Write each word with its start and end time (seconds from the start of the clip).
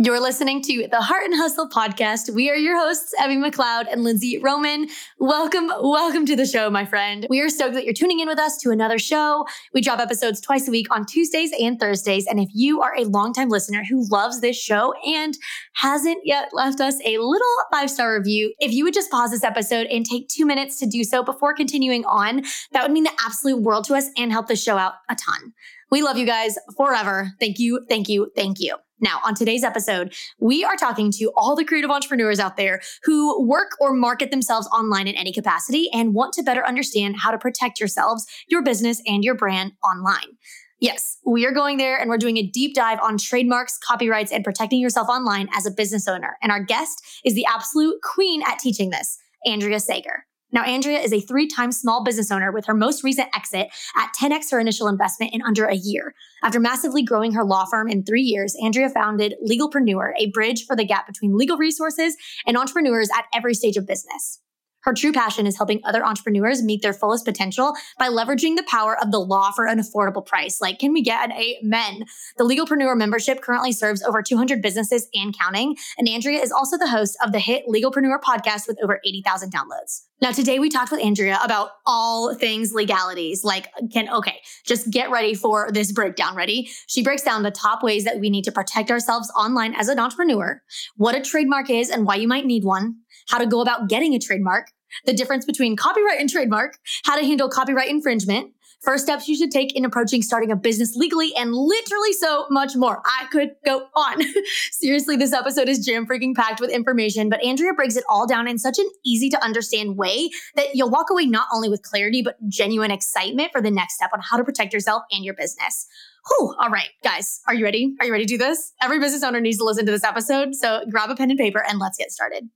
You're 0.00 0.18
listening 0.18 0.60
to 0.62 0.88
the 0.90 1.00
Heart 1.00 1.26
and 1.26 1.36
Hustle 1.36 1.68
podcast. 1.68 2.34
We 2.34 2.50
are 2.50 2.56
your 2.56 2.76
hosts, 2.76 3.14
Evie 3.22 3.36
McLeod 3.36 3.86
and 3.88 4.02
Lindsey 4.02 4.38
Roman. 4.38 4.88
Welcome, 5.20 5.68
welcome 5.68 6.26
to 6.26 6.34
the 6.34 6.46
show, 6.46 6.68
my 6.68 6.84
friend. 6.84 7.28
We 7.30 7.40
are 7.40 7.48
stoked 7.48 7.74
that 7.74 7.84
you're 7.84 7.94
tuning 7.94 8.18
in 8.18 8.26
with 8.26 8.40
us 8.40 8.56
to 8.62 8.70
another 8.70 8.98
show. 8.98 9.46
We 9.72 9.80
drop 9.80 10.00
episodes 10.00 10.40
twice 10.40 10.66
a 10.66 10.72
week 10.72 10.88
on 10.92 11.06
Tuesdays 11.06 11.52
and 11.60 11.78
Thursdays. 11.78 12.26
And 12.26 12.40
if 12.40 12.48
you 12.52 12.82
are 12.82 12.92
a 12.98 13.04
longtime 13.04 13.50
listener 13.50 13.84
who 13.88 14.04
loves 14.10 14.40
this 14.40 14.60
show 14.60 14.94
and 15.06 15.38
hasn't 15.74 16.22
yet 16.24 16.48
left 16.52 16.80
us 16.80 16.96
a 17.04 17.18
little 17.18 17.54
five 17.70 17.88
star 17.88 18.18
review, 18.18 18.52
if 18.58 18.72
you 18.72 18.82
would 18.82 18.94
just 18.94 19.12
pause 19.12 19.30
this 19.30 19.44
episode 19.44 19.86
and 19.86 20.04
take 20.04 20.26
two 20.26 20.44
minutes 20.44 20.76
to 20.80 20.86
do 20.86 21.04
so 21.04 21.22
before 21.22 21.54
continuing 21.54 22.04
on, 22.06 22.42
that 22.72 22.82
would 22.82 22.90
mean 22.90 23.04
the 23.04 23.16
absolute 23.24 23.62
world 23.62 23.84
to 23.84 23.94
us 23.94 24.08
and 24.18 24.32
help 24.32 24.48
the 24.48 24.56
show 24.56 24.76
out 24.76 24.94
a 25.08 25.14
ton. 25.14 25.52
We 25.92 26.02
love 26.02 26.18
you 26.18 26.26
guys 26.26 26.58
forever. 26.76 27.30
Thank 27.38 27.60
you, 27.60 27.86
thank 27.88 28.08
you, 28.08 28.32
thank 28.34 28.58
you. 28.58 28.83
Now, 29.00 29.20
on 29.24 29.34
today's 29.34 29.64
episode, 29.64 30.14
we 30.38 30.64
are 30.64 30.76
talking 30.76 31.10
to 31.12 31.32
all 31.36 31.56
the 31.56 31.64
creative 31.64 31.90
entrepreneurs 31.90 32.38
out 32.38 32.56
there 32.56 32.80
who 33.02 33.44
work 33.44 33.72
or 33.80 33.92
market 33.92 34.30
themselves 34.30 34.68
online 34.68 35.08
in 35.08 35.16
any 35.16 35.32
capacity 35.32 35.90
and 35.92 36.14
want 36.14 36.32
to 36.34 36.42
better 36.42 36.64
understand 36.64 37.16
how 37.18 37.30
to 37.30 37.38
protect 37.38 37.80
yourselves, 37.80 38.26
your 38.48 38.62
business, 38.62 39.02
and 39.06 39.24
your 39.24 39.34
brand 39.34 39.72
online. 39.84 40.36
Yes, 40.80 41.18
we 41.24 41.46
are 41.46 41.52
going 41.52 41.76
there 41.76 41.98
and 41.98 42.10
we're 42.10 42.18
doing 42.18 42.36
a 42.36 42.46
deep 42.46 42.74
dive 42.74 42.98
on 43.00 43.16
trademarks, 43.18 43.78
copyrights, 43.78 44.30
and 44.30 44.44
protecting 44.44 44.80
yourself 44.80 45.08
online 45.08 45.48
as 45.54 45.66
a 45.66 45.70
business 45.70 46.06
owner. 46.06 46.36
And 46.42 46.52
our 46.52 46.62
guest 46.62 47.02
is 47.24 47.34
the 47.34 47.46
absolute 47.46 48.00
queen 48.02 48.42
at 48.46 48.58
teaching 48.58 48.90
this, 48.90 49.18
Andrea 49.46 49.80
Sager. 49.80 50.26
Now, 50.54 50.62
Andrea 50.62 51.00
is 51.00 51.12
a 51.12 51.20
three 51.20 51.48
time 51.48 51.72
small 51.72 52.04
business 52.04 52.30
owner 52.30 52.52
with 52.52 52.64
her 52.66 52.74
most 52.74 53.02
recent 53.02 53.28
exit 53.34 53.68
at 53.96 54.12
10x 54.18 54.52
her 54.52 54.60
initial 54.60 54.86
investment 54.86 55.34
in 55.34 55.42
under 55.42 55.66
a 55.66 55.74
year. 55.74 56.14
After 56.44 56.60
massively 56.60 57.02
growing 57.02 57.32
her 57.32 57.44
law 57.44 57.64
firm 57.64 57.90
in 57.90 58.04
three 58.04 58.22
years, 58.22 58.56
Andrea 58.62 58.88
founded 58.88 59.34
Legalpreneur, 59.44 60.12
a 60.16 60.30
bridge 60.30 60.64
for 60.64 60.76
the 60.76 60.84
gap 60.84 61.08
between 61.08 61.36
legal 61.36 61.56
resources 61.56 62.16
and 62.46 62.56
entrepreneurs 62.56 63.10
at 63.18 63.24
every 63.34 63.54
stage 63.54 63.76
of 63.76 63.84
business. 63.84 64.40
Her 64.84 64.92
true 64.92 65.12
passion 65.12 65.46
is 65.46 65.56
helping 65.56 65.80
other 65.84 66.04
entrepreneurs 66.04 66.62
meet 66.62 66.82
their 66.82 66.92
fullest 66.92 67.24
potential 67.24 67.74
by 67.98 68.08
leveraging 68.08 68.56
the 68.56 68.64
power 68.68 68.96
of 69.00 69.10
the 69.10 69.18
law 69.18 69.50
for 69.50 69.66
an 69.66 69.80
affordable 69.80 70.24
price. 70.24 70.60
Like, 70.60 70.78
can 70.78 70.92
we 70.92 71.02
get 71.02 71.24
an 71.24 71.32
amen? 71.32 72.04
The 72.36 72.44
Legalpreneur 72.44 72.96
membership 72.96 73.40
currently 73.40 73.72
serves 73.72 74.02
over 74.02 74.22
200 74.22 74.60
businesses 74.60 75.08
and 75.14 75.36
counting. 75.38 75.76
And 75.98 76.08
Andrea 76.08 76.40
is 76.40 76.52
also 76.52 76.76
the 76.76 76.88
host 76.88 77.16
of 77.24 77.32
the 77.32 77.38
hit 77.38 77.64
Legalpreneur 77.66 78.20
podcast 78.20 78.68
with 78.68 78.78
over 78.82 79.00
80,000 79.04 79.52
downloads. 79.52 80.02
Now, 80.20 80.30
today 80.30 80.58
we 80.58 80.70
talked 80.70 80.90
with 80.90 81.02
Andrea 81.02 81.38
about 81.44 81.70
all 81.86 82.34
things 82.34 82.72
legalities. 82.72 83.44
Like, 83.44 83.68
can, 83.92 84.08
okay, 84.08 84.40
just 84.64 84.90
get 84.90 85.10
ready 85.10 85.34
for 85.34 85.70
this 85.72 85.92
breakdown. 85.92 86.36
Ready? 86.36 86.70
She 86.86 87.02
breaks 87.02 87.22
down 87.22 87.42
the 87.42 87.50
top 87.50 87.82
ways 87.82 88.04
that 88.04 88.20
we 88.20 88.30
need 88.30 88.44
to 88.44 88.52
protect 88.52 88.90
ourselves 88.90 89.30
online 89.36 89.74
as 89.74 89.88
an 89.88 89.98
entrepreneur, 89.98 90.62
what 90.96 91.14
a 91.14 91.20
trademark 91.20 91.68
is 91.68 91.90
and 91.90 92.06
why 92.06 92.14
you 92.14 92.28
might 92.28 92.46
need 92.46 92.64
one, 92.64 92.96
how 93.28 93.38
to 93.38 93.46
go 93.46 93.60
about 93.60 93.88
getting 93.88 94.14
a 94.14 94.18
trademark, 94.18 94.68
the 95.06 95.12
difference 95.12 95.44
between 95.44 95.76
copyright 95.76 96.20
and 96.20 96.30
trademark, 96.30 96.78
how 97.04 97.18
to 97.18 97.24
handle 97.24 97.48
copyright 97.48 97.88
infringement, 97.88 98.52
first 98.84 99.04
steps 99.04 99.26
you 99.26 99.36
should 99.36 99.50
take 99.50 99.74
in 99.74 99.84
approaching 99.84 100.22
starting 100.22 100.50
a 100.52 100.56
business 100.56 100.94
legally, 100.94 101.34
and 101.36 101.54
literally 101.54 102.12
so 102.12 102.46
much 102.50 102.76
more. 102.76 103.02
I 103.04 103.26
could 103.26 103.50
go 103.64 103.86
on. 103.94 104.22
Seriously, 104.72 105.16
this 105.16 105.32
episode 105.32 105.68
is 105.68 105.84
jam 105.84 106.06
freaking 106.06 106.34
packed 106.34 106.60
with 106.60 106.70
information, 106.70 107.28
but 107.28 107.42
Andrea 107.42 107.72
breaks 107.72 107.96
it 107.96 108.04
all 108.08 108.26
down 108.26 108.46
in 108.46 108.58
such 108.58 108.78
an 108.78 108.86
easy 109.04 109.30
to 109.30 109.42
understand 109.42 109.96
way 109.96 110.30
that 110.54 110.74
you'll 110.74 110.90
walk 110.90 111.10
away 111.10 111.26
not 111.26 111.48
only 111.52 111.68
with 111.68 111.82
clarity, 111.82 112.22
but 112.22 112.36
genuine 112.48 112.90
excitement 112.90 113.50
for 113.52 113.60
the 113.60 113.70
next 113.70 113.94
step 113.94 114.10
on 114.12 114.20
how 114.22 114.36
to 114.36 114.44
protect 114.44 114.72
yourself 114.72 115.02
and 115.10 115.24
your 115.24 115.34
business. 115.34 115.86
Whew. 116.28 116.54
All 116.58 116.70
right, 116.70 116.88
guys, 117.02 117.40
are 117.46 117.54
you 117.54 117.64
ready? 117.64 117.94
Are 118.00 118.06
you 118.06 118.12
ready 118.12 118.24
to 118.24 118.34
do 118.34 118.38
this? 118.38 118.72
Every 118.82 118.98
business 118.98 119.22
owner 119.22 119.40
needs 119.40 119.58
to 119.58 119.64
listen 119.64 119.84
to 119.86 119.92
this 119.92 120.04
episode. 120.04 120.54
So 120.54 120.84
grab 120.90 121.10
a 121.10 121.16
pen 121.16 121.30
and 121.30 121.38
paper 121.38 121.62
and 121.66 121.78
let's 121.78 121.98
get 121.98 122.10
started. 122.10 122.48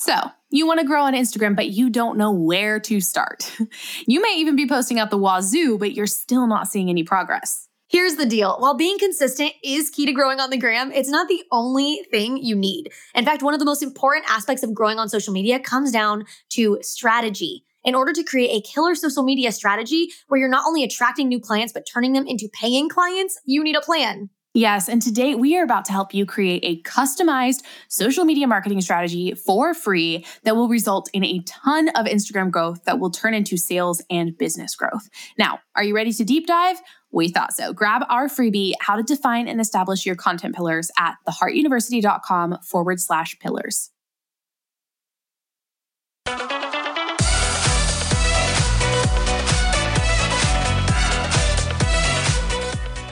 So, 0.00 0.14
you 0.48 0.66
want 0.66 0.80
to 0.80 0.86
grow 0.86 1.02
on 1.02 1.12
Instagram, 1.12 1.54
but 1.54 1.68
you 1.68 1.90
don't 1.90 2.16
know 2.16 2.32
where 2.32 2.80
to 2.80 3.02
start. 3.02 3.54
you 4.06 4.22
may 4.22 4.34
even 4.38 4.56
be 4.56 4.66
posting 4.66 4.98
out 4.98 5.10
the 5.10 5.18
wazoo, 5.18 5.76
but 5.78 5.92
you're 5.92 6.06
still 6.06 6.46
not 6.46 6.68
seeing 6.68 6.88
any 6.88 7.04
progress. 7.04 7.68
Here's 7.86 8.14
the 8.14 8.24
deal. 8.24 8.56
While 8.60 8.72
being 8.72 8.98
consistent 8.98 9.52
is 9.62 9.90
key 9.90 10.06
to 10.06 10.12
growing 10.12 10.40
on 10.40 10.48
the 10.48 10.56
gram, 10.56 10.90
it's 10.90 11.10
not 11.10 11.28
the 11.28 11.42
only 11.52 12.02
thing 12.10 12.38
you 12.38 12.56
need. 12.56 12.90
In 13.14 13.26
fact, 13.26 13.42
one 13.42 13.52
of 13.52 13.60
the 13.60 13.66
most 13.66 13.82
important 13.82 14.24
aspects 14.26 14.62
of 14.62 14.72
growing 14.72 14.98
on 14.98 15.10
social 15.10 15.34
media 15.34 15.60
comes 15.60 15.92
down 15.92 16.24
to 16.50 16.78
strategy. 16.80 17.66
In 17.84 17.94
order 17.94 18.14
to 18.14 18.24
create 18.24 18.56
a 18.56 18.66
killer 18.66 18.94
social 18.94 19.22
media 19.22 19.52
strategy 19.52 20.08
where 20.28 20.40
you're 20.40 20.48
not 20.48 20.66
only 20.66 20.82
attracting 20.82 21.28
new 21.28 21.40
clients, 21.40 21.74
but 21.74 21.86
turning 21.86 22.14
them 22.14 22.26
into 22.26 22.48
paying 22.48 22.88
clients, 22.88 23.38
you 23.44 23.62
need 23.62 23.76
a 23.76 23.82
plan. 23.82 24.30
Yes, 24.52 24.88
and 24.88 25.00
today 25.00 25.36
we 25.36 25.56
are 25.56 25.62
about 25.62 25.84
to 25.84 25.92
help 25.92 26.12
you 26.12 26.26
create 26.26 26.64
a 26.64 26.82
customized 26.82 27.62
social 27.86 28.24
media 28.24 28.48
marketing 28.48 28.80
strategy 28.80 29.32
for 29.32 29.74
free 29.74 30.26
that 30.42 30.56
will 30.56 30.68
result 30.68 31.08
in 31.12 31.24
a 31.24 31.38
ton 31.46 31.88
of 31.90 32.06
Instagram 32.06 32.50
growth 32.50 32.82
that 32.82 32.98
will 32.98 33.10
turn 33.10 33.32
into 33.32 33.56
sales 33.56 34.02
and 34.10 34.36
business 34.36 34.74
growth. 34.74 35.08
Now, 35.38 35.60
are 35.76 35.84
you 35.84 35.94
ready 35.94 36.12
to 36.14 36.24
deep 36.24 36.48
dive? 36.48 36.80
We 37.12 37.28
thought 37.28 37.52
so. 37.52 37.72
Grab 37.72 38.02
our 38.08 38.26
freebie, 38.26 38.72
How 38.80 38.96
to 38.96 39.04
Define 39.04 39.46
and 39.46 39.60
Establish 39.60 40.04
Your 40.04 40.16
Content 40.16 40.56
Pillars 40.56 40.90
at 40.98 41.14
theheartuniversity.com 41.28 42.58
forward 42.64 43.00
slash 43.00 43.38
pillars. 43.38 43.90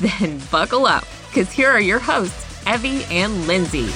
Then 0.00 0.40
buckle 0.50 0.86
up, 0.86 1.04
because 1.28 1.50
here 1.52 1.70
are 1.70 1.80
your 1.80 1.98
hosts, 1.98 2.66
Evie 2.66 3.04
and 3.04 3.46
Lindsey. 3.46 3.88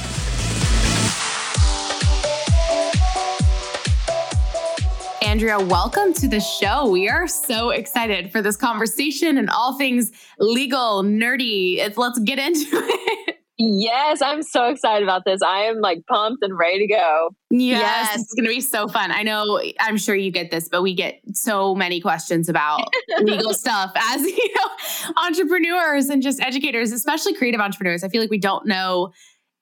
Andrea, 5.26 5.58
welcome 5.58 6.12
to 6.14 6.28
the 6.28 6.40
show. 6.40 6.88
We 6.88 7.08
are 7.08 7.26
so 7.26 7.70
excited 7.70 8.30
for 8.30 8.40
this 8.40 8.56
conversation 8.56 9.36
and 9.36 9.50
all 9.50 9.76
things 9.76 10.12
legal, 10.38 11.02
nerdy. 11.02 11.78
It's, 11.78 11.98
let's 11.98 12.18
get 12.20 12.38
into 12.38 12.68
it. 12.72 13.36
Yes, 13.58 14.20
I'm 14.20 14.42
so 14.42 14.68
excited 14.68 15.02
about 15.02 15.24
this. 15.24 15.40
I 15.40 15.62
am 15.62 15.80
like 15.80 16.04
pumped 16.06 16.42
and 16.42 16.58
ready 16.58 16.80
to 16.80 16.86
go. 16.86 17.30
Yes, 17.48 17.80
yes. 17.80 18.20
it's 18.20 18.34
going 18.34 18.44
to 18.44 18.54
be 18.54 18.60
so 18.60 18.86
fun. 18.86 19.10
I 19.10 19.22
know, 19.22 19.60
I'm 19.80 19.96
sure 19.96 20.14
you 20.14 20.30
get 20.30 20.50
this, 20.50 20.68
but 20.68 20.82
we 20.82 20.94
get 20.94 21.20
so 21.32 21.74
many 21.74 22.00
questions 22.00 22.50
about 22.50 22.86
legal 23.20 23.54
stuff 23.54 23.92
as, 23.96 24.22
you 24.22 24.54
know, 24.54 25.14
entrepreneurs 25.24 26.10
and 26.10 26.22
just 26.22 26.40
educators, 26.40 26.92
especially 26.92 27.34
creative 27.34 27.60
entrepreneurs. 27.60 28.04
I 28.04 28.08
feel 28.08 28.20
like 28.20 28.30
we 28.30 28.38
don't 28.38 28.66
know, 28.66 29.12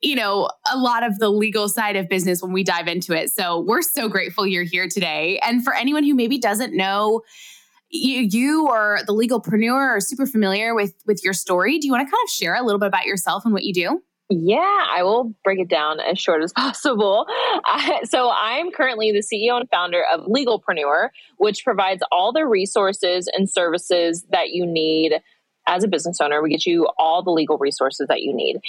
you 0.03 0.16
know, 0.16 0.50
a 0.72 0.77
lot 0.77 1.04
of 1.04 1.21
the 1.21 1.28
legal 1.28 1.69
side 1.69 1.94
of 1.94 2.09
business 2.09 2.43
when 2.43 2.53
we 2.53 2.65
dive 2.65 2.88
into 2.88 3.16
it. 3.16 3.31
So 3.31 3.60
we're 3.60 3.83
so 3.83 4.09
grateful 4.09 4.44
you're 4.44 4.65
here 4.65 4.88
today. 4.88 5.38
And 5.38 5.62
for 5.62 5.72
anyone 5.72 6.03
who 6.03 6.15
maybe 6.15 6.38
doesn't 6.38 6.77
know, 6.77 7.22
you, 7.94 8.28
you 8.31 8.69
or 8.69 8.99
the 9.06 9.12
legalpreneur 9.12 9.72
are 9.72 10.00
super 10.00 10.27
familiar 10.27 10.75
with 10.75 10.94
with 11.06 11.22
your 11.22 11.32
story. 11.32 11.78
Do 11.78 11.87
you 11.87 11.93
want 11.93 12.06
to 12.06 12.10
kind 12.10 12.22
of 12.25 12.31
share 12.31 12.55
a 12.55 12.62
little 12.62 12.78
bit 12.78 12.88
about 12.88 13.05
yourself 13.05 13.44
and 13.44 13.53
what 13.53 13.65
you 13.65 13.72
do? 13.72 14.03
Yeah, 14.31 14.87
I 14.91 15.03
will 15.03 15.34
break 15.44 15.60
it 15.60 15.68
down 15.68 16.01
as 16.01 16.18
short 16.18 16.42
as 16.42 16.53
possible. 16.57 17.27
Uh, 17.68 18.04
so, 18.04 18.30
I'm 18.34 18.71
currently 18.72 19.13
the 19.13 19.21
CEO 19.21 19.59
and 19.59 19.68
founder 19.71 20.03
of 20.13 20.27
Legalpreneur, 20.27 21.10
which 21.36 21.63
provides 21.65 22.03
all 22.10 22.33
the 22.33 22.47
resources 22.47 23.28
and 23.33 23.48
services 23.48 24.24
that 24.30 24.51
you 24.51 24.66
need 24.66 25.21
as 25.66 25.84
a 25.84 25.89
business 25.89 26.21
owner. 26.21 26.42
We 26.42 26.51
get 26.51 26.66
you 26.66 26.89
all 26.98 27.22
the 27.22 27.30
legal 27.30 27.59
resources 27.59 28.09
that 28.09 28.22
you 28.22 28.34
need. 28.34 28.60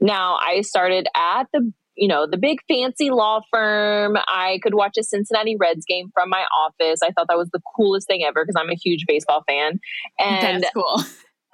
Now, 0.00 0.36
I 0.36 0.60
started 0.60 1.06
at 1.14 1.44
the 1.52 1.72
you 1.96 2.08
know, 2.08 2.26
the 2.26 2.36
big 2.36 2.58
fancy 2.68 3.10
law 3.10 3.40
firm. 3.52 4.16
I 4.26 4.58
could 4.62 4.74
watch 4.74 4.96
a 4.98 5.02
Cincinnati 5.02 5.56
Reds 5.56 5.84
game 5.86 6.10
from 6.12 6.30
my 6.30 6.44
office. 6.52 7.00
I 7.02 7.10
thought 7.10 7.26
that 7.28 7.38
was 7.38 7.50
the 7.52 7.60
coolest 7.76 8.06
thing 8.06 8.24
ever 8.24 8.44
because 8.44 8.60
I'm 8.60 8.70
a 8.70 8.76
huge 8.76 9.04
baseball 9.06 9.44
fan. 9.46 9.80
And 10.18 10.62
That's 10.62 10.74
cool. 10.74 11.02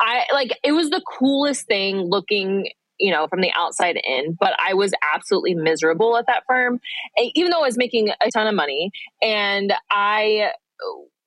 I 0.00 0.24
like 0.32 0.58
it 0.64 0.72
was 0.72 0.90
the 0.90 1.02
coolest 1.18 1.66
thing 1.66 1.98
looking 1.98 2.68
you 3.00 3.10
know, 3.10 3.26
from 3.28 3.40
the 3.40 3.50
outside 3.56 3.98
in, 4.04 4.36
but 4.38 4.52
I 4.58 4.74
was 4.74 4.92
absolutely 5.02 5.54
miserable 5.54 6.18
at 6.18 6.26
that 6.26 6.42
firm, 6.46 6.80
eh, 7.16 7.30
even 7.34 7.50
though 7.50 7.62
I 7.62 7.66
was 7.66 7.78
making 7.78 8.10
a 8.10 8.30
ton 8.30 8.46
of 8.46 8.54
money. 8.54 8.90
And 9.22 9.72
I 9.90 10.50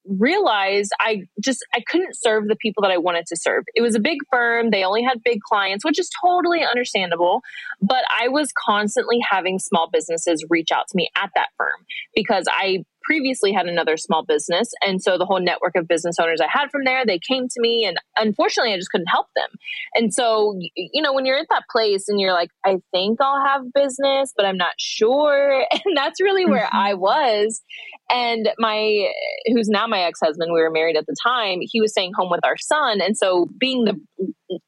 realized 0.06 0.92
I 1.00 1.24
just 1.42 1.66
I 1.74 1.82
couldn't 1.88 2.16
serve 2.16 2.48
the 2.48 2.56
people 2.56 2.82
that 2.84 2.92
I 2.92 2.98
wanted 2.98 3.26
to 3.28 3.38
serve. 3.38 3.64
It 3.76 3.82
was 3.82 3.96
a 3.96 4.00
big 4.00 4.20
firm, 4.32 4.70
they 4.70 4.84
only 4.84 5.04
had 5.04 5.24
big 5.24 5.40
clients, 5.42 5.86
which 5.86 6.00
is 6.00 6.10
totally 6.24 6.64
understandable, 6.64 7.42
but 7.82 8.04
I 8.10 8.28
was 8.28 8.52
constantly 8.58 9.20
having 9.30 9.60
small 9.60 9.90
businesses 9.92 10.46
reach 10.50 10.72
out 10.72 10.88
to 10.90 10.96
me 10.96 11.10
at 11.16 11.30
that 11.36 11.50
firm 11.58 11.86
because 12.16 12.46
I 12.50 12.84
previously 13.04 13.52
had 13.52 13.68
another 13.68 13.98
small 13.98 14.24
business. 14.24 14.72
And 14.82 15.02
so 15.02 15.18
the 15.18 15.26
whole 15.26 15.40
network 15.40 15.76
of 15.76 15.88
business 15.88 16.16
owners 16.20 16.42
I 16.42 16.48
had 16.50 16.70
from 16.72 16.84
there, 16.84 17.06
they 17.06 17.20
came 17.20 17.48
to 17.48 17.62
me 17.62 17.86
and 17.86 17.98
unfortunately 18.18 18.74
I 18.74 18.78
just 18.78 18.92
couldn't 18.92 19.08
help 19.08 19.28
them. 19.36 19.50
And 19.96 20.14
so, 20.14 20.58
you 20.76 21.02
know, 21.02 21.14
when 21.14 21.26
you're 21.26 21.38
at 21.38 21.48
that 21.50 21.64
place 21.72 22.08
and 22.08 22.20
you're 22.20 22.34
like, 22.34 22.50
I 22.66 22.78
think 22.92 23.20
I'll 23.22 23.46
have 23.46 23.74
business, 23.74 24.34
but 24.36 24.46
I'm 24.46 24.58
not 24.58 24.74
sure. 24.78 25.66
And 25.86 25.98
that's 25.98 26.22
really 26.22 26.46
where 26.46 26.66
mm-hmm. 26.66 26.78
I 26.78 26.94
was. 26.94 27.62
And 28.10 28.50
my, 28.58 29.10
who's 29.48 29.68
now 29.68 29.86
my 29.86 30.00
ex 30.00 30.20
husband, 30.24 30.52
we 30.54 30.62
were 30.62 30.72
married 30.72 30.96
at 30.96 31.06
the 31.08 31.16
time, 31.22 31.60
he 31.62 31.82
was 31.82 31.92
staying 31.92 32.14
home 32.16 32.30
with 32.30 32.46
our 32.46 32.58
son. 32.58 33.02
And 33.02 33.18
so 33.18 33.50
being 33.60 33.84
the, 33.84 34.00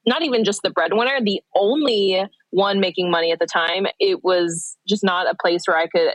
not 0.06 0.24
even 0.24 0.44
just 0.44 0.62
the 0.62 0.72
breadwinner, 0.72 1.20
the 1.24 1.42
only 1.56 2.26
one 2.50 2.80
making 2.80 3.12
money 3.12 3.32
at 3.32 3.40
the 3.40 3.46
time, 3.46 3.86
it 4.00 4.24
was 4.24 4.78
just 4.88 5.04
not 5.04 5.28
a 5.28 5.36
place 5.40 5.64
where 5.68 5.78
I 5.78 5.88
could 5.88 6.14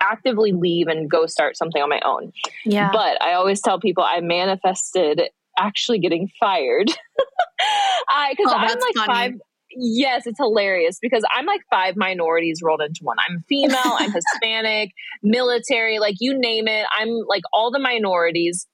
actively 0.00 0.52
leave 0.52 0.86
and 0.86 1.10
go 1.10 1.26
start 1.26 1.56
something 1.56 1.82
on 1.82 1.88
my 1.88 2.00
own. 2.04 2.32
Yeah. 2.64 2.90
But 2.92 3.22
I 3.22 3.34
always 3.34 3.60
tell 3.60 3.80
people 3.80 4.04
I 4.04 4.20
manifested 4.20 5.22
actually 5.58 5.98
getting 5.98 6.28
fired. 6.38 6.88
I 8.08 8.34
because 8.36 8.52
oh, 8.52 8.56
I'm 8.56 8.78
like 8.78 8.94
funny. 8.94 9.06
five. 9.06 9.32
Yes, 9.70 10.26
it's 10.26 10.38
hilarious 10.38 10.98
because 11.00 11.24
I'm 11.36 11.44
like 11.44 11.60
five 11.70 11.94
minorities 11.96 12.60
rolled 12.62 12.80
into 12.80 13.00
one. 13.02 13.16
I'm 13.28 13.44
female, 13.48 13.76
I'm 13.84 14.12
Hispanic, 14.32 14.92
military, 15.22 15.98
like 15.98 16.16
you 16.20 16.38
name 16.38 16.68
it. 16.68 16.86
I'm 16.90 17.08
like 17.28 17.42
all 17.52 17.70
the 17.70 17.78
minorities. 17.78 18.66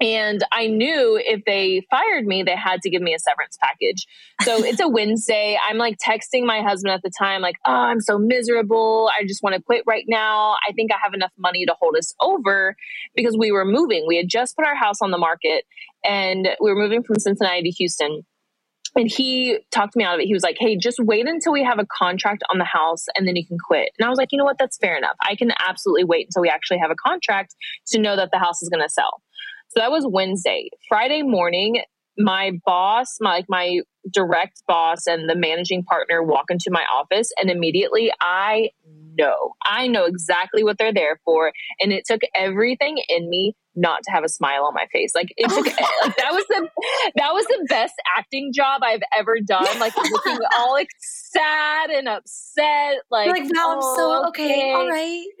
And 0.00 0.42
I 0.50 0.66
knew 0.66 1.20
if 1.22 1.44
they 1.44 1.86
fired 1.90 2.24
me, 2.24 2.42
they 2.42 2.56
had 2.56 2.80
to 2.82 2.90
give 2.90 3.02
me 3.02 3.14
a 3.14 3.18
severance 3.18 3.58
package. 3.60 4.06
So 4.42 4.56
it's 4.64 4.80
a 4.80 4.88
Wednesday. 4.88 5.58
I'm 5.62 5.76
like 5.76 5.98
texting 5.98 6.44
my 6.46 6.62
husband 6.62 6.92
at 6.92 7.02
the 7.02 7.10
time, 7.18 7.42
like, 7.42 7.56
oh, 7.66 7.72
I'm 7.72 8.00
so 8.00 8.18
miserable. 8.18 9.10
I 9.16 9.24
just 9.24 9.42
want 9.42 9.54
to 9.56 9.62
quit 9.62 9.84
right 9.86 10.04
now. 10.08 10.56
I 10.66 10.72
think 10.72 10.90
I 10.92 10.96
have 11.02 11.12
enough 11.12 11.32
money 11.38 11.66
to 11.66 11.74
hold 11.78 11.96
us 11.96 12.14
over 12.20 12.74
because 13.14 13.36
we 13.38 13.52
were 13.52 13.66
moving. 13.66 14.06
We 14.08 14.16
had 14.16 14.28
just 14.28 14.56
put 14.56 14.64
our 14.64 14.76
house 14.76 15.02
on 15.02 15.10
the 15.10 15.18
market 15.18 15.64
and 16.04 16.48
we 16.60 16.70
were 16.70 16.80
moving 16.80 17.02
from 17.02 17.18
Cincinnati 17.18 17.62
to 17.62 17.70
Houston. 17.70 18.22
And 18.96 19.08
he 19.08 19.58
talked 19.70 19.94
me 19.94 20.02
out 20.02 20.14
of 20.14 20.20
it. 20.20 20.26
He 20.26 20.34
was 20.34 20.42
like, 20.42 20.56
Hey, 20.58 20.76
just 20.76 20.98
wait 20.98 21.28
until 21.28 21.52
we 21.52 21.62
have 21.62 21.78
a 21.78 21.86
contract 21.86 22.42
on 22.50 22.58
the 22.58 22.64
house 22.64 23.04
and 23.14 23.28
then 23.28 23.36
you 23.36 23.46
can 23.46 23.56
quit. 23.58 23.90
And 23.98 24.06
I 24.06 24.08
was 24.08 24.18
like, 24.18 24.32
You 24.32 24.38
know 24.38 24.44
what? 24.44 24.56
That's 24.58 24.78
fair 24.78 24.96
enough. 24.96 25.14
I 25.22 25.36
can 25.36 25.52
absolutely 25.60 26.04
wait 26.04 26.26
until 26.26 26.42
we 26.42 26.48
actually 26.48 26.78
have 26.78 26.90
a 26.90 26.96
contract 26.96 27.54
to 27.88 28.00
know 28.00 28.16
that 28.16 28.30
the 28.32 28.38
house 28.38 28.62
is 28.62 28.68
going 28.68 28.82
to 28.82 28.88
sell. 28.88 29.22
So 29.70 29.80
that 29.80 29.90
was 29.90 30.04
Wednesday. 30.06 30.70
Friday 30.88 31.22
morning, 31.22 31.82
my 32.18 32.52
boss, 32.66 33.18
my, 33.20 33.30
like 33.30 33.46
my 33.48 33.80
direct 34.12 34.62
boss 34.66 35.06
and 35.06 35.28
the 35.28 35.36
managing 35.36 35.84
partner 35.84 36.22
walk 36.22 36.46
into 36.50 36.70
my 36.70 36.84
office 36.92 37.30
and 37.40 37.50
immediately 37.50 38.10
I 38.20 38.70
know. 39.20 39.54
I 39.64 39.86
know 39.86 40.04
exactly 40.04 40.64
what 40.64 40.78
they're 40.78 40.92
there 40.92 41.20
for 41.24 41.52
and 41.80 41.92
it 41.92 42.04
took 42.06 42.20
everything 42.34 43.02
in 43.08 43.28
me 43.28 43.54
not 43.76 44.02
to 44.02 44.10
have 44.10 44.24
a 44.24 44.28
smile 44.28 44.64
on 44.64 44.74
my 44.74 44.86
face. 44.92 45.12
Like 45.14 45.32
it 45.36 45.48
took 45.48 45.66
like 46.02 46.16
that 46.16 46.32
was 46.32 46.44
the 46.48 46.68
that 47.16 47.32
was 47.32 47.46
the 47.46 47.66
best 47.68 47.94
acting 48.18 48.52
job 48.52 48.82
I've 48.84 49.02
ever 49.16 49.36
done. 49.46 49.78
Like 49.78 49.96
looking 50.10 50.38
all 50.58 50.72
like 50.72 50.88
sad 50.98 51.90
and 51.90 52.08
upset. 52.08 52.98
Like, 53.10 53.26
You're 53.26 53.36
like 53.36 53.50
now 53.52 53.66
oh, 53.68 53.74
I'm 53.74 53.82
so 53.82 54.24
oh, 54.24 54.28
okay, 54.28 54.44
okay. 54.44 54.72
all 54.72 54.88
right. 54.88 55.26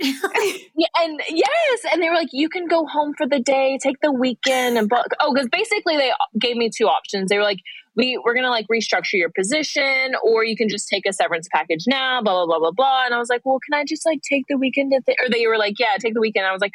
yeah, 0.76 0.86
and 0.98 1.20
yes, 1.28 1.80
and 1.92 2.02
they 2.02 2.08
were 2.08 2.14
like, 2.14 2.30
you 2.32 2.48
can 2.48 2.66
go 2.66 2.86
home 2.86 3.14
for 3.16 3.26
the 3.26 3.40
day, 3.40 3.78
take 3.82 4.00
the 4.00 4.12
weekend, 4.12 4.78
and 4.78 4.88
book. 4.88 5.08
Oh, 5.20 5.32
because 5.34 5.48
basically 5.50 5.96
they 5.96 6.12
gave 6.38 6.56
me 6.56 6.70
two 6.74 6.86
options. 6.86 7.28
They 7.28 7.36
were 7.36 7.44
like, 7.44 7.60
we 7.96 8.20
we're 8.24 8.34
gonna 8.34 8.50
like 8.50 8.66
restructure 8.72 9.14
your 9.14 9.30
position, 9.36 10.14
or 10.22 10.44
you 10.44 10.56
can 10.56 10.68
just 10.68 10.88
take 10.88 11.04
a 11.08 11.12
severance 11.12 11.48
package 11.52 11.84
now. 11.86 12.22
Blah 12.22 12.34
blah 12.34 12.46
blah 12.46 12.58
blah 12.58 12.72
blah. 12.72 13.04
And 13.04 13.14
I 13.14 13.18
was 13.18 13.28
like, 13.28 13.42
well, 13.44 13.58
can 13.68 13.78
I 13.78 13.84
just 13.84 14.06
like 14.06 14.20
take 14.28 14.44
the 14.48 14.56
weekend? 14.56 14.92
Th-? 15.04 15.18
Or 15.22 15.28
they 15.30 15.46
were 15.46 15.58
like, 15.58 15.74
yeah, 15.78 15.96
take 15.98 16.14
the 16.14 16.20
weekend. 16.20 16.46
I 16.46 16.52
was 16.52 16.60
like 16.60 16.72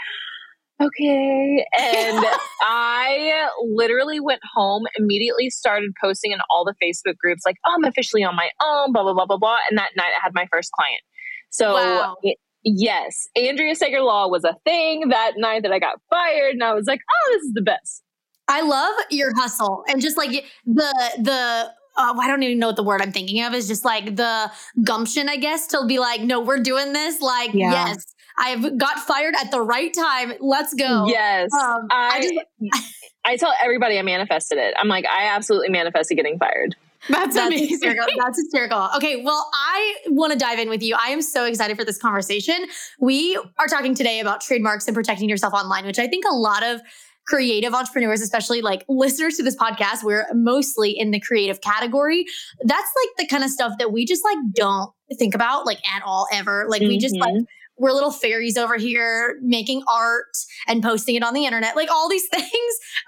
okay. 0.82 1.66
And 1.80 2.26
I 2.62 3.48
literally 3.64 4.20
went 4.20 4.42
home, 4.54 4.84
immediately 4.98 5.50
started 5.50 5.92
posting 6.02 6.32
in 6.32 6.40
all 6.50 6.66
the 6.66 6.76
Facebook 6.84 7.18
groups, 7.18 7.44
like, 7.46 7.58
oh, 7.66 7.74
I'm 7.76 7.86
officially 7.86 8.24
on 8.24 8.36
my 8.36 8.50
own, 8.62 8.92
blah, 8.92 9.04
blah, 9.04 9.14
blah, 9.14 9.26
blah, 9.26 9.38
blah. 9.38 9.58
And 9.70 9.78
that 9.78 9.92
night 9.96 10.12
I 10.18 10.20
had 10.22 10.34
my 10.34 10.48
first 10.52 10.72
client. 10.72 11.02
So, 11.50 11.74
wow. 11.74 12.16
it, 12.24 12.38
yes, 12.64 13.28
Andrea 13.36 13.76
Sager 13.76 14.02
Law 14.02 14.28
was 14.28 14.44
a 14.44 14.56
thing 14.66 15.10
that 15.10 15.34
night 15.38 15.64
that 15.64 15.72
I 15.72 15.80
got 15.80 16.00
fired. 16.10 16.54
And 16.54 16.64
I 16.64 16.74
was 16.74 16.86
like, 16.88 17.00
oh, 17.10 17.34
this 17.34 17.44
is 17.44 17.54
the 17.54 17.62
best. 17.62 18.04
I 18.48 18.62
love 18.62 18.94
your 19.10 19.34
hustle 19.36 19.84
and 19.88 20.02
just 20.02 20.18
like 20.18 20.46
the, 20.66 21.12
the, 21.20 21.72
uh, 21.98 22.14
I 22.20 22.28
don't 22.28 22.44
even 22.44 22.60
know 22.60 22.68
what 22.68 22.76
the 22.76 22.84
word 22.84 23.02
I'm 23.02 23.12
thinking 23.12 23.42
of 23.44 23.54
is 23.54 23.68
just 23.68 23.86
like 23.86 24.16
the 24.16 24.52
gumption, 24.84 25.30
I 25.30 25.38
guess, 25.38 25.68
to 25.68 25.86
be 25.88 26.00
like, 26.00 26.22
no, 26.22 26.42
we're 26.42 26.60
doing 26.60 26.94
this. 26.94 27.22
Like, 27.22 27.54
yeah. 27.54 27.72
yes, 27.72 28.04
I've 28.38 28.78
got 28.78 29.00
fired 29.00 29.34
at 29.40 29.50
the 29.50 29.62
right 29.62 29.94
time. 29.94 30.34
Let's 30.42 30.74
go. 30.74 31.06
Yes. 31.08 31.54
Um, 31.54 31.88
I, 31.90 32.18
I, 32.18 32.22
just, 32.22 32.92
I 33.24 33.38
tell 33.38 33.54
everybody 33.64 33.98
I 33.98 34.02
manifested 34.02 34.58
it. 34.58 34.74
I'm 34.78 34.90
like, 34.90 35.06
I 35.06 35.28
absolutely 35.28 35.70
manifested 35.70 36.18
getting 36.18 36.38
fired. 36.38 36.76
That's, 37.08 37.36
That's 37.36 37.48
amazing. 37.48 37.70
Hysterical. 37.70 38.08
That's 38.18 38.40
hysterical. 38.40 38.90
Okay, 38.96 39.24
well, 39.24 39.50
I 39.54 39.96
want 40.08 40.34
to 40.34 40.40
dive 40.40 40.58
in 40.58 40.70
with 40.70 40.82
you. 40.82 40.96
I 41.00 41.10
am 41.10 41.22
so 41.22 41.46
excited 41.46 41.78
for 41.78 41.86
this 41.86 42.00
conversation. 42.00 42.66
We 43.00 43.40
are 43.60 43.68
talking 43.68 43.94
today 43.94 44.20
about 44.20 44.42
trademarks 44.42 44.88
and 44.88 44.96
protecting 44.96 45.30
yourself 45.30 45.54
online, 45.54 45.86
which 45.86 46.00
I 46.00 46.08
think 46.08 46.26
a 46.28 46.34
lot 46.34 46.64
of 46.64 46.82
creative 47.28 47.74
entrepreneurs, 47.74 48.22
especially 48.22 48.62
like 48.62 48.86
listeners 48.88 49.36
to 49.38 49.44
this 49.44 49.56
podcast, 49.56 50.04
we're 50.04 50.28
mostly 50.34 50.92
in 50.92 51.12
the 51.12 51.20
creative 51.20 51.62
category. 51.62 52.26
That's 52.64 52.92
like 53.04 53.10
the 53.18 53.28
kind 53.28 53.44
of 53.44 53.50
stuff 53.50 53.74
that 53.80 53.92
we 53.92 54.06
just 54.06 54.24
like 54.24 54.38
don't 54.54 54.92
think 55.18 55.36
about 55.36 55.66
like 55.66 55.80
at 55.96 56.04
all 56.04 56.28
ever. 56.32 56.66
Like 56.70 56.82
mm-hmm. 56.82 56.90
we 56.90 56.98
just 56.98 57.16
like 57.18 57.34
mm-hmm 57.34 57.44
we're 57.78 57.92
little 57.92 58.12
fairies 58.12 58.58
over 58.58 58.78
here 58.78 59.38
making 59.42 59.84
art 59.88 60.36
and 60.68 60.82
posting 60.82 61.16
it 61.16 61.24
on 61.24 61.34
the 61.34 61.46
internet, 61.46 61.76
like 61.76 61.92
all 61.92 62.10
these 62.10 62.28
things. 62.34 62.52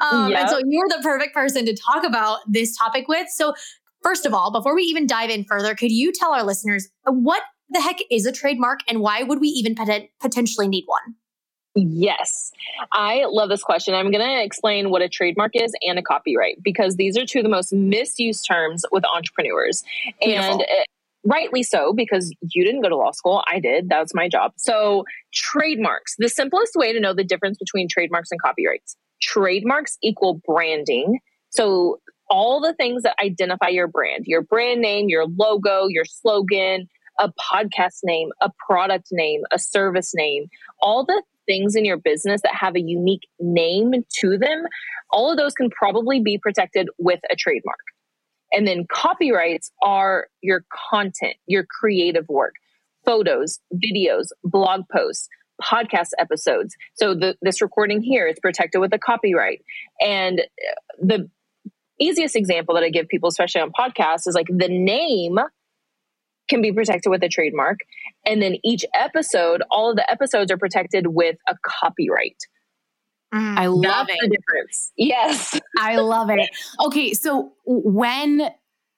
Um, 0.02 0.31
yep. 0.31 0.42
And 0.42 0.50
so 0.50 0.60
you're 0.66 0.88
the 0.90 1.00
perfect 1.04 1.34
person 1.34 1.66
to 1.66 1.75
talk 1.75 2.04
about 2.04 2.40
this 2.48 2.75
topic 2.78 3.08
with. 3.08 3.28
So, 3.30 3.54
first 4.04 4.25
of 4.25 4.34
all, 4.34 4.52
before 4.52 4.75
we 4.75 4.84
even 4.84 5.08
dive 5.08 5.30
in 5.30 5.44
further, 5.46 5.75
could 5.75 5.92
you 5.92 6.12
tell 6.12 6.34
our 6.34 6.44
listeners 6.44 6.88
what 7.06 7.44
the 7.69 7.81
heck 7.81 7.98
is 8.12 8.25
a 8.25 8.31
trademark 8.31 8.80
and 8.88 9.00
why 9.00 9.24
would 9.24 9.40
we 9.40 9.48
even 9.50 9.75
pot- 9.75 10.04
potentially 10.19 10.68
need 10.68 10.84
one? 10.86 11.16
Yes, 11.79 12.51
I 12.91 13.25
love 13.29 13.50
this 13.50 13.62
question. 13.62 13.94
I'm 13.94 14.09
going 14.09 14.25
to 14.25 14.44
explain 14.44 14.89
what 14.89 15.03
a 15.03 15.09
trademark 15.09 15.51
is 15.53 15.71
and 15.83 16.00
a 16.00 16.01
copyright 16.01 16.63
because 16.63 16.95
these 16.95 17.15
are 17.18 17.25
two 17.25 17.39
of 17.39 17.44
the 17.44 17.50
most 17.50 17.71
misused 17.71 18.47
terms 18.47 18.83
with 18.91 19.06
entrepreneurs. 19.06 19.83
Beautiful. 20.19 20.53
And 20.53 20.62
eh, 20.62 20.83
rightly 21.24 21.62
so 21.62 21.94
because 21.94 22.33
you 22.41 22.65
didn't 22.65 22.81
go 22.81 22.89
to 22.89 22.95
law 22.95 23.12
school. 23.12 23.44
I 23.47 23.59
did. 23.59 23.90
That 23.90 23.99
was 23.99 24.16
my 24.16 24.28
job. 24.28 24.54
So 24.57 25.06
trademarks. 25.33 26.16
The 26.18 26.30
simplest 26.30 26.71
way 26.75 26.94
to 26.94 26.99
know 26.99 27.13
the 27.13 27.23
difference 27.23 27.59
between 27.59 27.87
trademarks 27.87 28.31
and 28.31 28.42
copyrights. 28.42 28.95
Trademarks 29.21 29.99
equal 30.02 30.42
branding. 30.47 31.19
So 31.49 31.99
all 32.30 32.59
the 32.59 32.73
things 32.73 33.04
that 33.04 33.16
identify 33.23 33.69
your 33.69 33.87
brand 33.87 34.25
your 34.25 34.42
brand 34.42 34.81
name 34.81 35.07
your 35.07 35.25
logo 35.37 35.87
your 35.87 36.04
slogan 36.04 36.87
a 37.19 37.31
podcast 37.40 37.99
name 38.04 38.30
a 38.42 38.52
product 38.68 39.07
name 39.11 39.44
a 39.52 39.57
service 39.57 40.11
name 40.13 40.47
all 40.81 41.06
the 41.06 41.23
things 41.47 41.75
in 41.75 41.85
your 41.85 41.97
business 41.97 42.42
that 42.44 42.54
have 42.54 42.75
a 42.75 42.81
unique 42.81 43.27
name 43.39 43.94
to 44.19 44.37
them 44.37 44.66
all 45.09 45.31
of 45.31 45.37
those 45.37 45.54
can 45.54 45.69
probably 45.69 46.19
be 46.19 46.37
protected 46.37 46.87
with 46.99 47.19
a 47.31 47.35
trademark 47.35 47.80
and 48.51 48.68
then 48.68 48.85
copyrights 48.92 49.71
are 49.81 50.27
your 50.42 50.63
content, 50.89 51.35
your 51.45 51.66
creative 51.66 52.27
work, 52.30 52.54
photos, 53.06 53.59
videos, 53.73 54.27
blog 54.44 54.83
posts, 54.92 55.27
podcast 55.61 56.09
episodes. 56.19 56.75
So 56.95 57.13
the, 57.13 57.35
this 57.42 57.61
recording 57.61 58.01
here 58.01 58.27
is 58.27 58.37
protected 58.39 58.80
with 58.80 58.94
a 58.94 58.99
copyright. 58.99 59.63
And 59.99 60.42
uh, 60.42 60.44
the 60.99 61.30
easiest 61.99 62.35
example 62.35 62.75
that 62.75 62.83
I 62.83 62.89
give 62.89 63.07
people, 63.07 63.30
especially 63.30 63.61
on 63.61 63.71
podcasts, 63.71 64.27
is 64.27 64.35
like 64.35 64.47
the 64.47 64.69
name 64.69 65.39
can 66.47 66.61
be 66.61 66.71
protected 66.71 67.09
with 67.09 67.23
a 67.23 67.30
trademark. 67.30 67.80
And 68.25 68.42
then 68.42 68.57
each 68.63 68.85
episode, 68.94 69.63
all 69.69 69.89
of 69.89 69.95
the 69.95 70.09
episodes 70.09 70.51
are 70.51 70.57
protected 70.57 71.07
with 71.07 71.37
a 71.47 71.56
copyright. 71.63 72.37
Mm, 73.33 73.57
I 73.57 73.68
love 73.68 74.07
That's 74.07 74.19
it. 74.23 74.30
The 74.30 74.37
difference. 74.37 74.92
Yes. 74.95 75.59
I 75.80 75.97
love 75.97 76.30
it. 76.30 76.49
Okay. 76.85 77.13
So 77.13 77.54
when 77.66 78.49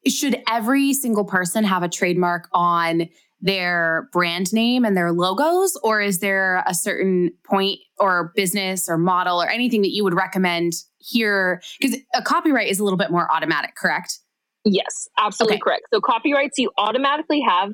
should 0.08 0.42
every 0.50 0.94
single 0.94 1.26
person 1.26 1.64
have 1.64 1.84
a 1.84 1.90
trademark 1.90 2.48
on 2.54 3.10
their 3.42 4.10
brand 4.12 4.54
name 4.54 4.86
and 4.86 4.96
their 4.96 5.12
logos? 5.12 5.76
Or 5.84 6.02
is 6.02 6.20
there 6.20 6.64
a 6.68 6.74
certain 6.74 7.32
point 7.44 7.80
or 7.98 8.32
business 8.36 8.90
or 8.90 8.98
model 8.98 9.42
or 9.42 9.48
anything 9.48 9.82
that 9.82 9.92
you 9.92 10.04
would 10.04 10.14
recommend 10.14 10.74
here? 11.00 11.62
Because 11.80 11.98
a 12.14 12.22
copyright 12.22 12.70
is 12.70 12.80
a 12.80 12.84
little 12.84 12.98
bit 12.98 13.12
more 13.12 13.32
automatic, 13.34 13.76
correct? 13.76 14.20
Yes, 14.66 15.08
absolutely 15.18 15.56
okay. 15.56 15.62
correct. 15.62 15.84
So 15.94 16.02
copyrights, 16.02 16.58
you 16.58 16.72
automatically 16.78 17.42
have 17.42 17.72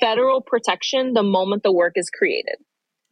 federal 0.00 0.40
protection 0.40 1.12
the 1.12 1.22
moment 1.22 1.62
the 1.62 1.72
work 1.72 1.92
is 1.96 2.10
created. 2.10 2.56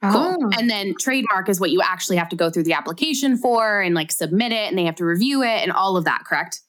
Cool. 0.02 0.36
Oh. 0.42 0.50
And 0.58 0.68
then 0.68 0.94
trademark 0.98 1.48
is 1.48 1.60
what 1.60 1.70
you 1.70 1.80
actually 1.80 2.16
have 2.16 2.28
to 2.30 2.36
go 2.36 2.50
through 2.50 2.64
the 2.64 2.72
application 2.72 3.36
for 3.36 3.80
and 3.80 3.94
like 3.94 4.10
submit 4.10 4.50
it 4.50 4.68
and 4.68 4.76
they 4.76 4.84
have 4.84 4.96
to 4.96 5.04
review 5.04 5.42
it 5.42 5.62
and 5.62 5.70
all 5.70 5.96
of 5.96 6.04
that, 6.04 6.24
correct? 6.26 6.60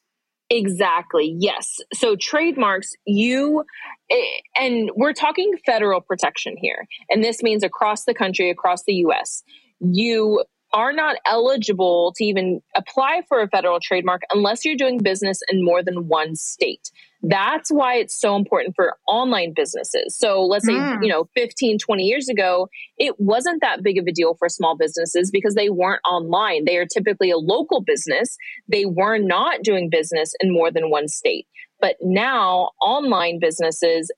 Exactly. 0.51 1.35
Yes. 1.39 1.79
So 1.95 2.15
trademarks, 2.15 2.91
you, 3.07 3.63
eh, 4.11 4.15
and 4.55 4.91
we're 4.95 5.13
talking 5.13 5.53
federal 5.65 5.99
protection 5.99 6.55
here. 6.57 6.85
And 7.09 7.23
this 7.23 7.41
means 7.41 7.63
across 7.63 8.05
the 8.05 8.13
country, 8.13 8.51
across 8.51 8.83
the 8.83 8.93
US, 9.05 9.41
you 9.79 10.43
are 10.73 10.91
not 10.91 11.17
eligible 11.25 12.13
to 12.17 12.25
even 12.25 12.61
apply 12.75 13.21
for 13.27 13.41
a 13.41 13.47
federal 13.47 13.79
trademark 13.79 14.23
unless 14.33 14.65
you're 14.65 14.75
doing 14.75 14.97
business 14.97 15.39
in 15.49 15.63
more 15.63 15.83
than 15.83 16.07
one 16.07 16.35
state. 16.35 16.89
That's 17.21 17.71
why 17.71 17.95
it's 17.95 18.19
so 18.19 18.35
important 18.35 18.75
for 18.75 18.97
online 19.07 19.53
businesses. 19.55 20.17
So 20.17 20.41
let's 20.41 20.65
say, 20.65 20.73
mm. 20.73 21.01
you 21.01 21.09
know, 21.09 21.29
15, 21.35 21.77
20 21.77 22.03
years 22.03 22.27
ago, 22.27 22.67
it 22.97 23.15
wasn't 23.19 23.61
that 23.61 23.83
big 23.83 23.97
of 23.97 24.07
a 24.07 24.11
deal 24.11 24.33
for 24.33 24.49
small 24.49 24.75
businesses 24.75 25.31
because 25.31 25.55
they 25.55 25.69
weren't 25.69 26.01
online. 26.05 26.65
They 26.65 26.77
are 26.77 26.85
typically 26.85 27.31
a 27.31 27.37
local 27.37 27.81
business. 27.81 28.35
They 28.67 28.85
were 28.85 29.19
not 29.19 29.61
doing 29.61 29.89
business 29.89 30.33
in 30.41 30.51
more 30.51 30.71
than 30.71 30.89
one 30.89 31.07
state. 31.07 31.47
But 31.79 31.95
now 32.01 32.71
online 32.81 33.39
businesses 33.39 34.11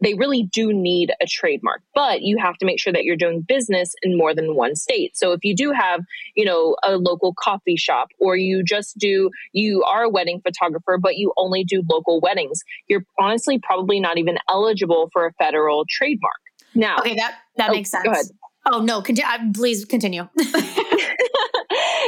they 0.00 0.14
really 0.14 0.44
do 0.52 0.72
need 0.72 1.12
a 1.20 1.26
trademark 1.26 1.82
but 1.94 2.22
you 2.22 2.38
have 2.38 2.56
to 2.58 2.64
make 2.64 2.80
sure 2.80 2.92
that 2.92 3.04
you're 3.04 3.16
doing 3.16 3.40
business 3.40 3.94
in 4.02 4.16
more 4.16 4.34
than 4.34 4.54
one 4.54 4.76
state. 4.76 5.16
So 5.16 5.32
if 5.32 5.44
you 5.44 5.54
do 5.54 5.72
have 5.72 6.04
you 6.34 6.44
know 6.44 6.76
a 6.84 6.96
local 6.96 7.34
coffee 7.34 7.76
shop 7.76 8.08
or 8.18 8.36
you 8.36 8.62
just 8.62 8.98
do 8.98 9.30
you 9.52 9.82
are 9.84 10.04
a 10.04 10.08
wedding 10.08 10.40
photographer 10.40 10.98
but 10.98 11.16
you 11.16 11.32
only 11.36 11.64
do 11.64 11.82
local 11.90 12.20
weddings 12.20 12.62
you're 12.88 13.04
honestly 13.18 13.58
probably 13.58 14.00
not 14.00 14.18
even 14.18 14.38
eligible 14.48 15.10
for 15.12 15.26
a 15.26 15.32
federal 15.34 15.84
trademark. 15.88 16.40
Now 16.74 16.96
okay 16.98 17.14
that 17.16 17.36
that 17.56 17.70
oh, 17.70 17.72
makes 17.72 17.90
sense. 17.90 18.32
Oh 18.70 18.80
no 18.80 19.02
continue, 19.02 19.30
uh, 19.30 19.52
please 19.54 19.84
continue. 19.84 20.28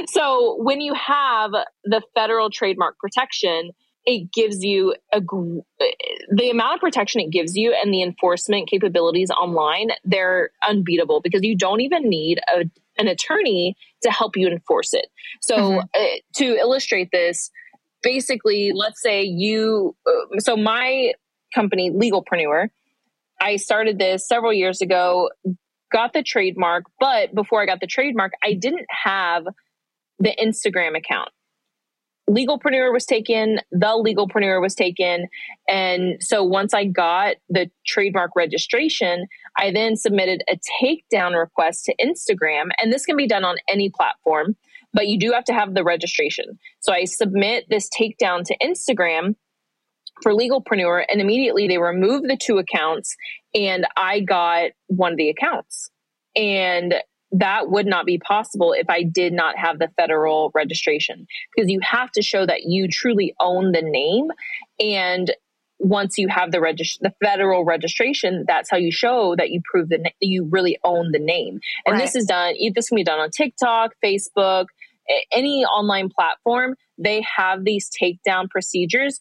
So 0.09 0.57
when 0.61 0.81
you 0.81 0.95
have 0.95 1.53
the 1.85 2.03
federal 2.15 2.51
trademark 2.51 2.99
protection 2.99 3.71
it 4.07 4.33
gives 4.33 4.65
you 4.65 4.95
a 5.13 5.21
the 5.21 6.51
amount 6.51 6.75
of 6.75 6.81
protection 6.81 7.21
it 7.21 7.31
gives 7.31 7.57
you 7.57 7.75
and 7.83 7.93
the 7.93 8.03
enforcement 8.03 8.69
capabilities 8.69 9.31
online 9.31 9.89
they're 10.05 10.51
unbeatable 10.67 11.21
because 11.21 11.43
you 11.43 11.57
don't 11.57 11.81
even 11.81 12.09
need 12.09 12.41
a, 12.49 12.65
an 12.99 13.09
attorney 13.09 13.77
to 14.03 14.11
help 14.11 14.37
you 14.37 14.49
enforce 14.49 14.95
it 14.95 15.07
so 15.41 15.57
mm-hmm. 15.57 15.79
uh, 15.95 16.07
to 16.35 16.57
illustrate 16.57 17.11
this 17.13 17.51
basically 18.03 18.73
let's 18.75 19.03
say 19.03 19.23
you 19.23 19.95
uh, 20.07 20.39
so 20.39 20.57
my 20.57 21.13
company 21.55 21.91
legalpreneur 21.91 22.69
i 23.41 23.57
started 23.57 23.99
this 23.99 24.27
several 24.27 24.53
years 24.53 24.81
ago 24.81 25.29
got 25.93 26.13
the 26.13 26.23
trademark 26.23 26.85
but 26.99 27.35
before 27.35 27.63
i 27.63 27.67
got 27.67 27.81
the 27.81 27.87
trademark 27.87 28.33
i 28.43 28.55
didn't 28.55 28.87
have 28.89 29.45
the 30.19 30.35
instagram 30.43 30.97
account 30.97 31.31
legalpreneur 32.31 32.93
was 32.93 33.05
taken, 33.05 33.61
the 33.73 33.87
legalpreneur 33.87 34.61
was 34.61 34.75
taken. 34.75 35.27
And 35.69 36.23
so 36.23 36.45
once 36.45 36.73
I 36.73 36.85
got 36.85 37.37
the 37.49 37.71
trademark 37.87 38.31
registration, 38.37 39.27
I 39.57 39.73
then 39.73 39.97
submitted 39.97 40.43
a 40.49 40.59
takedown 40.83 41.39
request 41.39 41.87
to 41.87 41.95
Instagram. 41.97 42.71
And 42.79 42.93
this 42.93 43.05
can 43.05 43.17
be 43.17 43.27
done 43.27 43.45
on 43.45 43.57
any 43.69 43.91
platform, 43.91 44.57
but 44.93 45.09
you 45.09 45.19
do 45.19 45.33
have 45.33 45.45
to 45.45 45.55
have 45.55 45.75
the 45.75 45.85
registration. 45.85 46.59
So 46.81 46.93
I 46.93 47.05
submit 47.05 47.67
this 47.69 47.89
takedown 47.91 48.45
to 48.45 48.57
Instagram 48.59 49.35
for 50.23 50.33
legalpreneur 50.33 51.05
and 51.11 51.21
immediately 51.21 51.67
they 51.67 51.79
remove 51.79 52.23
the 52.23 52.37
two 52.37 52.59
accounts 52.59 53.17
and 53.55 53.87
I 53.97 54.21
got 54.21 54.71
one 54.87 55.13
of 55.13 55.19
the 55.19 55.31
accounts. 55.31 55.91
And 56.37 56.95
that 57.33 57.71
would 57.71 57.87
not 57.87 58.07
be 58.07 58.19
possible 58.19 58.73
if 58.73 58.89
I 58.91 59.03
did 59.03 59.33
not 59.33 59.57
have 59.57 59.79
the 59.79 59.89
federal 59.97 60.51
registration. 60.55 61.27
Because 61.55 61.71
you 61.71 61.81
have 61.83 62.11
to 62.13 62.23
show 62.23 62.45
that 62.45 62.63
you 62.65 62.89
truly 62.89 63.35
own 63.41 63.73
the 63.73 63.83
name. 63.83 64.29
And 64.81 65.33
once 65.79 66.19
you 66.19 66.29
have 66.29 66.53
the 66.53 66.59
regist- 66.59 66.99
the 67.01 67.15
federal 67.25 67.65
registration 67.65 68.45
that's 68.47 68.69
how 68.71 68.77
you 68.77 68.93
show 68.93 69.35
that 69.37 69.49
you 69.51 69.63
prove 69.65 69.89
that 69.89 70.13
you 70.21 70.47
really 70.51 70.79
own 70.85 71.11
the 71.11 71.19
name. 71.19 71.59
And 71.87 71.95
right. 71.95 72.03
this 72.03 72.15
is 72.15 72.27
done 72.27 72.55
this 72.75 72.89
can 72.89 72.97
be 72.97 73.05
done 73.05 73.19
on 73.19 73.31
TikTok 73.31 73.93
Facebook 74.05 74.67
any 75.33 75.65
online 75.65 76.09
platform. 76.09 76.77
They 76.99 77.25
have 77.37 77.65
these 77.65 77.91
takedown 77.91 78.49
procedures 78.51 79.21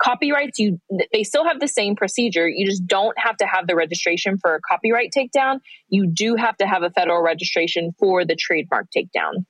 copyrights 0.00 0.58
you 0.58 0.80
they 1.12 1.22
still 1.22 1.44
have 1.44 1.60
the 1.60 1.68
same 1.68 1.96
procedure. 1.96 2.48
You 2.48 2.66
just 2.66 2.86
don't 2.86 3.18
have 3.18 3.36
to 3.38 3.46
have 3.46 3.66
the 3.66 3.74
registration 3.74 4.38
for 4.38 4.54
a 4.54 4.60
copyright 4.60 5.12
takedown. 5.16 5.60
You 5.88 6.06
do 6.06 6.36
have 6.36 6.56
to 6.58 6.66
have 6.66 6.82
a 6.82 6.90
federal 6.90 7.22
registration 7.22 7.92
for 7.98 8.24
the 8.24 8.36
trademark 8.36 8.86
takedown. 8.96 9.44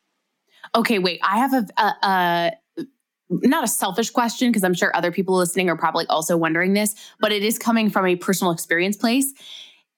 Okay 0.74 0.98
wait 0.98 1.20
i 1.22 1.38
have 1.38 1.52
a, 1.54 1.66
a, 1.80 1.94
a 2.06 2.52
not 3.30 3.64
a 3.64 3.68
selfish 3.68 4.10
question 4.10 4.50
because 4.50 4.64
i'm 4.64 4.74
sure 4.74 4.94
other 4.94 5.12
people 5.12 5.36
listening 5.36 5.68
are 5.70 5.76
probably 5.76 6.06
also 6.08 6.36
wondering 6.36 6.72
this 6.72 6.94
but 7.20 7.32
it 7.32 7.42
is 7.42 7.58
coming 7.58 7.90
from 7.90 8.06
a 8.06 8.16
personal 8.16 8.52
experience 8.52 8.96
place. 8.96 9.32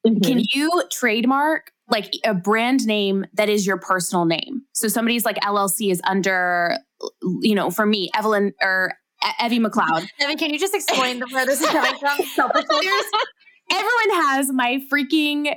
Mm-hmm. 0.06 0.20
can 0.20 0.42
you 0.52 0.82
trademark 0.90 1.72
like 1.90 2.12
a 2.24 2.32
brand 2.34 2.86
name 2.86 3.26
that 3.34 3.48
is 3.50 3.66
your 3.66 3.76
personal 3.76 4.24
name? 4.24 4.62
So 4.72 4.88
somebody's 4.88 5.24
like 5.24 5.36
llc 5.36 5.90
is 5.90 6.00
under 6.04 6.78
you 7.42 7.54
know 7.54 7.70
for 7.70 7.84
me 7.84 8.10
evelyn 8.14 8.52
or 8.62 8.94
Evie 9.42 9.58
McLeod. 9.58 10.08
Evan, 10.20 10.36
can 10.36 10.52
you 10.52 10.58
just 10.58 10.74
explain 10.74 11.22
where 11.30 11.46
this 11.46 11.60
is 11.60 11.68
coming 11.68 11.94
from? 11.98 12.18
Everyone 13.72 14.24
has 14.24 14.52
my 14.52 14.82
freaking 14.92 15.54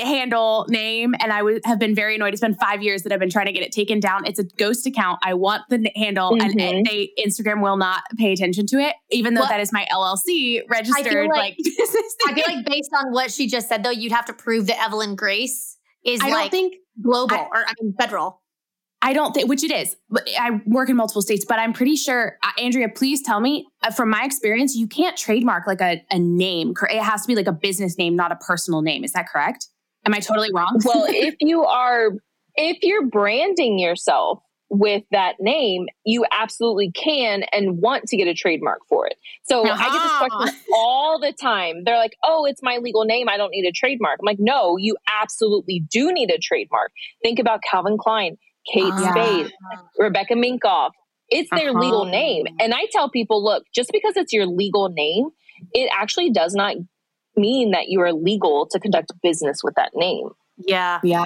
handle 0.00 0.64
name 0.68 1.14
and 1.20 1.32
I 1.32 1.42
have 1.64 1.78
been 1.78 1.94
very 1.94 2.14
annoyed. 2.14 2.32
It's 2.32 2.40
been 2.40 2.54
five 2.54 2.82
years 2.82 3.02
that 3.02 3.12
I've 3.12 3.18
been 3.18 3.30
trying 3.30 3.46
to 3.46 3.52
get 3.52 3.62
it 3.62 3.72
taken 3.72 3.98
down. 3.98 4.24
It's 4.26 4.38
a 4.38 4.44
ghost 4.44 4.86
account. 4.86 5.18
I 5.24 5.34
want 5.34 5.62
the 5.68 5.90
handle 5.96 6.32
mm-hmm. 6.32 6.58
and, 6.58 6.86
they 6.86 7.10
Instagram 7.18 7.62
will 7.62 7.76
not 7.76 8.02
pay 8.16 8.32
attention 8.32 8.66
to 8.66 8.76
it, 8.78 8.94
even 9.10 9.34
though 9.34 9.40
well, 9.40 9.50
that 9.50 9.60
is 9.60 9.72
my 9.72 9.86
LLC 9.92 10.62
registered. 10.68 11.06
I 11.06 11.10
feel 11.10 11.28
like, 11.28 11.30
like 11.30 11.56
I 12.28 12.34
feel 12.34 12.44
like 12.54 12.66
based 12.66 12.90
on 12.96 13.12
what 13.12 13.32
she 13.32 13.48
just 13.48 13.68
said 13.68 13.82
though, 13.82 13.90
you'd 13.90 14.12
have 14.12 14.26
to 14.26 14.32
prove 14.32 14.66
that 14.68 14.80
Evelyn 14.80 15.16
Grace 15.16 15.76
is 16.04 16.20
I 16.20 16.28
like 16.28 16.32
don't 16.32 16.50
think 16.50 16.74
global 17.02 17.36
I, 17.36 17.48
or 17.52 17.64
I 17.66 17.72
mean 17.80 17.94
federal. 17.98 18.42
I 19.06 19.12
don't 19.12 19.32
think, 19.32 19.48
which 19.48 19.62
it 19.62 19.70
is. 19.70 19.94
I 20.36 20.60
work 20.66 20.90
in 20.90 20.96
multiple 20.96 21.22
states, 21.22 21.44
but 21.48 21.60
I'm 21.60 21.72
pretty 21.72 21.94
sure, 21.94 22.36
uh, 22.42 22.60
Andrea, 22.60 22.88
please 22.88 23.22
tell 23.22 23.38
me 23.38 23.68
uh, 23.84 23.92
from 23.92 24.10
my 24.10 24.24
experience, 24.24 24.74
you 24.74 24.88
can't 24.88 25.16
trademark 25.16 25.64
like 25.68 25.80
a, 25.80 26.04
a 26.10 26.18
name. 26.18 26.74
It 26.90 27.00
has 27.00 27.22
to 27.22 27.28
be 27.28 27.36
like 27.36 27.46
a 27.46 27.52
business 27.52 27.96
name, 27.98 28.16
not 28.16 28.32
a 28.32 28.36
personal 28.36 28.82
name. 28.82 29.04
Is 29.04 29.12
that 29.12 29.28
correct? 29.28 29.68
Am 30.06 30.12
I 30.12 30.18
totally 30.18 30.50
wrong? 30.52 30.80
well, 30.84 31.06
if 31.08 31.36
you 31.40 31.64
are, 31.64 32.14
if 32.56 32.78
you're 32.82 33.06
branding 33.06 33.78
yourself 33.78 34.40
with 34.70 35.04
that 35.12 35.34
name, 35.38 35.86
you 36.04 36.26
absolutely 36.32 36.90
can 36.90 37.44
and 37.52 37.80
want 37.80 38.06
to 38.06 38.16
get 38.16 38.26
a 38.26 38.34
trademark 38.34 38.80
for 38.88 39.06
it. 39.06 39.14
So 39.44 39.64
uh-huh. 39.64 39.84
I 39.88 39.92
get 39.92 40.02
this 40.02 40.50
question 40.50 40.64
all 40.74 41.20
the 41.20 41.32
time. 41.32 41.84
They're 41.84 41.96
like, 41.96 42.16
oh, 42.24 42.44
it's 42.44 42.60
my 42.60 42.78
legal 42.78 43.04
name. 43.04 43.28
I 43.28 43.36
don't 43.36 43.50
need 43.50 43.68
a 43.68 43.72
trademark. 43.72 44.18
I'm 44.20 44.26
like, 44.26 44.40
no, 44.40 44.76
you 44.76 44.96
absolutely 45.22 45.84
do 45.88 46.12
need 46.12 46.32
a 46.32 46.38
trademark. 46.38 46.90
Think 47.22 47.38
about 47.38 47.60
Calvin 47.62 47.98
Klein. 47.98 48.36
Kate 48.72 48.92
uh, 48.92 49.10
Spade, 49.10 49.52
Rebecca 49.98 50.34
Minkoff. 50.34 50.90
It's 51.28 51.50
their 51.50 51.70
uh-huh. 51.70 51.80
legal 51.80 52.04
name. 52.04 52.46
And 52.60 52.72
I 52.72 52.86
tell 52.92 53.10
people, 53.10 53.42
look, 53.42 53.64
just 53.74 53.90
because 53.92 54.16
it's 54.16 54.32
your 54.32 54.46
legal 54.46 54.88
name, 54.88 55.30
it 55.72 55.90
actually 55.92 56.30
does 56.30 56.54
not 56.54 56.76
mean 57.36 57.72
that 57.72 57.88
you 57.88 58.00
are 58.00 58.12
legal 58.12 58.66
to 58.70 58.78
conduct 58.78 59.12
business 59.22 59.62
with 59.62 59.74
that 59.76 59.90
name. 59.94 60.28
Yeah. 60.56 61.00
Yeah. 61.02 61.24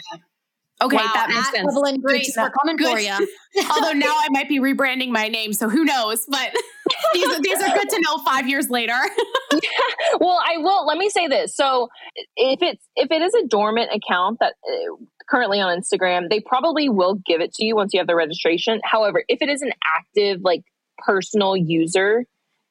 Okay, 0.83 0.97
wow, 0.97 1.11
that 1.13 1.29
makes 1.29 1.51
sense. 1.51 1.69
Evelyn 1.69 2.01
Grace, 2.01 2.35
we're 2.37 2.51
coming 2.51 2.77
good. 2.77 2.93
for 2.93 2.99
you. 2.99 3.13
Although 3.71 3.93
now 3.93 4.15
I 4.17 4.29
might 4.31 4.49
be 4.49 4.61
rebranding 4.61 5.11
my 5.11 5.29
name, 5.29 5.53
so 5.53 5.69
who 5.69 5.85
knows? 5.85 6.25
But 6.27 6.55
these, 7.13 7.41
these 7.41 7.61
are 7.61 7.77
good 7.77 7.89
to 7.91 8.01
know 8.01 8.19
five 8.25 8.49
years 8.49 8.71
later. 8.71 8.99
yeah. 9.53 9.61
Well, 10.19 10.41
I 10.45 10.57
will. 10.59 10.87
Let 10.87 10.99
me 10.99 11.09
say 11.09 11.29
this. 11.29 11.55
So, 11.55 11.89
if 12.35 12.61
it's 12.63 12.85
if 12.97 13.11
it 13.13 13.23
is 13.23 13.33
a 13.35 13.47
dormant 13.47 13.91
account 13.95 14.39
that 14.41 14.55
uh, 14.69 14.97
currently 15.31 15.61
on 15.61 15.79
Instagram, 15.79 16.29
they 16.29 16.41
probably 16.41 16.89
will 16.89 17.21
give 17.27 17.41
it 17.41 17.55
to 17.55 17.65
you 17.65 17.77
once 17.77 17.93
you 17.93 18.01
have 18.01 18.07
the 18.07 18.17
registration. 18.17 18.81
However, 18.85 19.25
if 19.29 19.41
it 19.41 19.49
is 19.49 19.63
an 19.63 19.73
active, 19.85 20.41
like 20.43 20.63
personal 20.99 21.57
user, 21.57 22.25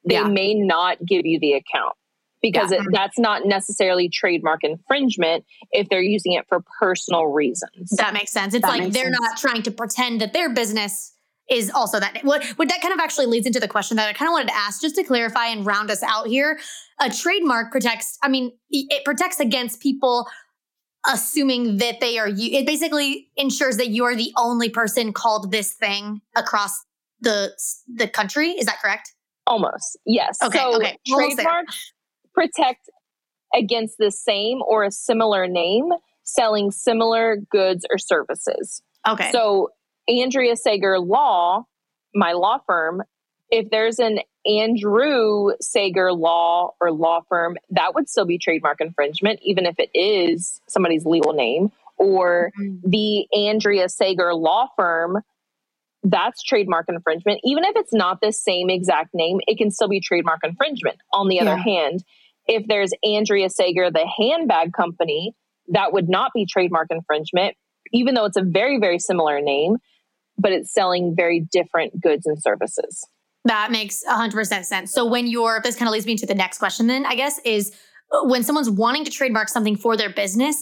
they 0.07 0.15
yeah. 0.15 0.27
may 0.27 0.53
not 0.53 0.97
give 1.05 1.25
you 1.25 1.39
the 1.39 1.53
account 1.53 1.93
because 2.41 2.71
yeah. 2.71 2.79
it, 2.79 2.87
that's 2.91 3.19
not 3.19 3.45
necessarily 3.45 4.09
trademark 4.09 4.63
infringement 4.63 5.45
if 5.71 5.89
they're 5.89 6.01
using 6.01 6.33
it 6.33 6.45
for 6.47 6.63
personal 6.79 7.27
reasons. 7.27 7.91
That 7.97 8.13
makes 8.13 8.31
sense. 8.31 8.53
It's 8.53 8.65
that 8.65 8.79
like 8.79 8.93
they're 8.93 9.05
sense. 9.05 9.19
not 9.19 9.37
trying 9.37 9.63
to 9.63 9.71
pretend 9.71 10.21
that 10.21 10.33
their 10.33 10.53
business 10.53 11.13
is 11.49 11.71
also 11.71 11.99
that. 11.99 12.19
What, 12.23 12.45
what 12.57 12.69
that 12.69 12.81
kind 12.81 12.93
of 12.93 12.99
actually 12.99 13.25
leads 13.25 13.47
into 13.47 13.59
the 13.59 13.67
question 13.67 13.97
that 13.97 14.07
I 14.07 14.13
kind 14.13 14.29
of 14.29 14.33
wanted 14.33 14.49
to 14.49 14.55
ask 14.55 14.81
just 14.81 14.95
to 14.95 15.03
clarify 15.03 15.47
and 15.47 15.65
round 15.65 15.89
us 15.89 16.03
out 16.03 16.27
here. 16.27 16.59
A 17.01 17.09
trademark 17.09 17.71
protects, 17.71 18.17
I 18.21 18.29
mean, 18.29 18.51
it 18.69 19.03
protects 19.03 19.39
against 19.39 19.81
people 19.81 20.27
assuming 21.05 21.77
that 21.77 21.99
they 22.01 22.17
are 22.17 22.27
you 22.27 22.57
it 22.57 22.65
basically 22.65 23.29
ensures 23.37 23.77
that 23.77 23.87
you 23.89 24.03
are 24.03 24.15
the 24.15 24.33
only 24.37 24.69
person 24.69 25.13
called 25.13 25.51
this 25.51 25.73
thing 25.73 26.21
across 26.35 26.83
the 27.21 27.51
the 27.87 28.07
country. 28.07 28.49
Is 28.51 28.65
that 28.65 28.81
correct? 28.81 29.13
Almost. 29.47 29.97
Yes. 30.05 30.37
Okay 30.43 30.59
so 30.59 30.75
okay. 30.75 30.97
Trademarks 31.07 31.93
protect 32.33 32.89
against 33.55 33.97
the 33.97 34.11
same 34.11 34.61
or 34.61 34.83
a 34.83 34.91
similar 34.91 35.47
name 35.47 35.89
selling 36.23 36.71
similar 36.71 37.37
goods 37.49 37.85
or 37.91 37.97
services. 37.97 38.81
Okay. 39.07 39.31
So, 39.31 39.69
Andrea 40.07 40.55
Sager 40.55 40.99
Law, 40.99 41.65
my 42.13 42.33
law 42.33 42.59
firm, 42.65 43.03
if 43.51 43.69
there's 43.69 43.99
an 43.99 44.19
Andrew 44.45 45.51
Sager 45.61 46.13
Law 46.13 46.73
or 46.79 46.91
law 46.91 47.21
firm, 47.27 47.57
that 47.71 47.93
would 47.95 48.09
still 48.09 48.25
be 48.25 48.37
trademark 48.37 48.79
infringement, 48.81 49.39
even 49.43 49.65
if 49.65 49.75
it 49.79 49.89
is 49.93 50.61
somebody's 50.67 51.05
legal 51.05 51.33
name. 51.33 51.71
Or 51.97 52.51
mm-hmm. 52.59 52.89
the 52.89 53.27
Andrea 53.33 53.89
Sager 53.89 54.33
Law 54.33 54.67
Firm, 54.77 55.21
that's 56.03 56.41
trademark 56.41 56.85
infringement. 56.87 57.41
Even 57.43 57.65
if 57.65 57.75
it's 57.75 57.93
not 57.93 58.21
the 58.21 58.31
same 58.31 58.69
exact 58.69 59.09
name, 59.13 59.39
it 59.47 59.57
can 59.57 59.69
still 59.69 59.89
be 59.89 59.99
trademark 59.99 60.39
infringement. 60.45 60.97
On 61.11 61.27
the 61.27 61.41
other 61.41 61.57
hand, 61.57 62.03
if 62.47 62.65
there's 62.67 62.91
Andrea 63.03 63.49
Sager, 63.49 63.91
the 63.91 64.09
handbag 64.17 64.71
company, 64.71 65.33
that 65.67 65.91
would 65.91 66.07
not 66.07 66.31
be 66.33 66.45
trademark 66.45 66.87
infringement, 66.89 67.55
even 67.91 68.15
though 68.15 68.25
it's 68.25 68.37
a 68.37 68.43
very, 68.43 68.79
very 68.79 68.97
similar 68.97 69.41
name, 69.41 69.77
but 70.37 70.53
it's 70.53 70.73
selling 70.73 71.15
very 71.15 71.45
different 71.51 71.99
goods 72.01 72.25
and 72.25 72.41
services. 72.41 73.05
That 73.45 73.71
makes 73.71 74.03
100% 74.03 74.65
sense. 74.65 74.93
So 74.93 75.05
when 75.05 75.27
you're, 75.27 75.61
this 75.63 75.75
kind 75.75 75.87
of 75.87 75.93
leads 75.93 76.05
me 76.05 76.15
to 76.17 76.25
the 76.25 76.35
next 76.35 76.57
question 76.57 76.87
then, 76.87 77.05
I 77.05 77.15
guess, 77.15 77.39
is 77.45 77.71
uh, 78.11 78.27
when 78.27 78.43
someone's 78.43 78.69
wanting 78.69 79.05
to 79.05 79.11
trademark 79.11 79.49
something 79.49 79.75
for 79.75 79.95
their 79.95 80.09
business, 80.09 80.61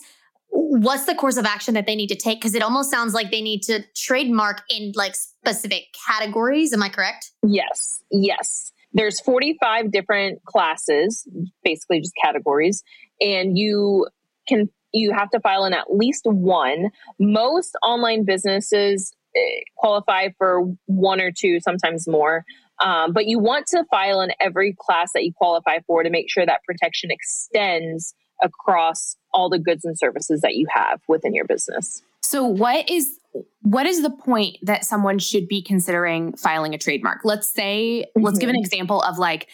what's 0.49 1.05
the 1.05 1.15
course 1.15 1.37
of 1.37 1.45
action 1.45 1.73
that 1.73 1.85
they 1.85 1.95
need 1.95 2.07
to 2.07 2.15
take? 2.15 2.39
Because 2.39 2.55
it 2.55 2.61
almost 2.61 2.91
sounds 2.91 3.13
like 3.13 3.31
they 3.31 3.41
need 3.41 3.61
to 3.63 3.83
trademark 3.95 4.61
in 4.69 4.91
like 4.95 5.15
specific 5.15 5.85
categories. 6.07 6.73
Am 6.73 6.83
I 6.83 6.89
correct? 6.89 7.31
Yes. 7.43 8.03
Yes. 8.11 8.71
There's 8.93 9.19
45 9.19 9.91
different 9.91 10.43
classes, 10.45 11.27
basically 11.63 11.99
just 11.99 12.13
categories, 12.23 12.83
and 13.19 13.57
you 13.57 14.07
can 14.47 14.69
you 14.93 15.13
have 15.13 15.29
to 15.31 15.39
file 15.39 15.65
in 15.65 15.73
at 15.73 15.93
least 15.93 16.23
one. 16.25 16.89
Most 17.19 17.75
online 17.83 18.23
businesses 18.23 19.13
eh, 19.35 19.39
qualify 19.75 20.29
for 20.37 20.63
one 20.85 21.21
or 21.21 21.31
two, 21.31 21.59
sometimes 21.59 22.07
more. 22.07 22.45
Um, 22.79 23.13
but 23.13 23.25
you 23.25 23.39
want 23.39 23.67
to 23.67 23.83
file 23.89 24.21
in 24.21 24.31
every 24.39 24.75
class 24.79 25.11
that 25.13 25.23
you 25.23 25.33
qualify 25.35 25.79
for 25.87 26.03
to 26.03 26.09
make 26.09 26.29
sure 26.29 26.45
that 26.45 26.61
protection 26.65 27.09
extends 27.11 28.13
across 28.41 29.15
all 29.33 29.49
the 29.49 29.59
goods 29.59 29.83
and 29.83 29.97
services 29.97 30.41
that 30.41 30.55
you 30.55 30.67
have 30.69 31.01
within 31.07 31.33
your 31.33 31.45
business. 31.45 32.01
So 32.21 32.43
what 32.43 32.89
is 32.89 33.19
what 33.61 33.85
is 33.85 34.01
the 34.01 34.09
point 34.09 34.57
that 34.63 34.85
someone 34.85 35.19
should 35.19 35.47
be 35.47 35.61
considering 35.61 36.35
filing 36.35 36.73
a 36.73 36.77
trademark? 36.77 37.21
Let's 37.23 37.49
say 37.49 38.05
mm-hmm. 38.09 38.25
let's 38.25 38.39
give 38.39 38.49
an 38.49 38.55
mm-hmm. 38.55 38.65
example 38.65 39.01
of 39.01 39.17
like 39.17 39.47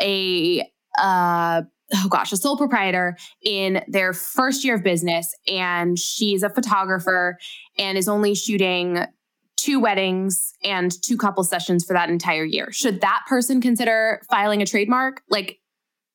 a 0.00 0.62
uh 0.98 1.62
oh 1.94 2.08
gosh, 2.08 2.32
a 2.32 2.36
sole 2.36 2.56
proprietor 2.56 3.16
in 3.42 3.84
their 3.86 4.12
first 4.12 4.64
year 4.64 4.74
of 4.74 4.82
business 4.82 5.34
and 5.46 5.98
she's 5.98 6.42
a 6.42 6.50
photographer 6.50 7.38
and 7.78 7.96
is 7.96 8.08
only 8.08 8.34
shooting 8.34 9.04
two 9.66 9.80
weddings 9.80 10.54
and 10.62 10.92
two 11.02 11.16
couple 11.16 11.42
sessions 11.42 11.84
for 11.84 11.92
that 11.92 12.08
entire 12.08 12.44
year. 12.44 12.70
Should 12.70 13.00
that 13.00 13.22
person 13.28 13.60
consider 13.60 14.20
filing 14.30 14.62
a 14.62 14.66
trademark? 14.66 15.22
Like, 15.28 15.58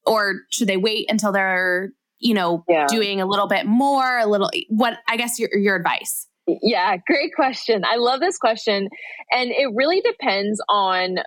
or 0.06 0.36
should 0.52 0.70
they 0.70 0.78
wait 0.78 1.12
until 1.12 1.34
they're, 1.34 1.90
you 2.20 2.34
know, 2.34 2.64
yeah. 2.70 2.88
doing 2.88 3.20
a 3.20 3.26
little 3.26 3.48
bit 3.48 3.66
more, 3.66 4.20
a 4.20 4.26
little, 4.26 4.50
what, 4.70 5.00
I 5.08 5.18
guess 5.18 5.38
your, 5.38 5.50
your 5.54 5.76
advice? 5.76 6.28
Yeah, 6.48 6.96
great 7.06 7.36
question. 7.36 7.84
I 7.86 7.98
love 7.98 8.22
this 8.22 8.38
question. 8.38 8.88
And 9.32 9.52
it 9.52 9.70
really 9.76 10.02
depends 10.02 10.62
on 10.70 11.18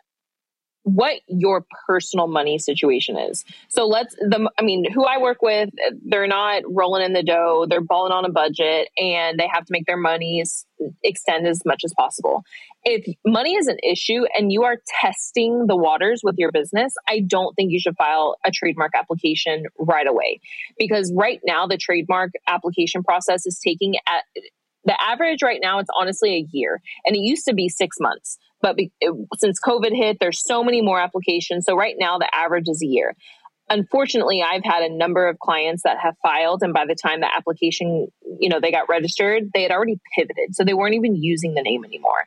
what 0.84 1.20
your 1.28 1.64
personal 1.86 2.26
money 2.26 2.58
situation 2.58 3.18
is. 3.18 3.44
So 3.68 3.86
let's 3.86 4.14
the 4.16 4.50
I 4.58 4.62
mean, 4.62 4.84
who 4.92 5.04
I 5.04 5.18
work 5.18 5.42
with, 5.42 5.70
they're 6.04 6.26
not 6.26 6.62
rolling 6.68 7.04
in 7.04 7.14
the 7.14 7.22
dough, 7.22 7.66
they're 7.68 7.80
balling 7.80 8.12
on 8.12 8.24
a 8.24 8.30
budget 8.30 8.88
and 8.98 9.38
they 9.38 9.48
have 9.50 9.64
to 9.64 9.72
make 9.72 9.86
their 9.86 9.96
monies 9.96 10.66
extend 11.02 11.46
as 11.46 11.62
much 11.64 11.82
as 11.84 11.92
possible. 11.96 12.42
If 12.84 13.06
money 13.26 13.54
is 13.54 13.66
an 13.66 13.78
issue 13.82 14.24
and 14.36 14.52
you 14.52 14.64
are 14.64 14.76
testing 15.00 15.66
the 15.66 15.76
waters 15.76 16.20
with 16.22 16.34
your 16.36 16.52
business, 16.52 16.92
I 17.08 17.20
don't 17.26 17.54
think 17.54 17.72
you 17.72 17.80
should 17.80 17.96
file 17.96 18.36
a 18.44 18.50
trademark 18.50 18.92
application 18.94 19.64
right 19.78 20.06
away 20.06 20.40
because 20.78 21.10
right 21.16 21.40
now 21.46 21.66
the 21.66 21.78
trademark 21.78 22.32
application 22.46 23.02
process 23.02 23.46
is 23.46 23.58
taking 23.58 23.94
at 24.06 24.24
the 24.86 25.02
average 25.02 25.42
right 25.42 25.60
now 25.62 25.78
it's 25.78 25.88
honestly 25.96 26.34
a 26.34 26.46
year 26.52 26.82
and 27.06 27.16
it 27.16 27.20
used 27.20 27.46
to 27.46 27.54
be 27.54 27.70
6 27.70 27.96
months 28.00 28.36
but 28.64 28.76
be, 28.76 28.90
it, 28.98 29.14
since 29.36 29.60
COVID 29.60 29.94
hit, 29.94 30.16
there's 30.20 30.42
so 30.42 30.64
many 30.64 30.80
more 30.80 30.98
applications. 30.98 31.66
So 31.66 31.76
right 31.76 31.96
now, 31.98 32.16
the 32.16 32.34
average 32.34 32.64
is 32.66 32.82
a 32.82 32.86
year. 32.86 33.14
Unfortunately, 33.68 34.42
I've 34.42 34.64
had 34.64 34.82
a 34.82 34.88
number 34.88 35.28
of 35.28 35.38
clients 35.38 35.82
that 35.82 35.98
have 36.02 36.14
filed, 36.22 36.62
and 36.62 36.72
by 36.72 36.86
the 36.86 36.94
time 36.94 37.20
the 37.20 37.28
application, 37.34 38.08
you 38.40 38.48
know, 38.48 38.60
they 38.60 38.70
got 38.70 38.88
registered, 38.88 39.50
they 39.52 39.62
had 39.62 39.70
already 39.70 40.00
pivoted, 40.16 40.54
so 40.54 40.64
they 40.64 40.72
weren't 40.72 40.94
even 40.94 41.14
using 41.14 41.52
the 41.52 41.60
name 41.60 41.84
anymore. 41.84 42.24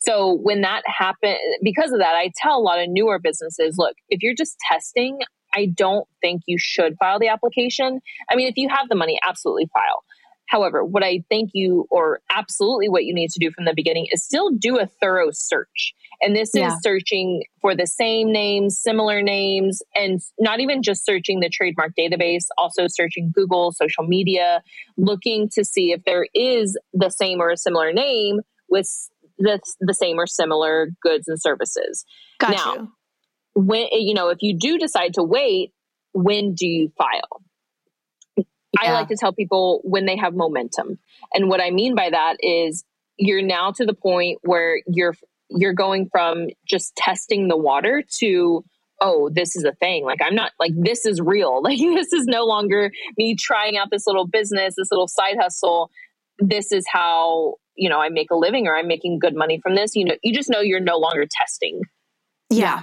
So 0.00 0.34
when 0.34 0.62
that 0.62 0.82
happened, 0.86 1.38
because 1.62 1.92
of 1.92 2.00
that, 2.00 2.14
I 2.16 2.32
tell 2.42 2.58
a 2.58 2.60
lot 2.62 2.80
of 2.80 2.86
newer 2.88 3.20
businesses, 3.20 3.76
look, 3.78 3.94
if 4.08 4.20
you're 4.20 4.34
just 4.34 4.56
testing, 4.68 5.20
I 5.54 5.66
don't 5.76 6.08
think 6.20 6.42
you 6.46 6.58
should 6.58 6.96
file 6.98 7.20
the 7.20 7.28
application. 7.28 8.00
I 8.28 8.34
mean, 8.34 8.48
if 8.48 8.56
you 8.56 8.68
have 8.68 8.88
the 8.88 8.96
money, 8.96 9.18
absolutely 9.24 9.68
file. 9.72 10.02
However, 10.48 10.82
what 10.82 11.04
I 11.04 11.22
think 11.28 11.50
you, 11.52 11.86
or 11.90 12.20
absolutely 12.30 12.88
what 12.88 13.04
you 13.04 13.14
need 13.14 13.30
to 13.30 13.38
do 13.38 13.50
from 13.50 13.66
the 13.66 13.74
beginning, 13.76 14.06
is 14.10 14.24
still 14.24 14.50
do 14.50 14.78
a 14.78 14.86
thorough 14.86 15.30
search. 15.30 15.94
And 16.22 16.34
this 16.34 16.50
yeah. 16.54 16.68
is 16.68 16.74
searching 16.82 17.44
for 17.60 17.76
the 17.76 17.86
same 17.86 18.32
names, 18.32 18.80
similar 18.80 19.20
names, 19.20 19.82
and 19.94 20.20
not 20.40 20.60
even 20.60 20.82
just 20.82 21.04
searching 21.04 21.40
the 21.40 21.50
trademark 21.50 21.92
database, 21.98 22.46
also 22.56 22.86
searching 22.88 23.30
Google, 23.32 23.72
social 23.72 24.04
media, 24.04 24.62
looking 24.96 25.50
to 25.52 25.64
see 25.64 25.92
if 25.92 26.02
there 26.04 26.26
is 26.34 26.78
the 26.94 27.10
same 27.10 27.40
or 27.40 27.50
a 27.50 27.56
similar 27.56 27.92
name 27.92 28.40
with 28.70 28.88
the, 29.38 29.60
the 29.80 29.94
same 29.94 30.18
or 30.18 30.26
similar 30.26 30.88
goods 31.02 31.28
and 31.28 31.40
services. 31.40 32.06
Got 32.38 32.52
now, 32.52 32.74
you. 32.74 32.92
when 33.54 33.86
you 33.92 34.14
know, 34.14 34.30
if 34.30 34.38
you 34.40 34.56
do 34.58 34.78
decide 34.78 35.14
to 35.14 35.22
wait, 35.22 35.72
when 36.14 36.54
do 36.54 36.66
you 36.66 36.90
file? 36.96 37.42
I 38.76 38.92
like 38.92 39.08
to 39.08 39.16
tell 39.16 39.32
people 39.32 39.80
when 39.84 40.06
they 40.06 40.16
have 40.16 40.34
momentum. 40.34 40.98
And 41.32 41.48
what 41.48 41.60
I 41.60 41.70
mean 41.70 41.94
by 41.94 42.10
that 42.10 42.36
is 42.40 42.84
you're 43.16 43.42
now 43.42 43.72
to 43.72 43.84
the 43.84 43.94
point 43.94 44.38
where 44.42 44.80
you're 44.86 45.14
you're 45.50 45.72
going 45.72 46.08
from 46.12 46.48
just 46.66 46.94
testing 46.96 47.48
the 47.48 47.56
water 47.56 48.02
to 48.18 48.64
oh 49.00 49.30
this 49.32 49.56
is 49.56 49.64
a 49.64 49.72
thing. 49.72 50.04
Like 50.04 50.18
i'm 50.22 50.34
not 50.34 50.52
like 50.60 50.72
this 50.76 51.06
is 51.06 51.20
real. 51.20 51.60
Like 51.62 51.78
this 51.78 52.12
is 52.12 52.26
no 52.26 52.44
longer 52.44 52.90
me 53.16 53.34
trying 53.34 53.76
out 53.76 53.88
this 53.90 54.06
little 54.06 54.26
business 54.26 54.74
this 54.76 54.88
little 54.90 55.08
side 55.08 55.36
hustle. 55.40 55.90
This 56.38 56.70
is 56.70 56.84
how 56.90 57.54
you 57.74 57.88
know 57.88 58.00
i 58.00 58.08
make 58.08 58.30
a 58.30 58.36
living 58.36 58.66
or 58.66 58.76
i'm 58.76 58.88
making 58.88 59.18
good 59.18 59.34
money 59.34 59.60
from 59.62 59.74
this. 59.74 59.96
You 59.96 60.04
know 60.04 60.16
you 60.22 60.34
just 60.34 60.50
know 60.50 60.60
you're 60.60 60.80
no 60.80 60.98
longer 60.98 61.26
testing. 61.30 61.80
Yeah. 62.50 62.82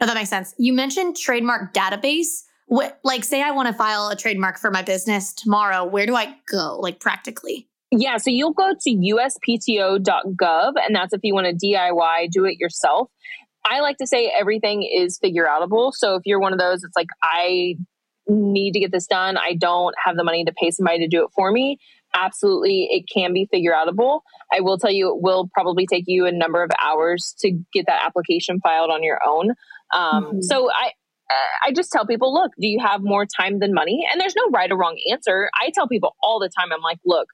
No 0.00 0.06
that 0.06 0.14
makes 0.14 0.30
sense. 0.30 0.54
You 0.58 0.72
mentioned 0.72 1.16
trademark 1.16 1.72
database 1.72 2.42
what, 2.70 3.00
like, 3.02 3.24
say 3.24 3.42
I 3.42 3.50
want 3.50 3.66
to 3.66 3.74
file 3.74 4.10
a 4.10 4.16
trademark 4.16 4.56
for 4.56 4.70
my 4.70 4.82
business 4.82 5.32
tomorrow, 5.32 5.84
where 5.84 6.06
do 6.06 6.14
I 6.14 6.36
go, 6.48 6.78
like, 6.78 7.00
practically? 7.00 7.68
Yeah, 7.90 8.16
so 8.18 8.30
you'll 8.30 8.52
go 8.52 8.74
to 8.80 8.90
uspto.gov, 8.90 10.72
and 10.76 10.94
that's 10.94 11.12
if 11.12 11.20
you 11.24 11.34
want 11.34 11.48
to 11.48 11.66
DIY, 11.66 12.30
do 12.30 12.44
it 12.44 12.60
yourself. 12.60 13.10
I 13.64 13.80
like 13.80 13.96
to 13.96 14.06
say 14.06 14.28
everything 14.28 14.84
is 14.84 15.18
figure 15.18 15.46
outable. 15.46 15.92
So 15.92 16.14
if 16.14 16.22
you're 16.26 16.38
one 16.38 16.52
of 16.52 16.60
those, 16.60 16.84
it's 16.84 16.94
like, 16.94 17.08
I 17.20 17.74
need 18.28 18.70
to 18.74 18.78
get 18.78 18.92
this 18.92 19.08
done. 19.08 19.36
I 19.36 19.54
don't 19.54 19.96
have 20.04 20.14
the 20.14 20.22
money 20.22 20.44
to 20.44 20.52
pay 20.52 20.70
somebody 20.70 21.00
to 21.00 21.08
do 21.08 21.24
it 21.24 21.30
for 21.34 21.50
me. 21.50 21.78
Absolutely, 22.14 22.86
it 22.92 23.04
can 23.12 23.32
be 23.32 23.48
figure 23.50 23.72
outable. 23.72 24.20
I 24.52 24.60
will 24.60 24.78
tell 24.78 24.92
you, 24.92 25.08
it 25.08 25.20
will 25.20 25.50
probably 25.52 25.88
take 25.88 26.04
you 26.06 26.26
a 26.26 26.32
number 26.32 26.62
of 26.62 26.70
hours 26.80 27.34
to 27.40 27.50
get 27.72 27.86
that 27.88 28.06
application 28.06 28.60
filed 28.60 28.90
on 28.92 29.02
your 29.02 29.18
own. 29.26 29.54
Um, 29.92 30.24
mm-hmm. 30.24 30.40
So 30.42 30.70
I, 30.70 30.92
I 31.64 31.72
just 31.72 31.92
tell 31.92 32.06
people, 32.06 32.32
look, 32.32 32.52
do 32.60 32.66
you 32.66 32.78
have 32.80 33.02
more 33.02 33.26
time 33.26 33.58
than 33.58 33.74
money? 33.74 34.06
And 34.10 34.20
there's 34.20 34.34
no 34.36 34.48
right 34.52 34.70
or 34.70 34.76
wrong 34.76 34.98
answer. 35.10 35.50
I 35.54 35.70
tell 35.74 35.88
people 35.88 36.16
all 36.22 36.40
the 36.40 36.48
time, 36.48 36.72
I'm 36.72 36.82
like, 36.82 36.98
look, 37.04 37.28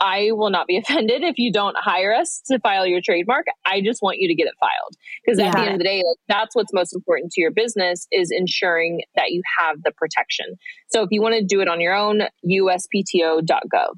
I 0.00 0.30
will 0.32 0.50
not 0.50 0.66
be 0.66 0.76
offended 0.78 1.22
if 1.22 1.38
you 1.38 1.52
don't 1.52 1.76
hire 1.78 2.12
us 2.12 2.42
to 2.50 2.58
file 2.58 2.86
your 2.86 3.00
trademark. 3.02 3.46
I 3.64 3.80
just 3.80 4.02
want 4.02 4.18
you 4.18 4.28
to 4.28 4.34
get 4.34 4.46
it 4.46 4.54
filed. 4.60 4.96
Because 5.24 5.38
at 5.38 5.52
the 5.52 5.60
end 5.60 5.72
of 5.74 5.78
the 5.78 5.84
day, 5.84 5.98
like, 5.98 6.18
that's 6.28 6.54
what's 6.54 6.72
most 6.72 6.94
important 6.94 7.32
to 7.32 7.40
your 7.40 7.52
business 7.52 8.06
is 8.10 8.30
ensuring 8.30 9.02
that 9.14 9.30
you 9.30 9.42
have 9.58 9.76
the 9.84 9.92
protection. 9.92 10.46
So 10.90 11.02
if 11.02 11.08
you 11.10 11.22
want 11.22 11.34
to 11.36 11.44
do 11.44 11.60
it 11.60 11.68
on 11.68 11.80
your 11.80 11.94
own, 11.94 12.22
uspto.gov. 12.44 13.94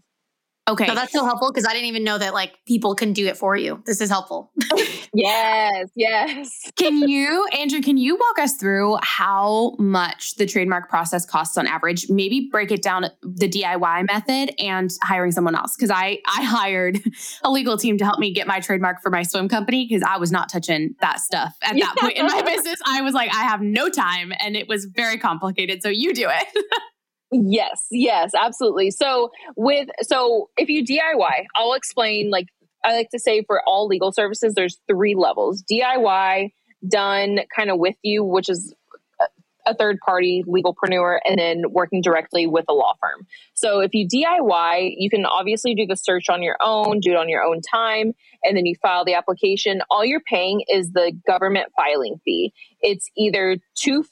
Okay. 0.67 0.87
So 0.87 0.95
that's 0.95 1.13
so 1.13 1.25
helpful 1.27 1.53
because 1.53 1.67
I 1.67 1.75
didn't 1.75 1.89
even 1.89 2.05
know 2.05 2.17
that 2.17 2.33
like 2.33 2.55
people 2.67 2.95
can 2.95 3.13
do 3.13 3.27
it 3.27 3.37
for 3.37 3.55
you. 3.55 3.83
This 3.85 4.01
is 4.01 4.09
helpful. 4.09 4.51
yes, 5.15 5.91
yes. 5.95 6.71
Can 6.77 7.07
you, 7.07 7.47
Andrea, 7.53 7.83
can 7.83 7.99
you 7.99 8.17
walk 8.17 8.39
us 8.39 8.57
through 8.57 8.97
how 9.03 9.77
much 9.79 10.37
the 10.37 10.47
trademark 10.47 10.89
process 10.89 11.27
costs 11.27 11.59
on 11.59 11.67
average? 11.67 12.09
Maybe 12.09 12.49
break 12.51 12.73
it 12.73 12.81
down 12.81 13.11
the 13.23 13.49
DIY 13.49 14.07
method 14.07 14.55
and 14.59 14.91
hiring 15.03 15.33
someone 15.33 15.55
else. 15.55 15.77
Cause 15.77 15.91
I 15.91 16.19
I 16.27 16.43
hired 16.43 16.99
a 17.43 17.51
legal 17.51 17.77
team 17.77 17.99
to 17.99 18.05
help 18.05 18.19
me 18.19 18.33
get 18.33 18.47
my 18.47 18.61
trademark 18.61 19.03
for 19.03 19.11
my 19.11 19.23
swim 19.23 19.51
company 19.51 19.87
because 19.87 20.03
I 20.03 20.17
was 20.17 20.33
not 20.33 20.49
touching 20.49 20.95
that 21.01 21.21
stuff 21.21 21.55
at 21.63 21.77
that 21.77 21.97
point 21.99 22.17
in 22.17 22.27
my 22.27 22.41
business. 22.47 22.81
I 22.87 23.03
was 23.03 23.13
like, 23.13 23.29
I 23.35 23.43
have 23.43 23.61
no 23.61 23.91
time 23.91 24.33
and 24.41 24.57
it 24.57 24.67
was 24.67 24.87
very 24.87 25.19
complicated. 25.19 25.83
So 25.83 25.91
you 25.91 26.15
do 26.15 26.31
it. 26.31 26.47
Yes, 27.37 27.89
yes, 27.91 28.31
absolutely. 28.41 28.93
So 28.93 29.33
with 29.57 29.89
so 30.03 30.51
if 30.57 30.69
you 30.69 30.85
DIY, 30.85 31.47
I'll 31.57 31.75
explain 31.75 32.31
like 32.31 32.47
I 32.85 32.95
like 32.95 33.11
to 33.11 33.19
say 33.19 33.43
for 33.43 33.61
all 33.67 33.89
legal 33.89 34.13
services 34.13 34.55
there's 34.55 34.79
three 34.87 35.17
levels. 35.17 35.65
DIY 35.65 36.53
done 36.89 37.41
kind 37.55 37.71
of 37.71 37.79
with 37.79 37.97
you, 38.03 38.23
which 38.23 38.49
is 38.49 38.73
a 39.67 39.75
third 39.75 39.99
party 40.01 40.45
legalpreneur 40.47 41.19
and 41.25 41.39
then 41.39 41.63
working 41.71 42.03
directly 42.03 42.47
with 42.47 42.65
a 42.69 42.73
law 42.73 42.95
firm. 43.01 43.27
So 43.55 43.81
if 43.81 43.95
you 43.95 44.07
DIY, 44.07 44.95
you 44.97 45.09
can 45.11 45.25
obviously 45.25 45.75
do 45.75 45.87
the 45.87 45.97
search 45.97 46.29
on 46.29 46.43
your 46.43 46.57
own, 46.61 47.01
do 47.01 47.13
it 47.13 47.17
on 47.17 47.29
your 47.29 47.43
own 47.43 47.61
time, 47.61 48.13
and 48.43 48.57
then 48.57 48.67
you 48.67 48.75
file 48.81 49.05
the 49.05 49.15
application. 49.15 49.83
All 49.91 50.05
you're 50.05 50.21
paying 50.21 50.63
is 50.69 50.93
the 50.93 51.13
government 51.27 51.69
filing 51.77 52.21
fee. 52.25 52.53
It's 52.81 53.09
either 53.17 53.59
$250, 53.79 54.07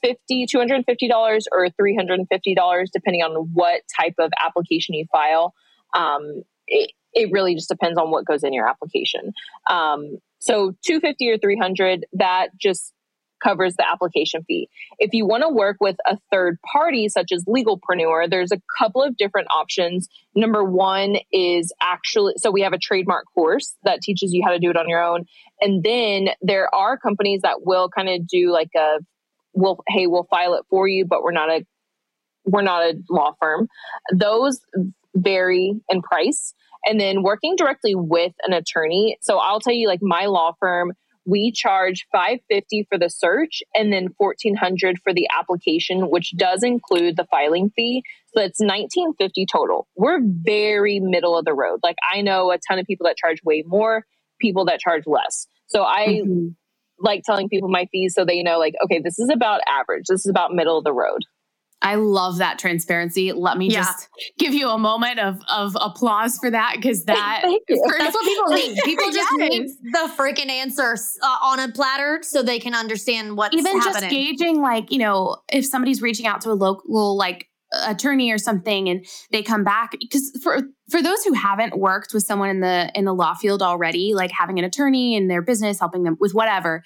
250 0.47 1.11
or 1.51 1.67
$350, 1.69 2.85
depending 2.91 3.21
on 3.21 3.49
what 3.53 3.81
type 3.99 4.15
of 4.19 4.31
application 4.39 4.95
you 4.95 5.05
file. 5.11 5.53
Um, 5.93 6.43
it, 6.67 6.91
it 7.13 7.31
really 7.31 7.55
just 7.55 7.69
depends 7.69 7.97
on 7.99 8.09
what 8.09 8.25
goes 8.25 8.43
in 8.43 8.53
your 8.53 8.67
application. 8.67 9.33
Um, 9.69 10.17
so 10.39 10.75
250 10.85 11.29
or 11.29 11.37
300, 11.37 12.05
that 12.13 12.49
just 12.59 12.93
covers 13.43 13.75
the 13.75 13.85
application 13.89 14.43
fee. 14.47 14.69
If 14.99 15.13
you 15.13 15.25
want 15.25 15.43
to 15.43 15.49
work 15.49 15.77
with 15.79 15.97
a 16.05 16.17
third 16.31 16.57
party, 16.71 17.09
such 17.09 17.31
as 17.31 17.43
Legalpreneur, 17.45 18.29
there's 18.29 18.51
a 18.51 18.61
couple 18.79 19.03
of 19.03 19.17
different 19.17 19.47
options. 19.51 20.07
Number 20.35 20.63
one 20.63 21.17
is 21.31 21.73
actually, 21.81 22.33
so 22.37 22.51
we 22.51 22.61
have 22.61 22.73
a 22.73 22.77
trademark 22.77 23.25
course 23.33 23.75
that 23.83 24.01
teaches 24.01 24.33
you 24.33 24.43
how 24.45 24.51
to 24.51 24.59
do 24.59 24.69
it 24.69 24.77
on 24.77 24.87
your 24.87 25.03
own. 25.03 25.25
And 25.61 25.83
then 25.83 26.29
there 26.41 26.73
are 26.73 26.97
companies 26.97 27.41
that 27.43 27.65
will 27.65 27.89
kind 27.89 28.09
of 28.09 28.27
do 28.27 28.51
like 28.51 28.69
a, 28.75 28.99
we'll, 29.53 29.79
hey, 29.87 30.07
we'll 30.07 30.27
file 30.29 30.53
it 30.55 30.63
for 30.69 30.87
you, 30.87 31.05
but 31.05 31.21
we're 31.21 31.31
not 31.31 31.49
a, 31.49 31.65
we're 32.45 32.61
not 32.61 32.83
a 32.83 32.95
law 33.09 33.33
firm. 33.39 33.67
Those 34.13 34.59
vary 35.15 35.79
in 35.89 36.01
price. 36.01 36.53
And 36.85 36.99
then 36.99 37.23
working 37.23 37.55
directly 37.55 37.95
with 37.95 38.33
an 38.45 38.51
attorney. 38.51 39.17
So 39.21 39.37
I'll 39.37 39.61
tell 39.61 39.71
you, 39.73 39.87
like 39.87 40.01
my 40.01 40.25
law 40.25 40.51
firm, 40.59 40.91
we 41.25 41.51
charge 41.51 42.05
550 42.11 42.87
for 42.89 42.97
the 42.97 43.09
search 43.09 43.63
and 43.73 43.93
then 43.93 44.09
1400 44.17 44.99
for 45.03 45.13
the 45.13 45.27
application 45.37 46.09
which 46.09 46.33
does 46.37 46.63
include 46.63 47.15
the 47.17 47.25
filing 47.25 47.71
fee. 47.75 48.03
So 48.33 48.41
it's 48.41 48.59
1950 48.59 49.45
total. 49.51 49.87
We're 49.95 50.19
very 50.21 50.99
middle 50.99 51.37
of 51.37 51.45
the 51.45 51.53
road. 51.53 51.79
Like 51.83 51.97
i 52.13 52.21
know 52.21 52.51
a 52.51 52.57
ton 52.67 52.79
of 52.79 52.85
people 52.85 53.05
that 53.05 53.17
charge 53.17 53.37
way 53.43 53.63
more 53.65 54.05
people 54.39 54.65
that 54.65 54.79
charge 54.79 55.03
less. 55.05 55.47
So 55.67 55.83
i 55.83 56.07
mm-hmm. 56.07 56.47
like 56.99 57.23
telling 57.25 57.49
people 57.49 57.69
my 57.69 57.87
fees 57.91 58.13
so 58.15 58.25
they 58.25 58.43
know 58.43 58.59
like 58.59 58.75
okay 58.83 58.99
this 59.03 59.19
is 59.19 59.29
about 59.29 59.61
average. 59.67 60.05
This 60.09 60.25
is 60.25 60.29
about 60.29 60.53
middle 60.53 60.77
of 60.77 60.83
the 60.83 60.93
road 60.93 61.23
I 61.83 61.95
love 61.95 62.37
that 62.37 62.57
transparency. 62.57 63.33
Let 63.33 63.57
me 63.57 63.67
yeah. 63.67 63.83
just 63.83 64.09
give 64.39 64.53
you 64.53 64.69
a 64.69 64.77
moment 64.77 65.19
of 65.19 65.39
of 65.49 65.75
applause 65.79 66.37
for 66.37 66.49
that 66.49 66.73
because 66.77 67.05
that 67.05 67.41
that's 67.43 68.13
what 68.13 68.25
people 68.25 68.53
need. 68.53 68.77
People 68.83 69.11
just 69.11 69.29
yes. 69.37 69.51
need 69.51 69.69
the 69.91 70.11
freaking 70.17 70.49
answer 70.49 70.95
uh, 71.21 71.37
on 71.43 71.59
a 71.59 71.71
platter 71.71 72.19
so 72.23 72.41
they 72.41 72.59
can 72.59 72.73
understand 72.73 73.37
what's 73.37 73.55
even 73.55 73.79
happening. 73.79 74.09
just 74.09 74.09
gauging 74.09 74.61
like 74.61 74.91
you 74.91 74.97
know 74.97 75.37
if 75.51 75.65
somebody's 75.65 76.01
reaching 76.01 76.25
out 76.25 76.41
to 76.41 76.51
a 76.51 76.53
local 76.53 77.17
like 77.17 77.47
attorney 77.85 78.31
or 78.31 78.37
something 78.37 78.87
and 78.87 79.05
they 79.31 79.41
come 79.41 79.63
back 79.63 79.91
because 79.99 80.31
for 80.43 80.61
for 80.89 81.01
those 81.01 81.23
who 81.23 81.33
haven't 81.33 81.77
worked 81.77 82.13
with 82.13 82.23
someone 82.23 82.49
in 82.49 82.59
the 82.59 82.91
in 82.93 83.05
the 83.05 83.13
law 83.13 83.33
field 83.33 83.61
already 83.61 84.13
like 84.13 84.31
having 84.31 84.59
an 84.59 84.65
attorney 84.65 85.15
in 85.15 85.27
their 85.27 85.41
business 85.41 85.79
helping 85.79 86.03
them 86.03 86.15
with 86.19 86.33
whatever 86.33 86.83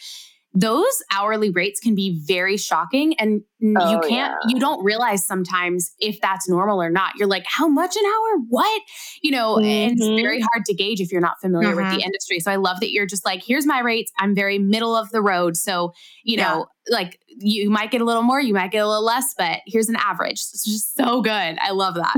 those 0.54 1.04
hourly 1.14 1.50
rates 1.50 1.80
can 1.80 1.94
be 1.94 2.20
very 2.26 2.58
shocking 2.58 3.14
and 3.20 3.42
oh, 3.64 3.92
you 3.92 4.00
can't 4.02 4.12
yeah. 4.12 4.36
you 4.48 4.60
don't 4.60 4.84
realize 4.84 5.26
sometimes 5.26 5.92
if 6.00 6.20
that's 6.22 6.48
normal 6.48 6.82
or 6.82 6.90
not 6.90 7.14
you're 7.16 7.28
like 7.28 7.46
how 7.48 7.68
much 7.68 7.96
an 7.96 8.04
hour 8.06 8.42
what 8.50 8.82
you 9.22 9.32
know 9.32 9.56
mm-hmm. 9.56 9.66
it's 9.66 10.06
very 10.22 10.40
hard 10.40 10.64
to 10.66 10.74
gauge 10.74 11.00
if 11.00 11.12
you're 11.12 11.22
not 11.22 11.40
familiar 11.42 11.70
mm-hmm. 11.70 11.78
with 11.78 11.86
the 11.92 11.98
mm-hmm. 11.98 12.06
industry 12.06 12.40
so 12.40 12.52
i 12.52 12.56
love 12.56 12.80
that 12.80 12.92
you're 12.92 13.06
just 13.06 13.26
like 13.26 13.44
here's 13.44 13.66
my 13.66 13.80
rates 13.80 14.12
i'm 14.20 14.36
very 14.36 14.60
middle 14.60 14.96
of 14.96 15.10
the 15.12 15.22
road 15.22 15.58
so 15.58 15.92
you 16.24 16.38
know 16.38 16.68
like 16.90 17.20
you 17.40 17.70
might 17.70 17.92
get 17.92 18.02
a 18.02 18.06
little 18.06 18.24
more, 18.24 18.42
you 18.42 18.54
might 18.54 18.72
get 18.72 18.80
a 18.80 18.88
little 18.88 19.06
less, 19.06 19.34
but 19.38 19.60
here's 19.68 19.90
an 19.90 19.96
average. 19.98 20.40
It's 20.40 20.66
just 20.66 20.96
so 20.96 21.22
good. 21.22 21.30
I 21.32 21.72
love 21.72 21.96
that. 21.96 22.16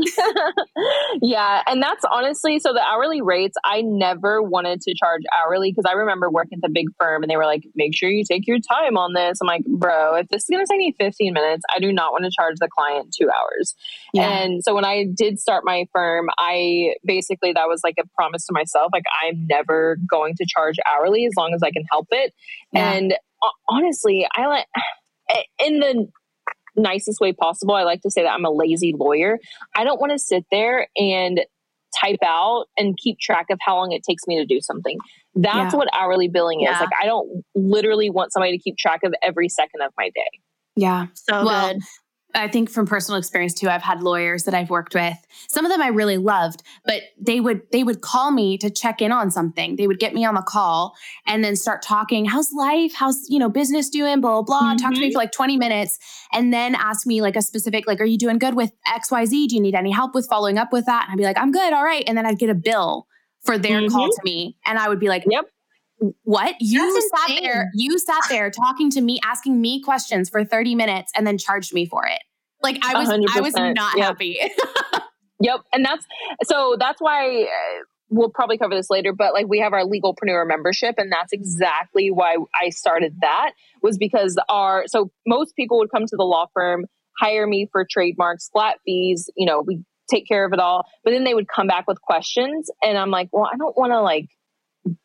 yeah. 1.22 1.62
And 1.68 1.82
that's 1.82 2.06
honestly 2.10 2.60
so 2.60 2.74
the 2.74 2.82
hourly 2.82 3.22
rates, 3.22 3.58
I 3.64 3.82
never 3.82 4.42
wanted 4.42 4.82
to 4.82 4.96
charge 4.96 5.24
hourly 5.38 5.72
because 5.72 5.90
I 5.90 5.94
remember 5.94 6.30
working 6.30 6.58
at 6.58 6.62
the 6.62 6.72
big 6.72 6.88
firm 7.00 7.24
and 7.24 7.30
they 7.30 7.36
were 7.36 7.46
like, 7.46 7.64
make 7.76 7.96
sure 7.96 8.10
you 8.10 8.24
take 8.24 8.48
your 8.48 8.60
time 8.60 8.98
on 8.98 9.14
this. 9.14 9.40
I'm 9.42 9.48
like, 9.48 9.66
bro, 9.66 10.16
if 10.16 10.28
this 10.30 10.44
is 10.44 10.50
going 10.50 10.66
to 10.66 10.72
take 10.72 10.80
me 10.80 10.96
15 10.98 11.29
minutes, 11.32 11.64
I 11.74 11.80
do 11.80 11.92
not 11.92 12.12
want 12.12 12.26
to 12.26 12.32
charge 12.32 12.56
the 12.60 12.68
client 12.68 13.14
two 13.18 13.30
hours. 13.30 13.76
Yeah. 14.14 14.30
And 14.30 14.64
so 14.64 14.74
when 14.74 14.86
I 14.86 15.06
did 15.06 15.40
start 15.40 15.64
my 15.66 15.86
firm, 15.94 16.30
I 16.38 16.96
basically, 17.06 17.54
that 17.54 17.68
was 17.68 17.82
like 17.84 17.96
a 18.00 18.08
promise 18.16 18.46
to 18.48 18.54
myself. 18.54 18.90
Like, 18.94 19.04
I'm 19.24 19.48
never 19.48 19.98
going 20.10 20.36
to 20.36 20.46
charge 20.48 20.76
hourly 20.86 21.26
as 21.26 21.34
long 21.38 21.54
as 21.54 21.64
I 21.64 21.72
can 21.72 21.84
help 21.90 22.08
it. 22.12 22.34
Yeah. 22.72 22.92
And 22.92 23.14
uh, 23.42 23.50
honestly, 23.68 24.28
I 24.36 24.48
like 24.48 24.66
eh, 25.30 25.44
in 25.66 25.80
the 25.80 26.08
nicest 26.76 27.20
way 27.20 27.34
possible. 27.34 27.76
I 27.76 27.84
like 27.84 28.02
to 28.02 28.12
say 28.12 28.24
that 28.24 28.32
I'm 28.32 28.46
a 28.46 28.52
lazy 28.52 28.94
lawyer. 28.98 29.40
I 29.76 29.84
don't 29.84 30.00
want 30.00 30.12
to 30.12 30.20
sit 30.20 30.46
there 30.52 30.88
and 30.96 31.42
type 32.00 32.20
out 32.24 32.66
and 32.78 32.98
keep 32.98 33.20
track 33.20 33.48
of 33.50 33.58
how 33.62 33.76
long 33.76 33.92
it 33.92 34.04
takes 34.04 34.24
me 34.28 34.38
to 34.38 34.46
do 34.46 34.62
something. 34.62 34.98
That's 35.36 35.74
yeah. 35.74 35.78
what 35.78 35.88
hourly 35.94 36.28
billing 36.28 36.62
yeah. 36.62 36.76
is. 36.76 36.80
Like 36.80 36.90
I 37.02 37.06
don't 37.06 37.44
literally 37.56 38.10
want 38.10 38.32
somebody 38.32 38.58
to 38.58 38.64
keep 38.64 38.78
track 38.78 39.02
of 39.04 39.14
every 39.24 39.50
second 39.50 39.82
of 39.82 39.92
my 39.98 40.10
day. 40.10 40.40
Yeah. 40.80 41.08
So 41.14 41.46
well, 41.46 41.74
good. 41.74 41.82
I 42.36 42.48
think 42.48 42.70
from 42.70 42.86
personal 42.86 43.18
experience 43.18 43.56
too, 43.56 43.70
I've 43.70 43.82
had 43.82 44.04
lawyers 44.04 44.44
that 44.44 44.54
I've 44.54 44.70
worked 44.70 44.94
with. 44.94 45.18
Some 45.48 45.66
of 45.66 45.72
them 45.72 45.82
I 45.82 45.88
really 45.88 46.18
loved, 46.18 46.62
but 46.86 47.02
they 47.20 47.40
would 47.40 47.64
they 47.72 47.84
would 47.84 48.02
call 48.02 48.32
me 48.32 48.58
to 48.60 48.70
check 48.70 49.02
in 49.02 49.12
on 49.12 49.32
something. 49.32 49.78
They 49.78 49.88
would 49.88 50.00
get 50.00 50.14
me 50.14 50.26
on 50.26 50.36
the 50.36 50.44
call 50.44 50.94
and 51.26 51.44
then 51.44 51.56
start 51.56 51.82
talking, 51.82 52.26
how's 52.26 52.52
life? 52.54 52.94
How's, 52.94 53.26
you 53.30 53.40
know, 53.40 53.50
business 53.50 53.90
doing? 53.90 54.22
Blah, 54.22 54.44
blah, 54.44 54.60
mm-hmm. 54.60 54.78
Talk 54.78 54.94
to 54.94 55.00
me 55.00 55.08
mm-hmm. 55.08 55.14
for 55.14 55.20
like 55.20 55.32
20 55.32 55.58
minutes 55.58 55.98
and 56.32 56.54
then 56.54 56.76
ask 56.76 57.08
me 57.08 57.22
like 57.22 57.36
a 57.36 57.42
specific, 57.42 57.88
like, 57.88 58.00
are 58.00 58.06
you 58.06 58.18
doing 58.18 58.38
good 58.38 58.54
with 58.54 58.72
XYZ? 58.88 59.48
Do 59.48 59.56
you 59.56 59.62
need 59.62 59.76
any 59.76 59.92
help 59.92 60.14
with 60.14 60.28
following 60.30 60.60
up 60.60 60.72
with 60.72 60.86
that? 60.86 61.06
And 61.06 61.14
I'd 61.14 61.18
be 61.18 61.26
like, 61.26 61.38
I'm 61.38 61.52
good, 61.52 61.74
all 61.74 61.84
right. 61.84 62.04
And 62.06 62.18
then 62.18 62.28
I'd 62.28 62.40
get 62.40 62.52
a 62.52 62.56
bill 62.56 63.08
for 63.42 63.58
their 63.58 63.82
mm-hmm. 63.82 63.94
call 63.94 64.08
to 64.08 64.22
me. 64.24 64.58
And 64.66 64.78
I 64.78 64.88
would 64.88 65.00
be 65.00 65.10
like, 65.10 65.24
Yep 65.28 65.46
what 66.24 66.56
you 66.60 67.02
sat 67.02 67.40
there 67.42 67.70
you 67.74 67.98
sat 68.00 68.24
there 68.30 68.50
talking 68.50 68.90
to 68.90 69.02
me 69.02 69.20
asking 69.24 69.60
me 69.60 69.82
questions 69.82 70.30
for 70.30 70.44
30 70.46 70.76
minutes 70.76 71.12
and 71.16 71.28
then 71.28 71.38
charged 71.38 71.74
me 71.74 71.86
for 71.86 72.06
it 72.06 72.22
like 72.62 72.80
i 72.84 72.98
was 72.98 73.10
100%. 73.10 73.26
i 73.36 73.42
was 73.42 73.54
not 73.56 73.98
yep. 73.98 74.08
happy 74.08 74.40
yep 75.40 75.62
and 75.74 75.84
that's 75.84 76.06
so 76.44 76.76
that's 76.80 77.02
why 77.02 77.44
uh, 77.44 77.84
we'll 78.10 78.30
probably 78.30 78.58
cover 78.58 78.76
this 78.76 78.90
later 78.90 79.14
but 79.14 79.34
like 79.34 79.48
we 79.48 79.60
have 79.60 79.74
our 79.74 79.84
legalpreneur 79.84 80.48
membership 80.48 80.96
and 80.98 81.12
that's 81.12 81.34
exactly 81.34 82.10
why 82.10 82.38
i 82.56 82.70
started 82.70 83.14
that 83.22 83.52
was 83.82 83.98
because 83.98 84.38
our 84.48 84.86
so 84.88 85.12
most 85.28 85.56
people 85.56 85.78
would 85.78 85.92
come 85.92 86.06
to 86.06 86.16
the 86.16 86.24
law 86.24 86.46
firm 86.54 86.86
hire 87.20 87.46
me 87.46 87.68
for 87.72 87.86
trademarks 87.90 88.50
flat 88.50 88.78
fees 88.86 89.30
you 89.36 89.46
know 89.46 89.62
we 89.66 89.84
take 90.10 90.28
care 90.28 90.46
of 90.46 90.54
it 90.54 90.60
all 90.60 90.86
but 91.04 91.12
then 91.12 91.24
they 91.24 91.34
would 91.34 91.48
come 91.48 91.68
back 91.68 91.86
with 91.88 92.02
questions 92.02 92.70
and 92.82 92.98
i'm 92.98 93.12
like 93.12 93.30
well 93.32 93.48
i 93.52 93.58
don't 93.58 93.78
want 93.78 93.92
to 93.92 94.02
like 94.02 94.28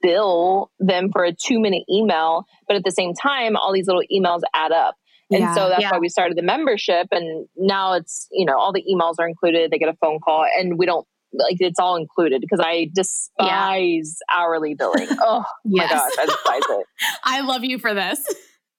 bill 0.03 0.71
them 0.79 1.11
for 1.13 1.25
a 1.25 1.33
two 1.33 1.61
minute 1.61 1.83
email, 1.91 2.45
but 2.67 2.77
at 2.77 2.85
the 2.85 2.91
same 2.91 3.15
time, 3.15 3.57
all 3.57 3.73
these 3.73 3.87
little 3.87 4.05
emails 4.13 4.41
add 4.55 4.73
up. 4.73 4.97
And 5.31 5.41
yeah, 5.41 5.55
so 5.55 5.69
that's 5.69 5.83
yeah. 5.83 5.91
why 5.91 5.99
we 5.99 6.09
started 6.09 6.37
the 6.37 6.43
membership. 6.43 7.09
And 7.11 7.47
now 7.57 7.95
it's, 7.95 8.29
you 8.31 8.45
know, 8.45 8.59
all 8.59 8.73
the 8.73 8.83
emails 8.83 9.15
are 9.19 9.27
included. 9.27 9.71
They 9.71 9.79
get 9.79 9.89
a 9.89 9.97
phone 10.01 10.21
call 10.21 10.45
and 10.59 10.79
we 10.79 10.87
don't 10.87 11.07
like 11.37 11.57
it's 11.59 11.81
all 11.81 11.97
included 11.97 12.41
because 12.41 12.61
I 12.61 12.91
despise 12.95 13.29
yeah. 13.41 14.37
hourly 14.37 14.75
billing. 14.75 15.09
Oh 15.21 15.45
yes. 15.65 15.91
my 15.91 15.97
gosh, 15.97 16.13
I 16.19 16.27
despise 16.27 16.63
it. 16.69 16.87
I 17.25 17.41
love 17.41 17.65
you 17.65 17.79
for 17.79 17.95
this. 17.95 18.23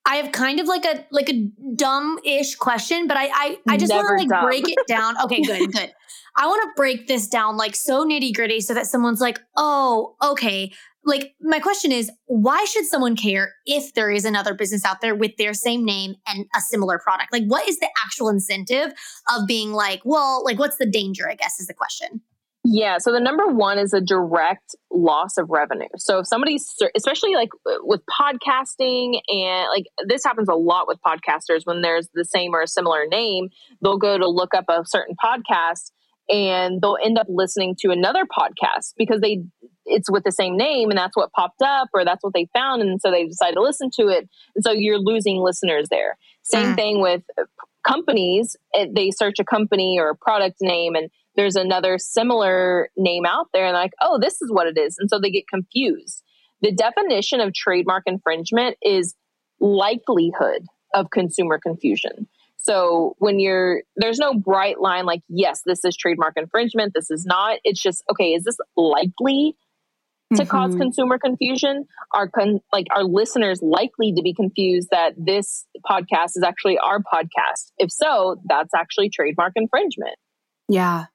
I 0.05 0.17
have 0.17 0.31
kind 0.31 0.59
of 0.59 0.67
like 0.67 0.85
a 0.85 1.05
like 1.11 1.29
a 1.29 1.47
dumb-ish 1.75 2.55
question, 2.55 3.07
but 3.07 3.17
I 3.17 3.27
I, 3.33 3.57
I 3.67 3.77
just 3.77 3.91
want 3.91 4.07
to 4.07 4.13
like 4.13 4.29
dumb. 4.29 4.45
break 4.45 4.69
it 4.69 4.77
down. 4.87 5.15
Okay, 5.23 5.41
good, 5.41 5.71
good. 5.73 5.91
I 6.37 6.47
want 6.47 6.61
to 6.63 6.69
break 6.75 7.07
this 7.07 7.27
down 7.27 7.57
like 7.57 7.75
so 7.75 8.05
nitty-gritty 8.05 8.61
so 8.61 8.73
that 8.73 8.87
someone's 8.87 9.21
like, 9.21 9.39
oh, 9.55 10.15
okay. 10.21 10.71
Like 11.07 11.35
my 11.39 11.59
question 11.59 11.91
is, 11.91 12.11
why 12.25 12.65
should 12.65 12.85
someone 12.85 13.15
care 13.15 13.53
if 13.65 13.93
there 13.93 14.09
is 14.09 14.25
another 14.25 14.53
business 14.53 14.83
out 14.83 15.01
there 15.01 15.15
with 15.15 15.37
their 15.37 15.53
same 15.53 15.85
name 15.85 16.15
and 16.27 16.45
a 16.55 16.61
similar 16.61 16.99
product? 16.99 17.31
Like, 17.31 17.45
what 17.45 17.67
is 17.69 17.79
the 17.79 17.89
actual 18.03 18.29
incentive 18.29 18.91
of 19.35 19.47
being 19.47 19.71
like, 19.71 20.01
well, 20.03 20.43
like 20.43 20.57
what's 20.57 20.77
the 20.77 20.89
danger, 20.89 21.29
I 21.29 21.35
guess 21.35 21.59
is 21.59 21.67
the 21.67 21.75
question. 21.75 22.21
Yeah. 22.67 22.97
So 22.97 23.11
the 23.11 23.19
number 23.19 23.47
one 23.47 23.77
is 23.77 23.93
a 23.93 24.01
direct 24.01 24.75
loss 24.91 25.37
of 25.37 25.49
revenue. 25.51 25.87
So 25.97 26.19
if 26.19 26.27
somebody's, 26.27 26.73
especially 26.95 27.35
like 27.35 27.49
with 27.81 28.01
podcasting 28.09 29.19
and 29.29 29.67
like 29.69 29.85
this 30.07 30.23
happens 30.23 30.49
a 30.49 30.55
lot 30.55 30.87
with 30.87 30.97
podcasters 31.05 31.61
when 31.65 31.83
there's 31.83 32.09
the 32.15 32.25
same 32.25 32.55
or 32.55 32.63
a 32.63 32.67
similar 32.67 33.05
name, 33.05 33.49
they'll 33.81 33.99
go 33.99 34.17
to 34.17 34.27
look 34.27 34.55
up 34.55 34.65
a 34.67 34.81
certain 34.85 35.15
podcast 35.23 35.91
and 36.27 36.81
they'll 36.81 36.97
end 37.03 37.19
up 37.19 37.27
listening 37.29 37.75
to 37.81 37.91
another 37.91 38.25
podcast 38.25 38.93
because 38.97 39.21
they 39.21 39.43
it's 39.85 40.09
with 40.09 40.23
the 40.23 40.31
same 40.31 40.57
name 40.57 40.89
and 40.89 40.97
that's 40.97 41.15
what 41.15 41.31
popped 41.33 41.61
up 41.61 41.89
or 41.93 42.03
that's 42.03 42.23
what 42.23 42.33
they 42.33 42.47
found 42.51 42.81
and 42.81 42.99
so 42.99 43.11
they 43.11 43.25
decided 43.25 43.53
to 43.53 43.61
listen 43.61 43.91
to 43.91 44.07
it 44.07 44.27
and 44.55 44.63
so 44.63 44.71
you're 44.71 44.97
losing 44.97 45.37
listeners 45.37 45.87
there 45.91 46.17
same 46.41 46.73
mm. 46.73 46.75
thing 46.75 46.99
with 46.99 47.21
companies 47.85 48.55
they 48.95 49.11
search 49.11 49.37
a 49.37 49.43
company 49.43 49.99
or 49.99 50.09
a 50.09 50.15
product 50.15 50.55
name 50.61 50.95
and 50.95 51.11
there's 51.35 51.55
another 51.55 51.97
similar 51.97 52.89
name 52.97 53.25
out 53.25 53.47
there 53.53 53.65
and 53.65 53.73
like 53.73 53.93
oh 54.01 54.19
this 54.21 54.41
is 54.41 54.51
what 54.51 54.67
it 54.67 54.77
is 54.77 54.95
and 54.99 55.09
so 55.09 55.19
they 55.19 55.31
get 55.31 55.47
confused 55.47 56.23
the 56.61 56.71
definition 56.71 57.41
of 57.41 57.53
trademark 57.53 58.03
infringement 58.05 58.77
is 58.81 59.15
likelihood 59.59 60.65
of 60.93 61.09
consumer 61.09 61.59
confusion 61.61 62.27
so 62.65 63.15
when 63.19 63.39
you're, 63.39 63.83
there's 63.95 64.17
no 64.17 64.33
bright 64.33 64.81
line 64.81 65.05
like, 65.05 65.21
yes, 65.29 65.61
this 65.67 65.85
is 65.85 65.95
trademark 65.95 66.33
infringement, 66.35 66.93
this 66.95 67.11
is 67.11 67.23
not. 67.23 67.59
It's 67.63 67.79
just, 67.79 68.03
okay, 68.11 68.33
is 68.33 68.43
this 68.43 68.57
likely 68.75 69.55
to 70.33 70.41
mm-hmm. 70.41 70.49
cause 70.49 70.75
consumer 70.75 71.19
confusion? 71.19 71.85
Are 72.11 72.27
con- 72.27 72.61
like 72.73 72.87
our 72.89 73.03
listeners 73.03 73.59
likely 73.61 74.13
to 74.13 74.21
be 74.23 74.33
confused 74.33 74.87
that 74.89 75.13
this 75.15 75.67
podcast 75.87 76.31
is 76.35 76.43
actually 76.43 76.79
our 76.79 76.99
podcast? 76.99 77.71
If 77.77 77.91
so, 77.91 78.37
that's 78.49 78.73
actually 78.75 79.11
trademark 79.11 79.53
infringement. 79.55 80.15
Yeah. 80.67 81.05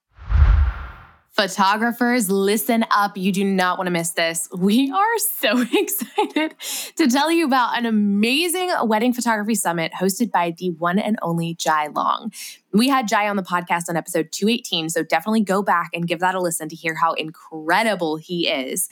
Photographers, 1.32 2.28
listen 2.28 2.84
up. 2.90 3.16
You 3.16 3.30
do 3.30 3.44
not 3.44 3.78
want 3.78 3.86
to 3.86 3.92
miss 3.92 4.10
this. 4.10 4.48
We 4.56 4.90
are 4.90 5.18
so 5.18 5.64
excited 5.72 6.54
to 6.96 7.06
tell 7.08 7.30
you 7.30 7.46
about 7.46 7.78
an 7.78 7.86
amazing 7.86 8.72
wedding 8.82 9.12
photography 9.12 9.54
summit 9.54 9.92
hosted 9.98 10.32
by 10.32 10.54
the 10.58 10.70
one 10.70 10.98
and 10.98 11.18
only 11.22 11.54
Jai 11.54 11.86
Long. 11.86 12.32
We 12.72 12.88
had 12.88 13.06
Jai 13.06 13.28
on 13.28 13.36
the 13.36 13.44
podcast 13.44 13.88
on 13.88 13.96
episode 13.96 14.32
218, 14.32 14.88
so 14.88 15.04
definitely 15.04 15.42
go 15.42 15.62
back 15.62 15.90
and 15.94 16.06
give 16.06 16.18
that 16.18 16.34
a 16.34 16.40
listen 16.40 16.68
to 16.68 16.76
hear 16.76 16.96
how 16.96 17.12
incredible 17.12 18.16
he 18.16 18.48
is. 18.48 18.88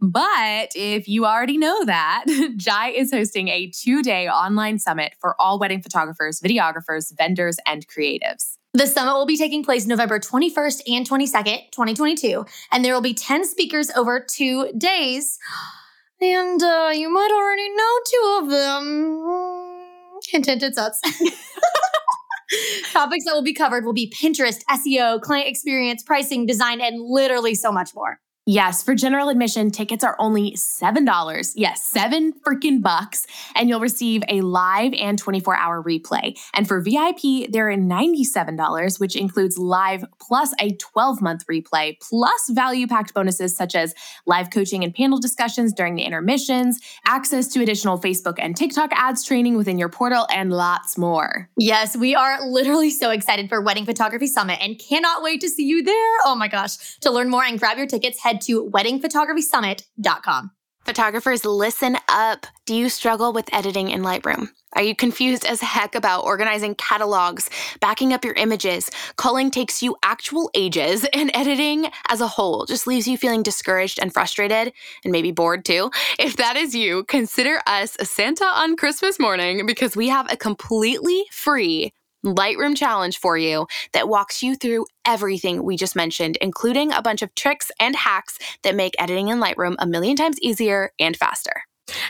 But 0.00 0.70
if 0.76 1.08
you 1.08 1.26
already 1.26 1.58
know 1.58 1.84
that, 1.84 2.24
Jai 2.56 2.90
is 2.90 3.10
hosting 3.10 3.48
a 3.48 3.66
two 3.66 4.02
day 4.02 4.28
online 4.28 4.78
summit 4.78 5.14
for 5.18 5.34
all 5.40 5.58
wedding 5.58 5.82
photographers, 5.82 6.40
videographers, 6.40 7.14
vendors, 7.16 7.58
and 7.66 7.86
creatives. 7.86 8.56
The 8.72 8.86
summit 8.86 9.14
will 9.14 9.26
be 9.26 9.36
taking 9.36 9.64
place 9.64 9.84
November 9.86 10.20
21st 10.20 10.82
and 10.86 11.08
22nd, 11.08 11.72
2022, 11.72 12.46
and 12.70 12.84
there 12.84 12.94
will 12.94 13.00
be 13.00 13.14
10 13.14 13.44
speakers 13.44 13.90
over 13.96 14.24
two 14.28 14.70
days. 14.76 15.38
And 16.22 16.62
uh, 16.62 16.90
you 16.92 17.08
might 17.08 17.30
already 17.32 17.70
know 17.70 17.98
two 18.04 18.40
of 18.42 18.50
them. 18.50 19.80
Hint, 20.28 20.44
hint, 20.44 20.62
it 20.62 20.74
sucks. 20.74 21.00
Topics 22.92 23.24
that 23.24 23.32
will 23.32 23.42
be 23.42 23.54
covered 23.54 23.86
will 23.86 23.94
be 23.94 24.12
Pinterest, 24.20 24.62
SEO, 24.68 25.22
client 25.22 25.48
experience, 25.48 26.02
pricing, 26.02 26.44
design, 26.44 26.82
and 26.82 27.00
literally 27.00 27.54
so 27.54 27.72
much 27.72 27.94
more. 27.94 28.20
Yes, 28.46 28.82
for 28.82 28.94
general 28.94 29.28
admission, 29.28 29.70
tickets 29.70 30.02
are 30.02 30.16
only 30.18 30.52
$7. 30.52 31.52
Yes, 31.56 31.84
seven 31.84 32.32
freaking 32.32 32.80
bucks. 32.82 33.26
And 33.54 33.68
you'll 33.68 33.80
receive 33.80 34.22
a 34.28 34.40
live 34.40 34.94
and 34.94 35.18
24 35.18 35.56
hour 35.56 35.82
replay. 35.82 36.38
And 36.54 36.66
for 36.66 36.80
VIP, 36.80 37.50
they're 37.50 37.68
$97, 37.68 38.98
which 38.98 39.14
includes 39.14 39.58
live 39.58 40.06
plus 40.20 40.54
a 40.58 40.72
12 40.72 41.20
month 41.20 41.46
replay, 41.48 41.98
plus 42.00 42.50
value 42.50 42.86
packed 42.86 43.12
bonuses 43.12 43.54
such 43.54 43.74
as 43.74 43.94
live 44.26 44.50
coaching 44.50 44.84
and 44.84 44.94
panel 44.94 45.20
discussions 45.20 45.74
during 45.74 45.94
the 45.94 46.02
intermissions, 46.02 46.80
access 47.06 47.46
to 47.48 47.62
additional 47.62 48.00
Facebook 48.00 48.36
and 48.38 48.56
TikTok 48.56 48.90
ads 48.94 49.22
training 49.22 49.58
within 49.58 49.78
your 49.78 49.90
portal, 49.90 50.26
and 50.32 50.50
lots 50.50 50.96
more. 50.96 51.50
Yes, 51.58 51.94
we 51.94 52.14
are 52.14 52.48
literally 52.48 52.90
so 52.90 53.10
excited 53.10 53.50
for 53.50 53.60
Wedding 53.60 53.84
Photography 53.84 54.26
Summit 54.26 54.58
and 54.62 54.78
cannot 54.78 55.22
wait 55.22 55.42
to 55.42 55.48
see 55.50 55.66
you 55.66 55.82
there. 55.82 56.16
Oh 56.24 56.34
my 56.34 56.48
gosh. 56.48 56.98
To 57.00 57.10
learn 57.10 57.28
more 57.28 57.44
and 57.44 57.58
grab 57.58 57.76
your 57.76 57.86
tickets, 57.86 58.18
head 58.22 58.29
to 58.38 58.68
weddingphotographysummit.com. 58.70 60.50
Photographers, 60.84 61.44
listen 61.44 61.96
up. 62.08 62.46
Do 62.64 62.74
you 62.74 62.88
struggle 62.88 63.32
with 63.32 63.52
editing 63.52 63.90
in 63.90 64.00
Lightroom? 64.02 64.48
Are 64.74 64.82
you 64.82 64.94
confused 64.94 65.44
as 65.44 65.60
heck 65.60 65.94
about 65.94 66.24
organizing 66.24 66.74
catalogs, 66.76 67.50
backing 67.80 68.12
up 68.12 68.24
your 68.24 68.34
images? 68.34 68.90
Culling 69.16 69.50
takes 69.50 69.82
you 69.82 69.96
actual 70.02 70.50
ages, 70.54 71.04
and 71.12 71.30
editing 71.34 71.88
as 72.08 72.20
a 72.20 72.28
whole 72.28 72.64
just 72.66 72.86
leaves 72.86 73.06
you 73.06 73.18
feeling 73.18 73.42
discouraged 73.42 73.98
and 74.00 74.12
frustrated, 74.12 74.72
and 75.04 75.12
maybe 75.12 75.32
bored 75.32 75.64
too. 75.64 75.90
If 76.18 76.36
that 76.36 76.56
is 76.56 76.74
you, 76.74 77.04
consider 77.04 77.60
us 77.66 77.96
Santa 78.02 78.44
on 78.44 78.76
Christmas 78.76 79.18
morning 79.18 79.66
because 79.66 79.96
we 79.96 80.08
have 80.08 80.32
a 80.32 80.36
completely 80.36 81.24
free 81.30 81.92
Lightroom 82.24 82.76
challenge 82.76 83.18
for 83.18 83.38
you 83.38 83.66
that 83.92 84.08
walks 84.08 84.42
you 84.42 84.54
through 84.54 84.86
everything 85.04 85.62
we 85.62 85.76
just 85.76 85.96
mentioned, 85.96 86.36
including 86.40 86.92
a 86.92 87.02
bunch 87.02 87.22
of 87.22 87.34
tricks 87.34 87.70
and 87.80 87.96
hacks 87.96 88.38
that 88.62 88.74
make 88.74 88.94
editing 88.98 89.28
in 89.28 89.40
Lightroom 89.40 89.76
a 89.78 89.86
million 89.86 90.16
times 90.16 90.38
easier 90.40 90.92
and 90.98 91.16
faster. 91.16 91.62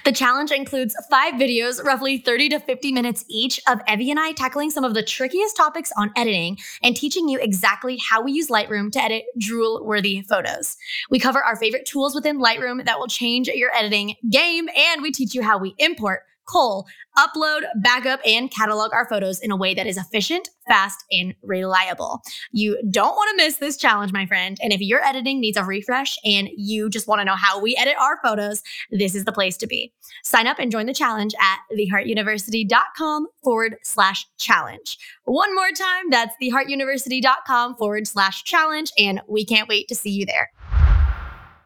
The 0.04 0.12
challenge 0.12 0.50
includes 0.50 0.94
five 1.10 1.34
videos, 1.34 1.82
roughly 1.82 2.18
30 2.18 2.50
to 2.50 2.60
50 2.60 2.92
minutes 2.92 3.24
each, 3.28 3.60
of 3.68 3.80
Evie 3.90 4.10
and 4.10 4.20
I 4.20 4.32
tackling 4.32 4.70
some 4.70 4.84
of 4.84 4.94
the 4.94 5.02
trickiest 5.02 5.56
topics 5.56 5.92
on 5.96 6.10
editing 6.16 6.58
and 6.82 6.96
teaching 6.96 7.28
you 7.28 7.38
exactly 7.40 7.98
how 8.08 8.22
we 8.22 8.32
use 8.32 8.48
Lightroom 8.48 8.92
to 8.92 9.02
edit 9.02 9.24
drool 9.38 9.84
worthy 9.84 10.22
photos. 10.22 10.76
We 11.10 11.18
cover 11.18 11.42
our 11.42 11.56
favorite 11.56 11.86
tools 11.86 12.14
within 12.14 12.40
Lightroom 12.40 12.84
that 12.84 12.98
will 12.98 13.06
change 13.06 13.48
your 13.48 13.74
editing 13.74 14.16
game, 14.28 14.68
and 14.76 15.02
we 15.02 15.12
teach 15.12 15.34
you 15.34 15.42
how 15.42 15.58
we 15.58 15.74
import 15.78 16.24
cull, 16.50 16.86
upload, 17.18 17.62
backup, 17.76 18.20
and 18.26 18.50
catalog 18.50 18.92
our 18.92 19.08
photos 19.08 19.40
in 19.40 19.50
a 19.50 19.56
way 19.56 19.74
that 19.74 19.86
is 19.86 19.96
efficient, 19.96 20.48
fast, 20.66 21.04
and 21.10 21.34
reliable. 21.42 22.22
You 22.52 22.80
don't 22.90 23.14
want 23.14 23.30
to 23.30 23.44
miss 23.44 23.56
this 23.56 23.76
challenge, 23.76 24.12
my 24.12 24.26
friend. 24.26 24.58
And 24.62 24.72
if 24.72 24.80
your 24.80 25.04
editing 25.04 25.40
needs 25.40 25.56
a 25.56 25.64
refresh 25.64 26.18
and 26.24 26.48
you 26.56 26.88
just 26.88 27.06
want 27.06 27.20
to 27.20 27.24
know 27.24 27.36
how 27.36 27.60
we 27.60 27.76
edit 27.76 27.94
our 27.98 28.18
photos, 28.22 28.62
this 28.90 29.14
is 29.14 29.24
the 29.24 29.32
place 29.32 29.56
to 29.58 29.66
be. 29.66 29.92
Sign 30.22 30.46
up 30.46 30.58
and 30.58 30.72
join 30.72 30.86
the 30.86 30.94
challenge 30.94 31.34
at 31.40 31.58
theheartuniversity.com 31.76 33.26
forward 33.42 33.76
slash 33.82 34.26
challenge. 34.38 34.98
One 35.24 35.54
more 35.54 35.70
time, 35.70 36.10
that's 36.10 36.34
theheartuniversity.com 36.42 37.76
forward 37.76 38.06
slash 38.06 38.44
challenge. 38.44 38.92
And 38.98 39.20
we 39.28 39.44
can't 39.44 39.68
wait 39.68 39.88
to 39.88 39.94
see 39.94 40.10
you 40.10 40.26
there. 40.26 40.50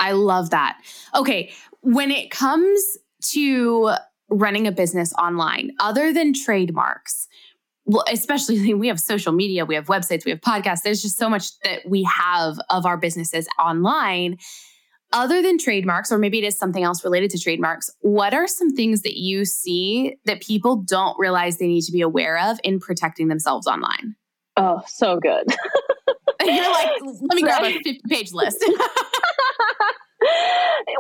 I 0.00 0.12
love 0.12 0.50
that. 0.50 0.78
Okay. 1.14 1.52
When 1.80 2.10
it 2.10 2.30
comes 2.30 2.98
to 3.28 3.94
running 4.30 4.66
a 4.66 4.72
business 4.72 5.12
online 5.14 5.70
other 5.80 6.12
than 6.12 6.32
trademarks. 6.32 7.26
Well 7.86 8.04
especially 8.10 8.74
we 8.74 8.88
have 8.88 9.00
social 9.00 9.32
media 9.32 9.64
we 9.64 9.74
have 9.74 9.86
websites 9.86 10.24
we 10.24 10.30
have 10.30 10.40
podcasts. 10.40 10.82
There's 10.82 11.02
just 11.02 11.16
so 11.16 11.28
much 11.28 11.58
that 11.60 11.88
we 11.88 12.02
have 12.04 12.58
of 12.70 12.86
our 12.86 12.96
businesses 12.96 13.48
online. 13.58 14.38
Other 15.12 15.42
than 15.42 15.58
trademarks 15.58 16.10
or 16.10 16.18
maybe 16.18 16.38
it 16.38 16.44
is 16.44 16.58
something 16.58 16.82
else 16.82 17.04
related 17.04 17.30
to 17.30 17.38
trademarks 17.38 17.90
what 18.00 18.34
are 18.34 18.48
some 18.48 18.74
things 18.74 19.02
that 19.02 19.16
you 19.16 19.44
see 19.44 20.16
that 20.24 20.40
people 20.40 20.76
don't 20.76 21.16
realize 21.18 21.58
they 21.58 21.68
need 21.68 21.82
to 21.82 21.92
be 21.92 22.00
aware 22.00 22.38
of 22.38 22.58
in 22.64 22.80
protecting 22.80 23.28
themselves 23.28 23.66
online? 23.66 24.16
Oh 24.56 24.82
so 24.86 25.20
good. 25.20 25.46
You're 26.44 26.70
like 26.72 26.90
let 27.02 27.36
me 27.36 27.42
grab 27.42 27.62
a 27.62 27.72
50 27.72 28.00
page 28.08 28.32
list. 28.32 28.64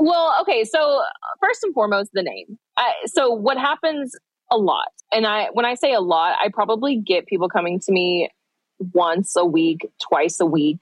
Well, 0.00 0.34
okay. 0.42 0.64
So 0.64 1.00
uh, 1.00 1.04
first 1.40 1.62
and 1.64 1.74
foremost, 1.74 2.10
the 2.12 2.22
name. 2.22 2.58
I, 2.76 2.92
so 3.06 3.30
what 3.30 3.58
happens 3.58 4.14
a 4.50 4.56
lot, 4.56 4.88
and 5.12 5.26
I 5.26 5.48
when 5.52 5.64
I 5.64 5.74
say 5.74 5.92
a 5.92 6.00
lot, 6.00 6.36
I 6.42 6.48
probably 6.52 6.96
get 6.96 7.26
people 7.26 7.48
coming 7.48 7.80
to 7.80 7.92
me 7.92 8.30
once 8.92 9.36
a 9.36 9.44
week, 9.44 9.90
twice 10.02 10.40
a 10.40 10.46
week, 10.46 10.78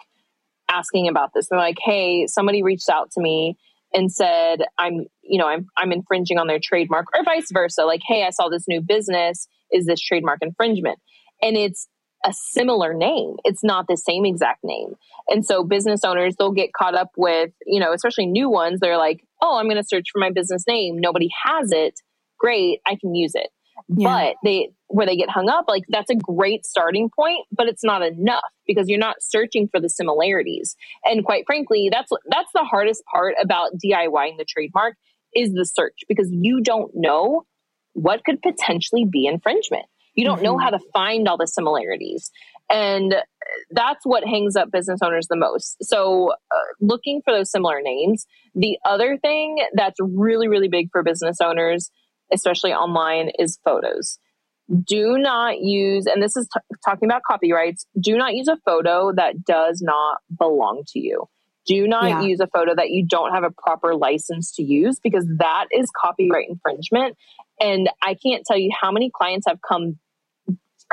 asking 0.70 1.08
about 1.08 1.30
this. 1.34 1.48
They're 1.48 1.58
like, 1.58 1.78
"Hey, 1.82 2.26
somebody 2.26 2.62
reached 2.62 2.88
out 2.88 3.10
to 3.12 3.20
me." 3.20 3.56
and 3.94 4.10
said 4.10 4.64
i'm 4.78 5.04
you 5.22 5.38
know 5.38 5.46
i'm 5.46 5.66
i'm 5.76 5.92
infringing 5.92 6.38
on 6.38 6.46
their 6.46 6.60
trademark 6.62 7.06
or 7.14 7.22
vice 7.24 7.48
versa 7.52 7.84
like 7.84 8.00
hey 8.06 8.24
i 8.24 8.30
saw 8.30 8.48
this 8.48 8.64
new 8.68 8.80
business 8.80 9.46
is 9.70 9.86
this 9.86 10.00
trademark 10.00 10.38
infringement 10.42 10.98
and 11.42 11.56
it's 11.56 11.88
a 12.24 12.32
similar 12.32 12.94
name. 12.94 13.36
It's 13.44 13.64
not 13.64 13.86
the 13.88 13.96
same 13.96 14.24
exact 14.24 14.62
name. 14.62 14.94
And 15.28 15.44
so 15.44 15.64
business 15.64 16.04
owners, 16.04 16.36
they'll 16.36 16.52
get 16.52 16.72
caught 16.72 16.94
up 16.94 17.10
with, 17.16 17.50
you 17.66 17.80
know, 17.80 17.92
especially 17.92 18.26
new 18.26 18.48
ones. 18.48 18.80
They're 18.80 18.98
like, 18.98 19.24
oh, 19.40 19.58
I'm 19.58 19.66
going 19.66 19.76
to 19.76 19.86
search 19.86 20.06
for 20.12 20.18
my 20.18 20.30
business 20.30 20.64
name. 20.66 20.98
Nobody 20.98 21.28
has 21.44 21.70
it. 21.72 22.00
Great. 22.38 22.80
I 22.86 22.96
can 22.96 23.14
use 23.14 23.32
it. 23.34 23.48
Yeah. 23.88 24.08
But 24.08 24.36
they, 24.44 24.70
where 24.88 25.06
they 25.06 25.16
get 25.16 25.30
hung 25.30 25.48
up, 25.48 25.64
like 25.68 25.84
that's 25.88 26.10
a 26.10 26.14
great 26.14 26.66
starting 26.66 27.10
point, 27.14 27.46
but 27.50 27.68
it's 27.68 27.82
not 27.82 28.02
enough 28.02 28.42
because 28.66 28.88
you're 28.88 28.98
not 28.98 29.16
searching 29.20 29.68
for 29.68 29.80
the 29.80 29.88
similarities. 29.88 30.76
And 31.04 31.24
quite 31.24 31.44
frankly, 31.46 31.88
that's, 31.90 32.10
that's 32.28 32.50
the 32.54 32.64
hardest 32.64 33.02
part 33.12 33.34
about 33.42 33.72
DIYing 33.84 34.38
the 34.38 34.46
trademark 34.48 34.96
is 35.34 35.52
the 35.52 35.64
search 35.64 36.00
because 36.08 36.28
you 36.30 36.60
don't 36.60 36.92
know 36.94 37.44
what 37.94 38.24
could 38.24 38.40
potentially 38.42 39.06
be 39.10 39.26
infringement. 39.26 39.86
You 40.14 40.24
don't 40.24 40.36
mm-hmm. 40.36 40.44
know 40.44 40.58
how 40.58 40.70
to 40.70 40.78
find 40.92 41.28
all 41.28 41.38
the 41.38 41.46
similarities. 41.46 42.30
And 42.70 43.14
that's 43.70 44.04
what 44.04 44.24
hangs 44.24 44.56
up 44.56 44.70
business 44.70 45.00
owners 45.02 45.26
the 45.28 45.36
most. 45.36 45.76
So, 45.82 46.30
uh, 46.30 46.58
looking 46.80 47.20
for 47.24 47.32
those 47.34 47.50
similar 47.50 47.80
names. 47.82 48.26
The 48.54 48.78
other 48.84 49.18
thing 49.18 49.58
that's 49.74 49.98
really, 50.00 50.48
really 50.48 50.68
big 50.68 50.88
for 50.90 51.02
business 51.02 51.36
owners, 51.42 51.90
especially 52.32 52.72
online, 52.72 53.30
is 53.38 53.58
photos. 53.64 54.18
Do 54.86 55.18
not 55.18 55.60
use, 55.60 56.06
and 56.06 56.22
this 56.22 56.36
is 56.36 56.48
t- 56.52 56.60
talking 56.84 57.08
about 57.08 57.22
copyrights, 57.28 57.86
do 58.00 58.16
not 58.16 58.34
use 58.34 58.48
a 58.48 58.56
photo 58.64 59.12
that 59.14 59.44
does 59.44 59.82
not 59.82 60.18
belong 60.38 60.84
to 60.88 60.98
you. 60.98 61.26
Do 61.66 61.86
not 61.86 62.08
yeah. 62.08 62.22
use 62.22 62.40
a 62.40 62.46
photo 62.46 62.74
that 62.74 62.90
you 62.90 63.06
don't 63.06 63.32
have 63.32 63.44
a 63.44 63.50
proper 63.50 63.94
license 63.94 64.52
to 64.56 64.62
use 64.62 64.98
because 65.02 65.26
that 65.38 65.66
is 65.72 65.90
copyright 65.96 66.48
infringement. 66.48 67.16
And 67.62 67.88
I 68.02 68.14
can't 68.14 68.44
tell 68.44 68.58
you 68.58 68.70
how 68.78 68.90
many 68.90 69.10
clients 69.14 69.46
have 69.46 69.60
come 69.66 69.98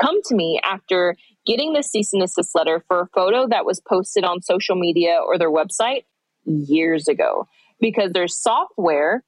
come 0.00 0.22
to 0.24 0.34
me 0.34 0.58
after 0.64 1.14
getting 1.44 1.74
the 1.74 1.82
cease 1.82 2.12
and 2.14 2.22
desist 2.22 2.54
letter 2.54 2.82
for 2.88 3.00
a 3.00 3.06
photo 3.08 3.46
that 3.48 3.66
was 3.66 3.80
posted 3.86 4.24
on 4.24 4.40
social 4.40 4.76
media 4.76 5.18
or 5.22 5.36
their 5.36 5.50
website 5.50 6.04
years 6.46 7.06
ago 7.06 7.46
because 7.80 8.12
there's 8.12 8.40
software 8.40 9.22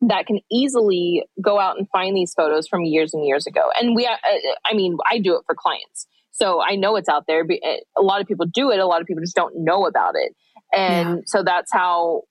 that 0.00 0.26
can 0.26 0.40
easily 0.50 1.24
go 1.42 1.58
out 1.58 1.76
and 1.76 1.86
find 1.90 2.16
these 2.16 2.32
photos 2.32 2.66
from 2.66 2.84
years 2.84 3.12
and 3.12 3.26
years 3.26 3.46
ago. 3.46 3.70
And 3.78 3.94
we, 3.94 4.06
uh, 4.06 4.16
I 4.64 4.74
mean, 4.74 4.96
I 5.10 5.18
do 5.18 5.36
it 5.36 5.42
for 5.44 5.54
clients. 5.54 6.06
So 6.30 6.62
I 6.62 6.76
know 6.76 6.96
it's 6.96 7.08
out 7.08 7.24
there. 7.26 7.42
Uh, 7.42 7.76
a 7.98 8.02
lot 8.02 8.22
of 8.22 8.26
people 8.26 8.46
do 8.46 8.70
it. 8.70 8.78
A 8.78 8.86
lot 8.86 9.02
of 9.02 9.06
people 9.06 9.22
just 9.22 9.36
don't 9.36 9.62
know 9.62 9.86
about 9.86 10.14
it. 10.16 10.34
And 10.72 11.18
yeah. 11.18 11.22
so 11.26 11.42
that's 11.42 11.70
how 11.72 12.22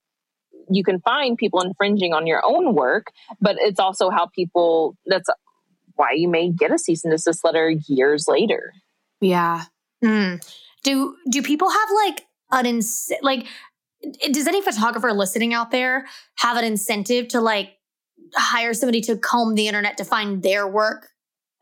you 0.69 0.83
can 0.83 0.99
find 1.01 1.37
people 1.37 1.61
infringing 1.61 2.13
on 2.13 2.27
your 2.27 2.41
own 2.45 2.75
work. 2.75 3.07
But 3.41 3.57
it's 3.59 3.79
also 3.79 4.09
how 4.09 4.27
people, 4.27 4.95
that's 5.05 5.29
why 5.95 6.13
you 6.15 6.29
may 6.29 6.51
get 6.51 6.71
a 6.71 6.77
cease 6.77 7.03
and 7.03 7.11
desist 7.11 7.43
letter 7.43 7.73
years 7.87 8.25
later. 8.27 8.73
Yeah. 9.21 9.63
Mm. 10.03 10.41
Do, 10.83 11.15
do 11.29 11.41
people 11.41 11.69
have 11.69 11.89
like 12.05 12.25
an, 12.51 12.65
ins- 12.65 13.11
like, 13.21 13.45
does 14.31 14.47
any 14.47 14.61
photographer 14.61 15.11
listening 15.11 15.53
out 15.53 15.71
there 15.71 16.07
have 16.37 16.55
an 16.55 16.63
incentive 16.63 17.27
to 17.29 17.41
like 17.41 17.73
hire 18.33 18.73
somebody 18.73 19.01
to 19.01 19.17
comb 19.17 19.55
the 19.55 19.67
internet 19.67 19.97
to 19.97 20.05
find 20.05 20.41
their 20.41 20.67
work? 20.67 21.09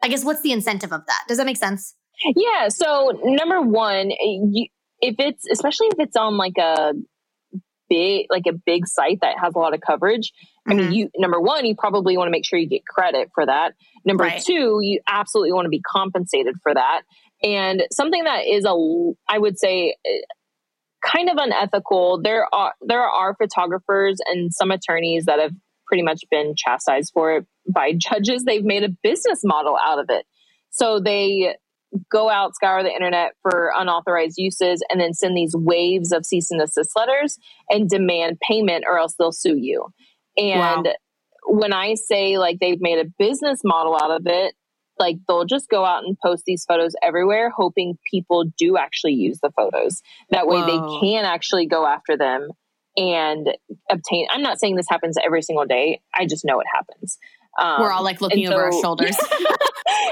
I 0.04 0.08
guess 0.08 0.24
what's 0.24 0.42
the 0.42 0.52
incentive 0.52 0.94
of 0.94 1.04
that? 1.08 1.24
Does 1.28 1.38
that 1.38 1.48
make 1.48 1.58
sense? 1.58 1.96
Yeah. 2.36 2.68
So 2.68 3.20
number 3.24 3.62
one, 3.62 4.12
you, 4.22 4.68
if 5.02 5.16
it's 5.18 5.46
especially 5.52 5.88
if 5.88 6.00
it's 6.00 6.16
on 6.16 6.38
like 6.38 6.58
a 6.60 6.94
big 7.90 8.28
like 8.30 8.46
a 8.48 8.54
big 8.54 8.88
site 8.88 9.20
that 9.22 9.36
has 9.42 9.54
a 9.56 9.60
lot 9.60 9.74
of 9.74 9.82
coverage. 9.82 10.32
Mm-hmm. 10.68 10.72
I 10.72 10.76
mean, 10.76 10.86
mm-hmm. 10.86 10.94
you 10.94 11.10
number 11.18 11.40
one, 11.40 11.66
you 11.66 11.76
probably 11.76 12.18
want 12.18 12.28
to 12.28 12.32
make 12.32 12.46
sure 12.46 12.60
you 12.60 12.68
get 12.68 12.86
credit 12.86 13.30
for 13.34 13.46
that. 13.46 13.74
Number 14.06 14.26
right. 14.26 14.42
two, 14.42 14.80
you 14.82 15.00
absolutely 15.08 15.54
want 15.54 15.66
to 15.66 15.70
be 15.70 15.82
compensated 15.82 16.56
for 16.62 16.74
that. 16.74 17.02
And 17.44 17.84
something 17.92 18.24
that 18.24 18.48
is 18.48 18.66
a, 18.66 18.74
I 19.32 19.38
would 19.38 19.60
say, 19.60 19.96
kind 21.06 21.30
of 21.30 21.38
unethical. 21.38 22.22
There 22.22 22.48
are 22.54 22.74
there 22.82 23.04
are 23.04 23.36
photographers 23.36 24.18
and 24.28 24.54
some 24.54 24.72
attorneys 24.72 25.26
that 25.26 25.40
have 25.40 25.52
pretty 25.88 26.04
much 26.04 26.22
been 26.30 26.54
chastised 26.58 27.12
for 27.14 27.38
it 27.38 27.46
by 27.74 27.94
judges. 27.98 28.44
They've 28.44 28.64
made 28.64 28.84
a 28.84 28.90
business 29.04 29.42
model 29.44 29.78
out 29.82 30.00
of 30.00 30.08
it. 30.10 30.26
So 30.70 31.00
they 31.00 31.56
go 32.12 32.30
out, 32.30 32.56
scour 32.56 32.84
the 32.84 32.92
internet 32.92 33.34
for 33.42 33.72
unauthorized 33.76 34.38
uses, 34.38 34.84
and 34.90 35.00
then 35.00 35.14
send 35.14 35.36
these 35.36 35.56
waves 35.56 36.12
of 36.12 36.26
cease 36.26 36.52
and 36.52 36.60
desist 36.60 36.92
letters 36.96 37.38
and 37.70 37.90
demand 37.90 38.40
payment, 38.40 38.86
or 38.88 38.98
else 38.98 39.16
they'll 39.18 39.32
sue 39.32 39.58
you. 39.58 39.88
And 40.38 40.86
wow. 40.86 40.94
when 41.48 41.74
I 41.74 41.96
say 41.96 42.38
like 42.38 42.60
they've 42.60 42.82
made 42.82 43.00
a 43.00 43.10
business 43.18 43.62
model 43.64 43.96
out 43.96 44.12
of 44.12 44.24
it, 44.26 44.54
like 45.00 45.18
they'll 45.28 45.46
just 45.46 45.70
go 45.70 45.86
out 45.86 46.04
and 46.04 46.18
post 46.20 46.44
these 46.46 46.66
photos 46.66 46.94
everywhere 47.04 47.50
hoping 47.50 47.98
people 48.10 48.46
do 48.58 48.78
actually 48.78 49.14
use 49.14 49.40
the 49.42 49.52
photos 49.52 50.02
that 50.32 50.48
way 50.48 50.60
Whoa. 50.60 50.66
they 50.66 51.08
can 51.08 51.26
actually 51.26 51.68
go 51.68 51.86
after 51.86 52.18
them 52.18 52.50
and 52.96 53.56
obtain 53.92 54.28
i'm 54.32 54.42
not 54.42 54.60
saying 54.60 54.76
this 54.76 54.88
happens 54.90 55.18
every 55.24 55.42
single 55.42 55.66
day 55.66 56.02
i 56.16 56.26
just 56.26 56.46
know 56.46 56.60
it 56.60 56.68
happens 56.74 57.18
um, 57.58 57.82
we're 57.82 57.92
all 57.92 58.04
like 58.04 58.22
looking 58.22 58.46
so, 58.46 58.54
over 58.54 58.66
our 58.66 58.72
shoulders 58.82 59.18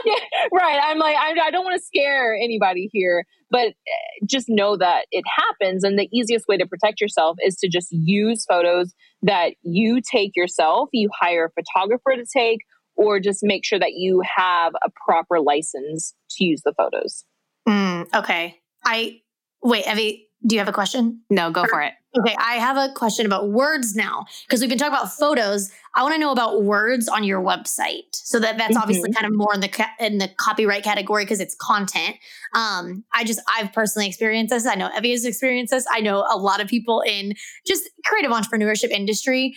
yeah, 0.05 0.13
right 0.53 0.79
i'm 0.83 0.97
like 0.97 1.15
I, 1.15 1.33
I 1.45 1.51
don't 1.51 1.65
want 1.65 1.79
to 1.79 1.85
scare 1.85 2.35
anybody 2.35 2.89
here 2.91 3.25
but 3.51 3.67
eh, 3.67 4.25
just 4.25 4.47
know 4.49 4.77
that 4.77 5.05
it 5.11 5.23
happens 5.37 5.83
and 5.83 5.97
the 5.97 6.09
easiest 6.11 6.47
way 6.47 6.57
to 6.57 6.65
protect 6.65 7.01
yourself 7.01 7.37
is 7.43 7.55
to 7.57 7.69
just 7.69 7.87
use 7.91 8.45
photos 8.45 8.93
that 9.21 9.53
you 9.61 10.01
take 10.01 10.31
yourself 10.35 10.89
you 10.91 11.09
hire 11.19 11.45
a 11.45 11.61
photographer 11.61 12.11
to 12.15 12.25
take 12.31 12.59
or 12.95 13.19
just 13.19 13.39
make 13.43 13.65
sure 13.65 13.79
that 13.79 13.93
you 13.93 14.21
have 14.37 14.73
a 14.83 14.89
proper 15.05 15.39
license 15.39 16.13
to 16.31 16.45
use 16.45 16.61
the 16.63 16.73
photos. 16.77 17.25
Mm, 17.67 18.13
okay. 18.13 18.59
I 18.85 19.21
wait, 19.61 19.87
Evie, 19.87 20.24
do 20.45 20.55
you 20.55 20.59
have 20.59 20.67
a 20.67 20.73
question? 20.73 21.21
No, 21.29 21.51
go 21.51 21.65
for 21.65 21.81
it. 21.81 21.93
Okay, 22.17 22.35
I 22.39 22.55
have 22.55 22.77
a 22.77 22.93
question 22.93 23.25
about 23.25 23.49
words 23.49 23.93
now 23.93 24.25
because 24.47 24.61
we've 24.61 24.69
been 24.69 24.77
talking 24.77 24.93
about 24.93 25.11
photos. 25.11 25.69
I 25.95 26.01
want 26.01 26.13
to 26.15 26.19
know 26.19 26.31
about 26.31 26.63
words 26.63 27.09
on 27.09 27.25
your 27.25 27.41
website. 27.41 28.03
So 28.13 28.39
that 28.39 28.57
that's 28.57 28.73
mm-hmm. 28.73 28.81
obviously 28.81 29.11
kind 29.11 29.25
of 29.25 29.35
more 29.35 29.53
in 29.53 29.59
the 29.59 29.67
ca- 29.67 29.91
in 29.99 30.19
the 30.19 30.29
copyright 30.37 30.83
category 30.83 31.25
because 31.25 31.41
it's 31.41 31.55
content. 31.55 32.15
Um, 32.53 33.03
I 33.13 33.25
just 33.25 33.41
I've 33.53 33.73
personally 33.73 34.07
experienced 34.07 34.53
this. 34.53 34.65
I 34.65 34.75
know 34.75 34.89
Evie 34.95 35.11
has 35.11 35.25
experienced 35.25 35.71
this. 35.71 35.85
I 35.91 35.99
know 35.99 36.25
a 36.31 36.37
lot 36.37 36.61
of 36.61 36.67
people 36.67 37.01
in 37.01 37.33
just 37.67 37.89
creative 38.05 38.31
entrepreneurship 38.31 38.91
industry 38.91 39.55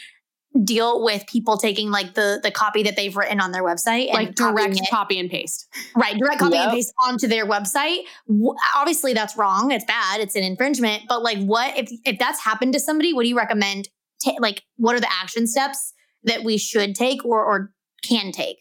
deal 0.64 1.02
with 1.04 1.26
people 1.26 1.56
taking 1.56 1.90
like 1.90 2.14
the 2.14 2.40
the 2.42 2.50
copy 2.50 2.82
that 2.82 2.96
they've 2.96 3.16
written 3.16 3.40
on 3.40 3.52
their 3.52 3.62
website 3.62 4.12
like 4.12 4.34
direct 4.34 4.80
copy 4.90 5.18
and 5.18 5.30
paste 5.30 5.68
right 5.96 6.18
direct 6.18 6.40
copy 6.40 6.56
yep. 6.56 6.64
and 6.64 6.72
paste 6.72 6.92
onto 7.06 7.26
their 7.26 7.46
website 7.46 8.00
obviously 8.76 9.12
that's 9.12 9.36
wrong 9.36 9.70
it's 9.70 9.84
bad 9.84 10.20
it's 10.20 10.34
an 10.34 10.42
infringement 10.42 11.02
but 11.08 11.22
like 11.22 11.38
what 11.38 11.76
if 11.76 11.90
if 12.04 12.18
that's 12.18 12.42
happened 12.42 12.72
to 12.72 12.80
somebody 12.80 13.12
what 13.12 13.22
do 13.22 13.28
you 13.28 13.36
recommend 13.36 13.88
ta- 14.24 14.36
like 14.40 14.64
what 14.76 14.94
are 14.94 15.00
the 15.00 15.12
action 15.12 15.46
steps 15.46 15.92
that 16.24 16.42
we 16.42 16.58
should 16.58 16.94
take 16.94 17.24
or 17.24 17.44
or 17.44 17.72
can 18.02 18.32
take 18.32 18.58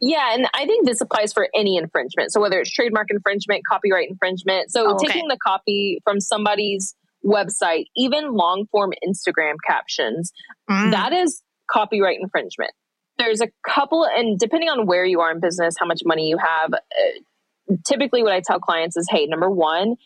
yeah, 0.00 0.32
and 0.32 0.48
I 0.54 0.64
think 0.64 0.86
this 0.86 1.02
applies 1.02 1.34
for 1.34 1.48
any 1.54 1.76
infringement. 1.76 2.32
So 2.32 2.40
whether 2.40 2.58
it's 2.60 2.70
trademark 2.70 3.08
infringement, 3.10 3.62
copyright 3.68 4.08
infringement. 4.08 4.70
So 4.70 4.86
oh, 4.86 4.94
okay. 4.94 5.08
taking 5.08 5.28
the 5.28 5.36
copy 5.44 6.00
from 6.04 6.20
somebody's 6.20 6.94
website, 7.24 7.84
even 7.96 8.32
long 8.32 8.66
form 8.70 8.92
Instagram 9.06 9.54
captions, 9.66 10.32
mm. 10.70 10.90
that 10.90 11.12
is 11.12 11.42
copyright 11.70 12.18
infringement. 12.20 12.72
There's 13.18 13.40
a 13.40 13.48
couple, 13.66 14.04
and 14.04 14.38
depending 14.38 14.68
on 14.68 14.86
where 14.86 15.04
you 15.04 15.20
are 15.20 15.30
in 15.30 15.40
business, 15.40 15.74
how 15.78 15.86
much 15.86 16.00
money 16.04 16.28
you 16.28 16.38
have, 16.38 16.72
uh, 16.72 17.74
typically 17.86 18.22
what 18.22 18.32
I 18.32 18.40
tell 18.40 18.58
clients 18.58 18.96
is 18.96 19.06
hey, 19.10 19.26
number 19.26 19.50
one, 19.50 19.96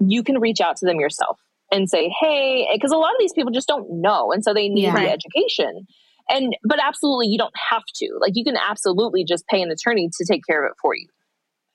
you 0.00 0.22
can 0.22 0.40
reach 0.40 0.60
out 0.60 0.76
to 0.78 0.86
them 0.86 0.98
yourself 0.98 1.38
and 1.70 1.88
say, 1.88 2.10
hey, 2.20 2.66
because 2.74 2.90
a 2.90 2.96
lot 2.96 3.10
of 3.10 3.16
these 3.18 3.32
people 3.32 3.52
just 3.52 3.68
don't 3.68 4.00
know. 4.00 4.32
And 4.32 4.42
so 4.42 4.52
they 4.52 4.68
need 4.68 4.84
yeah. 4.84 4.94
the 4.94 5.10
education. 5.10 5.86
And, 6.28 6.56
but 6.64 6.78
absolutely, 6.82 7.28
you 7.28 7.38
don't 7.38 7.54
have 7.70 7.82
to. 7.96 8.18
Like, 8.20 8.32
you 8.34 8.44
can 8.44 8.56
absolutely 8.56 9.24
just 9.24 9.46
pay 9.46 9.62
an 9.62 9.70
attorney 9.70 10.08
to 10.08 10.24
take 10.24 10.42
care 10.48 10.64
of 10.64 10.70
it 10.70 10.76
for 10.80 10.94
you. 10.94 11.06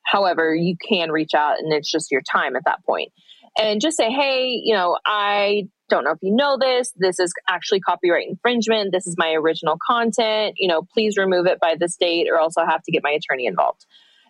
However, 0.04 0.54
you 0.56 0.76
can 0.78 1.12
reach 1.12 1.34
out 1.34 1.60
and 1.60 1.74
it's 1.74 1.92
just 1.92 2.12
your 2.12 2.22
time 2.22 2.56
at 2.56 2.64
that 2.66 2.84
point 2.86 3.12
and 3.58 3.82
just 3.82 3.98
say, 3.98 4.12
hey, 4.12 4.60
you 4.63 4.74
know, 4.74 4.98
I 5.06 5.68
don't 5.89 6.04
know 6.04 6.12
if 6.12 6.20
you 6.22 6.36
know 6.36 6.58
this. 6.60 6.91
This 6.98 7.20
is 7.20 7.34
actually 7.48 7.80
copyright 7.80 8.28
infringement. 8.28 8.91
This 8.91 9.06
is 9.08 9.15
my 9.18 9.34
original 9.34 9.78
content. 9.86 10.56
You 10.58 10.68
know, 10.68 10.82
please 10.94 11.18
remove 11.18 11.46
it 11.46 11.60
by 11.60 11.76
this 11.80 11.96
date 11.96 12.28
or 12.30 12.39
else 12.39 12.56
I'll 12.58 12.65
have 12.65 12.84
to 12.84 12.91
get 12.91 13.04
my 13.04 13.12
attorney 13.12 13.46
involved. 13.46 13.86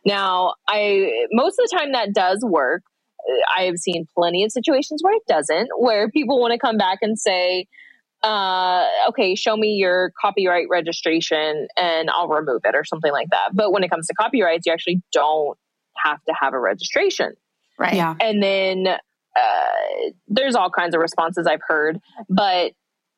Now, 0.05 0.55
I 0.67 1.25
most 1.31 1.57
of 1.59 1.69
the 1.69 1.77
time 1.77 1.91
that 1.93 2.13
does 2.13 2.43
work. 2.43 2.83
I 3.57 3.63
have 3.63 3.77
seen 3.77 4.07
plenty 4.15 4.43
of 4.43 4.51
situations 4.51 5.01
where 5.01 5.15
it 5.15 5.23
doesn't, 5.27 5.69
where 5.79 6.11
people 6.11 6.39
want 6.39 6.51
to 6.51 6.59
come 6.59 6.77
back 6.77 6.99
and 7.01 7.17
say, 7.17 7.65
uh, 8.21 8.87
okay, 9.09 9.33
show 9.33 9.57
me 9.57 9.69
your 9.69 10.11
copyright 10.21 10.67
registration 10.69 11.67
and 11.75 12.09
I'll 12.11 12.27
remove 12.27 12.61
it 12.65 12.75
or 12.75 12.83
something 12.83 13.11
like 13.11 13.29
that. 13.31 13.49
But 13.53 13.71
when 13.71 13.83
it 13.83 13.89
comes 13.89 14.05
to 14.07 14.13
copyrights, 14.13 14.67
you 14.67 14.73
actually 14.73 15.01
don't 15.11 15.57
have 15.97 16.23
to 16.25 16.35
have 16.39 16.53
a 16.53 16.59
registration. 16.59 17.33
Right. 17.79 17.95
Yeah. 17.95 18.15
And 18.19 18.43
then 18.43 18.97
uh, 19.35 20.11
there's 20.27 20.55
all 20.55 20.69
kinds 20.69 20.95
of 20.95 21.01
responses 21.01 21.47
I've 21.47 21.61
heard, 21.67 21.99
but 22.29 22.71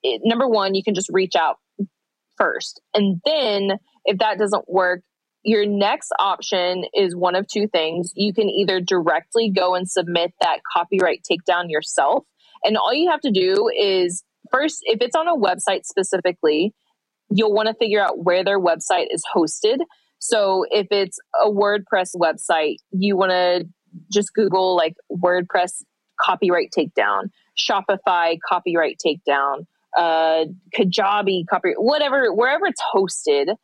it, 0.04 0.22
number 0.24 0.48
one, 0.48 0.76
you 0.76 0.84
can 0.84 0.94
just 0.94 1.10
reach 1.12 1.36
out 1.36 1.58
first. 2.38 2.82
And 2.94 3.22
then 3.26 3.78
if 4.06 4.20
that 4.20 4.38
doesn't 4.38 4.70
work, 4.70 5.02
your 5.44 5.66
next 5.66 6.12
option 6.20 6.86
is 6.94 7.16
one 7.16 7.36
of 7.36 7.48
two 7.48 7.68
things. 7.68 8.12
You 8.16 8.34
can 8.34 8.50
either 8.50 8.82
directly 8.82 9.50
go 9.50 9.76
and 9.76 9.90
submit 9.90 10.34
that 10.42 10.60
copyright 10.74 11.24
takedown 11.30 11.70
yourself. 11.70 12.26
And 12.64 12.78
all 12.78 12.94
you 12.94 13.10
have 13.12 13.22
to 13.22 13.32
do 13.32 13.70
is 13.70 14.24
first, 14.52 14.80
if 14.84 15.02
it's 15.02 15.16
on 15.16 15.28
a 15.28 15.36
website 15.36 15.86
specifically, 15.86 16.74
you'll 17.30 17.54
want 17.54 17.68
to 17.68 17.76
figure 17.76 18.04
out 18.04 18.24
where 18.24 18.44
their 18.44 18.60
website 18.60 19.08
is 19.10 19.24
hosted. 19.34 19.78
So 20.20 20.66
if 20.70 20.88
it's 20.92 21.20
a 21.42 21.50
WordPress 21.50 22.16
website, 22.16 22.78
you 22.92 23.16
want 23.16 23.32
to 23.32 23.66
just 24.12 24.34
Google 24.34 24.76
like 24.76 24.96
WordPress 25.12 25.84
copyright 26.20 26.72
takedown, 26.78 27.30
Shopify 27.58 28.38
copyright 28.48 29.00
takedown, 29.04 29.66
uh, 29.98 30.46
Kajabi 30.76 31.46
copyright, 31.50 31.82
whatever, 31.82 32.34
wherever 32.34 32.66
it's 32.66 32.82
hosted, 32.94 33.56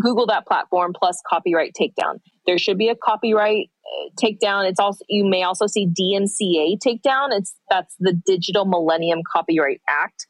Google 0.00 0.26
that 0.26 0.46
platform 0.46 0.92
plus 0.94 1.20
copyright 1.28 1.74
takedown. 1.78 2.20
There 2.46 2.58
should 2.58 2.78
be 2.78 2.88
a 2.88 2.96
copyright 2.96 3.70
uh, 3.84 4.10
takedown. 4.20 4.68
It's 4.68 4.80
also 4.80 5.04
you 5.08 5.24
may 5.24 5.42
also 5.42 5.66
see 5.66 5.86
DMCA 5.86 6.78
takedown. 6.78 7.28
It's 7.32 7.54
that's 7.68 7.94
the 7.98 8.12
Digital 8.12 8.64
Millennium 8.64 9.20
Copyright 9.30 9.80
Act. 9.88 10.26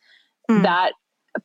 Mm. 0.51 0.63
That 0.63 0.93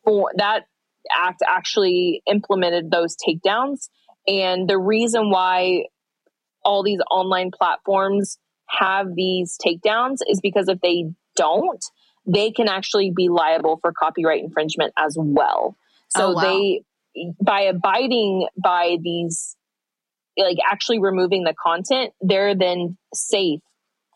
for 0.04 0.30
that 0.36 0.64
act 1.10 1.42
actually 1.46 2.22
implemented 2.26 2.90
those 2.90 3.16
takedowns. 3.16 3.88
And 4.26 4.68
the 4.68 4.78
reason 4.78 5.30
why 5.30 5.84
all 6.64 6.82
these 6.82 7.00
online 7.10 7.50
platforms 7.56 8.38
have 8.68 9.14
these 9.14 9.56
takedowns 9.64 10.18
is 10.28 10.40
because 10.40 10.68
if 10.68 10.80
they 10.80 11.04
don't, 11.36 11.84
they 12.26 12.50
can 12.50 12.68
actually 12.68 13.12
be 13.14 13.28
liable 13.28 13.78
for 13.80 13.92
copyright 13.92 14.42
infringement 14.42 14.92
as 14.98 15.16
well. 15.18 15.76
So 16.08 16.30
Oh, 16.30 16.32
wow. 16.34 16.42
they, 16.42 16.82
by 17.40 17.60
abiding 17.62 18.48
by 18.62 18.96
these, 19.00 19.56
like 20.36 20.58
actually 20.70 20.98
removing 20.98 21.44
the 21.44 21.54
content, 21.54 22.12
they're 22.20 22.54
then 22.54 22.96
safe 23.14 23.60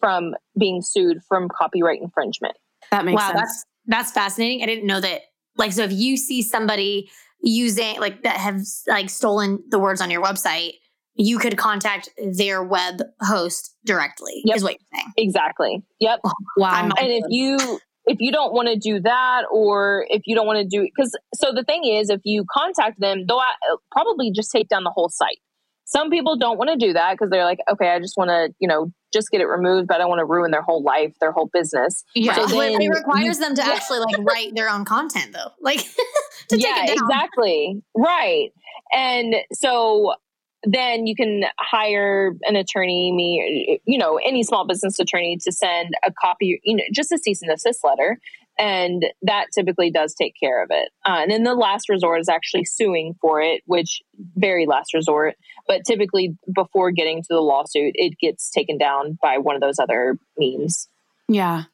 from 0.00 0.34
being 0.58 0.82
sued 0.82 1.18
from 1.28 1.48
copyright 1.48 2.00
infringement. 2.00 2.56
That 2.90 3.04
makes 3.04 3.22
wow, 3.22 3.28
sense. 3.28 3.40
that's 3.40 3.66
that's 3.86 4.12
fascinating. 4.12 4.62
I 4.62 4.66
didn't 4.66 4.86
know 4.86 5.00
that. 5.00 5.22
Like, 5.56 5.72
so 5.72 5.82
if 5.82 5.92
you 5.92 6.16
see 6.16 6.42
somebody 6.42 7.10
using 7.42 8.00
like 8.00 8.22
that 8.22 8.36
have 8.36 8.60
like 8.86 9.10
stolen 9.10 9.62
the 9.68 9.78
words 9.78 10.00
on 10.00 10.10
your 10.10 10.22
website, 10.22 10.74
you 11.14 11.38
could 11.38 11.58
contact 11.58 12.08
their 12.36 12.62
web 12.62 13.02
host 13.20 13.74
directly. 13.84 14.42
Yep. 14.44 14.56
Is 14.56 14.62
what 14.62 14.72
you're 14.72 15.00
saying? 15.00 15.12
Exactly. 15.16 15.82
Yep. 16.00 16.20
wow. 16.56 16.70
I'm- 16.70 16.92
and 16.98 17.08
if 17.10 17.24
you 17.28 17.80
if 18.06 18.18
you 18.20 18.32
don't 18.32 18.52
want 18.52 18.68
to 18.68 18.76
do 18.76 19.00
that 19.00 19.42
or 19.52 20.06
if 20.08 20.22
you 20.26 20.34
don't 20.34 20.46
want 20.46 20.58
to 20.58 20.64
do 20.64 20.82
because 20.82 21.16
so 21.34 21.52
the 21.52 21.62
thing 21.64 21.84
is 21.84 22.10
if 22.10 22.20
you 22.24 22.44
contact 22.50 22.98
them 23.00 23.24
they'll 23.26 23.38
uh, 23.38 23.76
probably 23.92 24.30
just 24.32 24.50
take 24.50 24.68
down 24.68 24.84
the 24.84 24.90
whole 24.90 25.08
site 25.08 25.38
some 25.84 26.08
people 26.08 26.36
don't 26.36 26.56
want 26.58 26.70
to 26.70 26.76
do 26.76 26.92
that 26.92 27.12
because 27.12 27.30
they're 27.30 27.44
like 27.44 27.58
okay 27.70 27.90
i 27.90 27.98
just 27.98 28.14
want 28.16 28.28
to 28.28 28.52
you 28.58 28.66
know 28.66 28.90
just 29.12 29.30
get 29.30 29.40
it 29.40 29.46
removed 29.46 29.86
but 29.86 29.96
i 29.96 29.98
don't 29.98 30.08
want 30.08 30.18
to 30.18 30.24
ruin 30.24 30.50
their 30.50 30.62
whole 30.62 30.82
life 30.82 31.12
their 31.20 31.32
whole 31.32 31.50
business 31.52 32.02
yeah. 32.14 32.34
So 32.34 32.46
then 32.46 32.80
it 32.80 32.88
requires 32.88 33.38
them 33.38 33.54
to 33.54 33.62
yeah. 33.66 33.72
actually 33.72 33.98
like 34.00 34.18
write 34.20 34.54
their 34.54 34.68
own 34.68 34.84
content 34.84 35.32
though, 35.32 35.50
like 35.60 35.80
to 36.48 36.58
yeah 36.58 36.74
take 36.86 36.90
it 36.90 36.98
down. 36.98 37.04
exactly 37.04 37.82
right 37.94 38.50
and 38.92 39.36
so 39.52 40.14
then 40.64 41.06
you 41.06 41.14
can 41.14 41.44
hire 41.58 42.34
an 42.42 42.56
attorney 42.56 43.12
me 43.12 43.80
you 43.84 43.98
know 43.98 44.18
any 44.24 44.42
small 44.42 44.66
business 44.66 44.98
attorney 44.98 45.38
to 45.38 45.52
send 45.52 45.94
a 46.04 46.12
copy 46.12 46.60
you 46.64 46.76
know 46.76 46.84
just 46.92 47.12
a 47.12 47.18
cease 47.18 47.42
and 47.42 47.50
desist 47.50 47.80
letter. 47.84 48.18
And 48.58 49.06
that 49.22 49.46
typically 49.54 49.90
does 49.90 50.14
take 50.14 50.34
care 50.38 50.62
of 50.62 50.68
it. 50.70 50.90
Uh, 51.06 51.20
and 51.22 51.30
then 51.30 51.44
the 51.44 51.54
last 51.54 51.88
resort 51.88 52.20
is 52.20 52.28
actually 52.28 52.64
suing 52.64 53.14
for 53.20 53.40
it 53.40 53.62
which 53.66 54.02
very 54.36 54.66
last 54.66 54.92
resort. 54.92 55.36
But 55.66 55.82
typically 55.86 56.36
before 56.52 56.90
getting 56.90 57.22
to 57.22 57.28
the 57.30 57.40
lawsuit 57.40 57.92
it 57.94 58.18
gets 58.20 58.50
taken 58.50 58.76
down 58.76 59.18
by 59.22 59.38
one 59.38 59.54
of 59.54 59.62
those 59.62 59.78
other 59.78 60.18
means. 60.36 60.88
Yeah. 61.28 61.64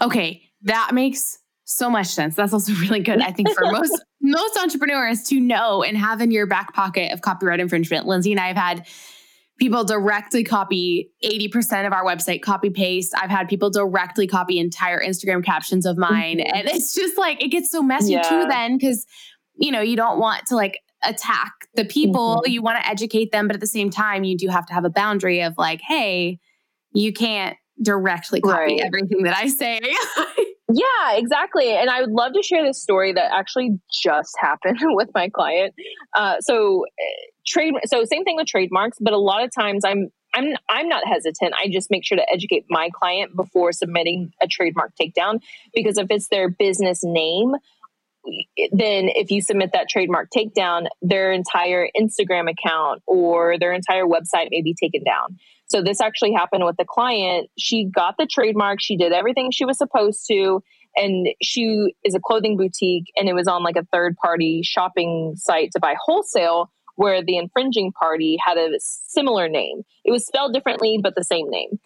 Okay, 0.00 0.42
that 0.62 0.92
makes 0.92 1.38
so 1.64 1.88
much 1.90 2.06
sense. 2.08 2.34
That's 2.36 2.52
also 2.52 2.72
really 2.80 3.00
good, 3.00 3.20
I 3.20 3.30
think, 3.32 3.50
for 3.50 3.64
most 3.70 4.04
most 4.20 4.56
entrepreneurs 4.58 5.22
to 5.24 5.40
know 5.40 5.82
and 5.82 5.96
have 5.96 6.20
in 6.20 6.30
your 6.30 6.46
back 6.46 6.72
pocket 6.74 7.12
of 7.12 7.20
copyright 7.20 7.60
infringement. 7.60 8.06
Lindsey 8.06 8.30
and 8.32 8.40
I 8.40 8.48
have 8.48 8.56
had 8.56 8.86
people 9.58 9.84
directly 9.84 10.42
copy 10.42 11.10
80% 11.24 11.86
of 11.86 11.92
our 11.92 12.04
website 12.04 12.42
copy 12.42 12.70
paste. 12.70 13.12
I've 13.16 13.30
had 13.30 13.48
people 13.48 13.70
directly 13.70 14.26
copy 14.26 14.58
entire 14.58 15.00
Instagram 15.00 15.44
captions 15.44 15.86
of 15.86 15.96
mine. 15.96 16.38
Mhm. 16.38 16.50
And 16.52 16.68
it's 16.68 16.92
just 16.94 17.16
like 17.16 17.42
it 17.42 17.48
gets 17.48 17.70
so 17.70 17.80
messy 17.82 18.12
Yeah. 18.14 18.22
too 18.22 18.46
then 18.48 18.76
because 18.78 19.06
you 19.56 19.70
know, 19.70 19.80
you 19.80 19.94
don't 19.96 20.18
want 20.18 20.44
to 20.46 20.56
like 20.56 20.80
attack 21.04 21.52
the 21.74 21.84
people. 21.84 22.42
Mhm. 22.44 22.50
You 22.52 22.62
want 22.62 22.82
to 22.82 22.88
educate 22.90 23.30
them, 23.30 23.46
but 23.46 23.54
at 23.54 23.60
the 23.60 23.66
same 23.68 23.88
time, 23.90 24.24
you 24.24 24.36
do 24.36 24.48
have 24.48 24.66
to 24.66 24.74
have 24.74 24.84
a 24.84 24.90
boundary 24.90 25.42
of 25.42 25.54
like, 25.56 25.80
hey, 25.80 26.40
you 26.92 27.12
can't 27.12 27.56
directly 27.82 28.40
copy 28.40 28.52
Right. 28.56 28.80
everything 28.80 29.22
that 29.24 29.36
I 29.36 29.46
say. 29.48 29.80
Yeah, 30.72 31.12
exactly. 31.16 31.76
And 31.76 31.90
I 31.90 32.00
would 32.00 32.10
love 32.10 32.32
to 32.32 32.42
share 32.42 32.64
this 32.64 32.80
story 32.80 33.12
that 33.12 33.32
actually 33.32 33.78
just 33.92 34.34
happened 34.40 34.78
with 34.82 35.10
my 35.14 35.28
client. 35.28 35.74
Uh, 36.14 36.36
so 36.40 36.86
uh, 36.86 37.04
trade, 37.46 37.74
so 37.86 38.04
same 38.04 38.24
thing 38.24 38.36
with 38.36 38.46
trademarks, 38.46 38.98
but 39.00 39.12
a 39.12 39.18
lot 39.18 39.44
of 39.44 39.50
times 39.54 39.84
I'm 39.84 40.10
I'm 40.34 40.54
I'm 40.68 40.88
not 40.88 41.06
hesitant. 41.06 41.54
I 41.54 41.68
just 41.68 41.90
make 41.90 42.04
sure 42.04 42.16
to 42.16 42.32
educate 42.32 42.64
my 42.68 42.90
client 42.92 43.36
before 43.36 43.72
submitting 43.72 44.32
a 44.42 44.48
trademark 44.48 44.92
takedown 45.00 45.40
because 45.72 45.96
if 45.96 46.08
it's 46.10 46.28
their 46.28 46.48
business 46.48 47.04
name, 47.04 47.54
then 48.72 49.10
if 49.14 49.30
you 49.30 49.40
submit 49.40 49.70
that 49.74 49.88
trademark 49.88 50.28
takedown, 50.36 50.86
their 51.02 51.30
entire 51.32 51.88
Instagram 51.96 52.50
account 52.50 53.02
or 53.06 53.58
their 53.58 53.72
entire 53.72 54.04
website 54.04 54.48
may 54.50 54.62
be 54.62 54.74
taken 54.74 55.04
down. 55.04 55.38
So 55.74 55.82
this 55.82 56.00
actually 56.00 56.32
happened 56.32 56.64
with 56.64 56.76
the 56.76 56.84
client. 56.84 57.50
She 57.58 57.86
got 57.86 58.14
the 58.16 58.26
trademark, 58.30 58.80
she 58.80 58.96
did 58.96 59.12
everything 59.12 59.50
she 59.50 59.64
was 59.64 59.76
supposed 59.76 60.24
to, 60.28 60.62
and 60.94 61.26
she 61.42 61.96
is 62.04 62.14
a 62.14 62.20
clothing 62.20 62.56
boutique 62.56 63.10
and 63.16 63.28
it 63.28 63.34
was 63.34 63.48
on 63.48 63.64
like 63.64 63.74
a 63.74 63.84
third 63.92 64.16
party 64.16 64.62
shopping 64.62 65.34
site 65.36 65.72
to 65.72 65.80
buy 65.80 65.96
wholesale 66.00 66.70
where 66.94 67.24
the 67.24 67.36
infringing 67.36 67.90
party 67.90 68.38
had 68.40 68.56
a 68.56 68.68
similar 68.78 69.48
name. 69.48 69.82
It 70.04 70.12
was 70.12 70.24
spelled 70.24 70.54
differently 70.54 71.00
but 71.02 71.16
the 71.16 71.24
same 71.24 71.50
name. 71.50 71.80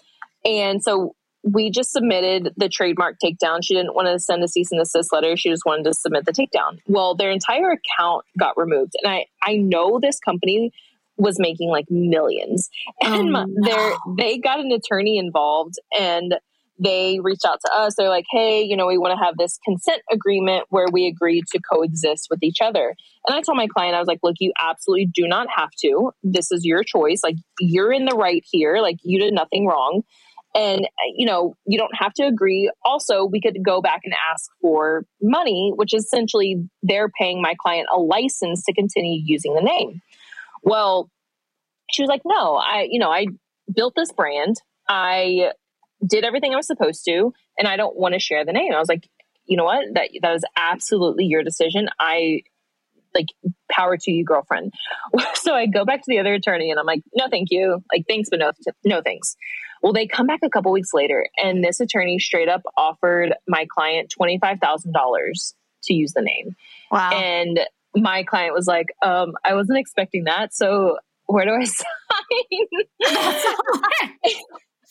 And 0.45 0.83
so 0.83 1.15
we 1.43 1.71
just 1.71 1.91
submitted 1.91 2.53
the 2.59 2.69
trademark 2.69 3.17
takedown. 3.25 3.61
She 3.63 3.75
didn't 3.75 3.95
want 3.95 4.09
to 4.09 4.19
send 4.19 4.45
a 4.45 4.49
cease 4.49 4.71
and 4.71 4.79
desist 4.79 5.15
letter. 5.15 5.35
She 5.35 5.49
just 5.49 5.65
wanted 5.65 5.85
to 5.85 5.95
submit 5.95 6.27
the 6.27 6.33
takedown. 6.33 6.81
Well, 6.87 7.15
their 7.15 7.31
entire 7.31 7.71
account 7.71 8.27
got 8.39 8.59
removed. 8.59 8.93
And 9.03 9.11
I, 9.11 9.27
I 9.43 9.57
know 9.57 9.99
this 9.99 10.19
company 10.21 10.73
was 11.19 11.39
making 11.39 11.71
like 11.71 11.87
millions. 11.91 12.69
And 13.03 13.15
Oh, 13.15 13.25
my, 13.25 13.47
they're, 13.63 13.93
they 14.17 14.39
got 14.39 14.61
an 14.61 14.73
attorney 14.73 15.19
involved 15.19 15.75
and 15.99 16.35
they 16.79 17.19
reached 17.21 17.45
out 17.45 17.59
to 17.65 17.73
us. 17.73 17.95
They're 17.97 18.09
like, 18.09 18.27
hey, 18.31 18.63
you 18.63 18.77
know, 18.77 18.87
we 18.87 18.99
want 18.99 19.19
to 19.19 19.25
have 19.25 19.37
this 19.37 19.59
consent 19.65 20.01
agreement 20.13 20.65
where 20.69 20.87
we 20.93 21.07
agree 21.07 21.43
to 21.53 21.61
coexist 21.61 22.29
with 22.31 22.43
each 22.43 22.59
other. 22.63 22.95
And 23.27 23.37
I 23.37 23.41
told 23.41 23.57
my 23.57 23.67
client, 23.67 23.97
I 23.97 23.99
was 23.99 24.07
like, 24.07 24.21
look, 24.23 24.37
you 24.39 24.53
absolutely 24.61 25.07
do 25.13 25.27
not 25.27 25.49
have 25.55 25.71
to. 25.83 26.13
This 26.23 26.53
is 26.53 26.65
your 26.65 26.85
choice. 26.85 27.21
Like, 27.25 27.37
you're 27.61 27.93
in 27.93 28.05
the 28.05 28.15
right 28.15 28.45
here. 28.49 28.79
Like, 28.81 28.99
you 29.03 29.19
did 29.19 29.35
nothing 29.35 29.67
wrong 29.67 30.03
and 30.55 30.89
you 31.15 31.27
know 31.27 31.55
you 31.67 31.79
don't 31.79 31.95
have 31.95 32.13
to 32.15 32.25
agree 32.25 32.71
also 32.85 33.25
we 33.25 33.41
could 33.41 33.59
go 33.65 33.81
back 33.81 34.01
and 34.05 34.15
ask 34.33 34.51
for 34.61 35.05
money 35.21 35.73
which 35.77 35.93
is 35.93 36.05
essentially 36.05 36.57
they're 36.83 37.11
paying 37.19 37.43
my 37.43 37.55
client 37.61 37.87
a 37.95 37.99
license 37.99 38.65
to 38.65 38.73
continue 38.73 39.21
using 39.25 39.55
the 39.55 39.61
name 39.61 40.01
well 40.69 41.11
she 41.91 42.03
was 42.03 42.09
like 42.09 42.23
no 42.25 42.57
i 42.57 42.87
you 42.91 42.99
know 42.99 43.11
i 43.11 43.27
built 43.75 43.95
this 43.95 44.13
brand. 44.13 44.57
I 44.89 45.53
did 46.07 46.25
everything 46.25 46.53
i 46.53 46.57
was 46.57 46.67
supposed 46.67 47.05
to 47.05 47.33
and 47.59 47.69
i 47.69 47.77
don't 47.77 47.97
want 47.97 48.15
to 48.15 48.21
share 48.21 48.45
the 48.45 48.53
name. 48.53 48.73
I 48.73 48.79
was 48.79 48.89
like 48.89 49.09
you 49.45 49.57
know 49.57 49.65
what? 49.65 49.83
That 49.95 50.11
that 50.23 50.35
is 50.35 50.45
absolutely 50.57 51.25
your 51.25 51.43
decision. 51.43 51.89
I 51.99 52.43
like 53.15 53.29
power 53.71 53.97
to 53.97 54.11
you 54.11 54.25
girlfriend. 54.25 54.73
So 55.35 55.55
i 55.55 55.67
go 55.67 55.85
back 55.85 56.01
to 56.01 56.07
the 56.07 56.19
other 56.19 56.35
attorney 56.35 56.71
and 56.71 56.79
i'm 56.79 56.87
like 56.87 57.03
no 57.15 57.29
thank 57.29 57.49
you. 57.51 57.83
Like 57.93 58.05
thanks 58.07 58.29
but 58.31 58.39
no 58.39 58.53
no 58.85 59.03
thanks. 59.03 59.37
Well, 59.83 59.93
they 59.93 60.07
come 60.07 60.27
back 60.27 60.41
a 60.43 60.51
couple 60.51 60.73
weeks 60.73 60.93
later, 60.93 61.29
and 61.37 61.63
this 61.63 61.81
attorney 61.81 62.19
straight 62.19 62.49
up 62.49 62.63
offered 62.77 63.35
my 63.47 63.67
client 63.73 64.13
$25,000 64.21 65.55
to 65.85 65.95
use 65.95 66.13
the 66.13 66.23
name. 66.23 66.57
Wow. 66.91 67.11
And 67.11 67.61
my 67.95 68.23
client 68.23 68.55
was 68.55 68.67
like, 68.67 68.87
um, 69.03 69.33
I 69.45 69.55
wasn't 69.55 69.79
expecting 69.79 70.25
that. 70.25 70.55
So 70.55 70.99
where 71.27 71.45
do 71.45 71.53
I 71.53 71.65
sign? 71.65 71.87
Because 72.99 73.13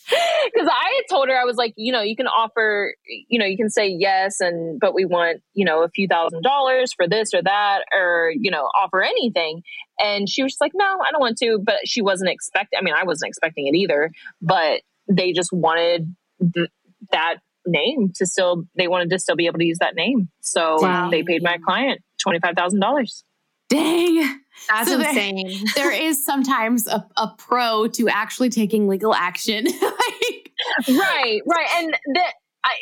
I 0.71 0.93
had 0.95 1.03
told 1.09 1.27
her, 1.29 1.35
I 1.35 1.43
was 1.43 1.57
like, 1.57 1.73
you 1.75 1.91
know, 1.91 2.01
you 2.01 2.15
can 2.15 2.27
offer, 2.27 2.95
you 3.27 3.39
know, 3.39 3.45
you 3.45 3.57
can 3.57 3.69
say 3.69 3.87
yes, 3.87 4.39
and 4.39 4.79
but 4.79 4.93
we 4.93 5.05
want, 5.05 5.41
you 5.53 5.65
know, 5.65 5.83
a 5.83 5.89
few 5.89 6.07
thousand 6.07 6.43
dollars 6.43 6.93
for 6.93 7.07
this 7.07 7.33
or 7.33 7.41
that, 7.43 7.79
or 7.93 8.31
you 8.35 8.51
know, 8.51 8.69
offer 8.75 9.03
anything. 9.03 9.63
And 9.99 10.29
she 10.29 10.43
was 10.43 10.53
just 10.53 10.61
like, 10.61 10.73
no, 10.75 10.85
I 10.85 11.11
don't 11.11 11.21
want 11.21 11.37
to. 11.39 11.59
But 11.63 11.79
she 11.85 12.01
wasn't 12.01 12.29
expecting. 12.29 12.77
I 12.79 12.83
mean, 12.83 12.93
I 12.95 13.03
wasn't 13.03 13.29
expecting 13.29 13.67
it 13.67 13.75
either. 13.75 14.11
But 14.41 14.81
they 15.09 15.33
just 15.33 15.51
wanted 15.51 16.15
th- 16.53 16.69
that 17.11 17.37
name 17.67 18.11
to 18.15 18.25
still. 18.25 18.63
They 18.77 18.87
wanted 18.87 19.09
to 19.11 19.19
still 19.19 19.35
be 19.35 19.45
able 19.47 19.59
to 19.59 19.65
use 19.65 19.77
that 19.79 19.95
name, 19.95 20.29
so 20.41 20.81
Wow. 20.81 21.09
they 21.09 21.23
paid 21.23 21.43
my 21.43 21.57
client 21.63 22.01
twenty 22.21 22.39
five 22.39 22.55
thousand 22.55 22.79
dollars. 22.79 23.23
Dang. 23.69 24.39
That's 24.69 24.89
So 24.89 24.97
there- 24.97 25.09
insane. 25.09 25.65
There 25.75 25.91
is 25.91 26.25
sometimes 26.25 26.87
a, 26.87 27.05
a 27.17 27.27
pro 27.37 27.87
to 27.89 28.07
actually 28.09 28.49
taking 28.49 28.87
legal 28.87 29.13
action. 29.13 29.65
like, 29.81 30.51
right 30.89 31.41
right 31.45 31.67
and 31.77 31.95
that 32.15 32.33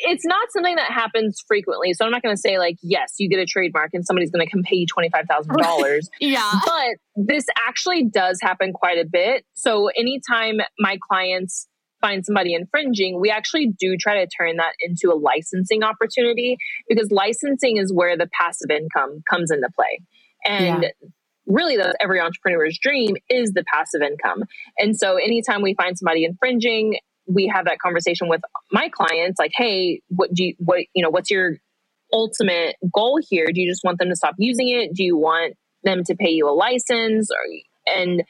it's 0.02 0.24
not 0.24 0.48
something 0.50 0.74
that 0.76 0.90
happens 0.90 1.42
frequently 1.46 1.92
so 1.92 2.04
i'm 2.04 2.10
not 2.10 2.22
going 2.22 2.34
to 2.34 2.40
say 2.40 2.58
like 2.58 2.76
yes 2.82 3.14
you 3.18 3.28
get 3.28 3.38
a 3.38 3.44
trademark 3.44 3.90
and 3.92 4.04
somebody's 4.04 4.30
going 4.30 4.44
to 4.44 4.50
come 4.50 4.62
pay 4.62 4.76
you 4.76 4.86
$25000 4.86 6.00
yeah. 6.20 6.50
but 6.64 6.96
this 7.16 7.44
actually 7.68 8.04
does 8.04 8.38
happen 8.40 8.72
quite 8.72 8.98
a 8.98 9.04
bit 9.04 9.44
so 9.54 9.88
anytime 9.96 10.56
my 10.78 10.98
clients 11.08 11.68
find 12.06 12.24
somebody 12.24 12.54
infringing 12.54 13.20
we 13.20 13.30
actually 13.30 13.72
do 13.78 13.96
try 13.96 14.24
to 14.24 14.28
turn 14.28 14.56
that 14.56 14.72
into 14.80 15.12
a 15.12 15.16
licensing 15.16 15.82
opportunity 15.82 16.56
because 16.88 17.10
licensing 17.10 17.76
is 17.76 17.92
where 17.92 18.16
the 18.16 18.28
passive 18.40 18.70
income 18.70 19.22
comes 19.28 19.50
into 19.50 19.68
play. 19.74 20.00
And 20.44 20.86
really 21.46 21.76
that's 21.76 21.96
every 22.00 22.20
entrepreneur's 22.20 22.78
dream 22.80 23.16
is 23.28 23.52
the 23.52 23.64
passive 23.72 24.02
income. 24.02 24.44
And 24.78 24.96
so 24.96 25.16
anytime 25.16 25.62
we 25.62 25.74
find 25.74 25.98
somebody 25.98 26.24
infringing 26.24 26.98
we 27.28 27.50
have 27.52 27.64
that 27.64 27.80
conversation 27.80 28.28
with 28.28 28.40
my 28.70 28.88
clients 28.88 29.36
like 29.40 29.50
hey 29.56 30.00
what 30.08 30.32
do 30.32 30.44
you 30.44 30.54
what 30.58 30.82
you 30.94 31.02
know 31.02 31.10
what's 31.10 31.28
your 31.28 31.56
ultimate 32.12 32.76
goal 32.92 33.18
here? 33.28 33.46
Do 33.52 33.60
you 33.60 33.70
just 33.70 33.82
want 33.84 33.98
them 33.98 34.08
to 34.08 34.16
stop 34.16 34.34
using 34.38 34.68
it? 34.68 34.94
Do 34.94 35.02
you 35.02 35.16
want 35.16 35.54
them 35.84 36.04
to 36.04 36.14
pay 36.14 36.30
you 36.30 36.48
a 36.48 36.52
license? 36.52 37.30
Or 37.30 37.96
and 37.96 38.22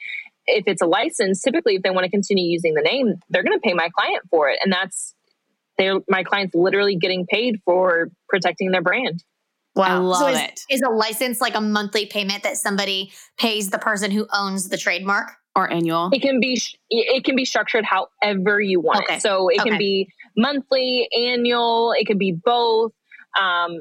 if 0.47 0.63
it's 0.67 0.81
a 0.81 0.85
license 0.85 1.41
typically 1.41 1.75
if 1.75 1.81
they 1.83 1.89
want 1.89 2.05
to 2.05 2.09
continue 2.09 2.49
using 2.49 2.73
the 2.73 2.81
name 2.81 3.15
they're 3.29 3.43
going 3.43 3.57
to 3.57 3.61
pay 3.61 3.73
my 3.73 3.89
client 3.95 4.23
for 4.29 4.49
it 4.49 4.57
and 4.63 4.71
that's 4.71 5.13
they're 5.77 5.99
my 6.09 6.23
clients 6.23 6.55
literally 6.55 6.95
getting 6.95 7.25
paid 7.25 7.59
for 7.63 8.09
protecting 8.27 8.71
their 8.71 8.81
brand. 8.81 9.23
Wow. 9.75 9.85
I 9.85 9.97
love 9.97 10.19
so 10.19 10.27
is, 10.27 10.39
it. 10.39 10.59
Is 10.69 10.81
a 10.81 10.89
license 10.89 11.39
like 11.39 11.55
a 11.55 11.61
monthly 11.61 12.07
payment 12.07 12.43
that 12.43 12.57
somebody 12.57 13.11
pays 13.37 13.69
the 13.69 13.77
person 13.77 14.09
who 14.09 14.27
owns 14.33 14.69
the 14.69 14.77
trademark? 14.77 15.29
Or 15.55 15.71
annual? 15.71 16.09
It 16.13 16.21
can 16.21 16.39
be 16.39 16.59
it 16.89 17.23
can 17.23 17.35
be 17.35 17.45
structured 17.45 17.83
however 17.85 18.59
you 18.59 18.79
want 18.79 19.03
okay. 19.03 19.15
it. 19.15 19.21
So 19.21 19.49
it 19.49 19.59
okay. 19.59 19.69
can 19.69 19.77
be 19.79 20.07
monthly, 20.35 21.07
annual, 21.15 21.93
it 21.97 22.05
could 22.05 22.19
be 22.19 22.31
both. 22.31 22.91
Um, 23.39 23.71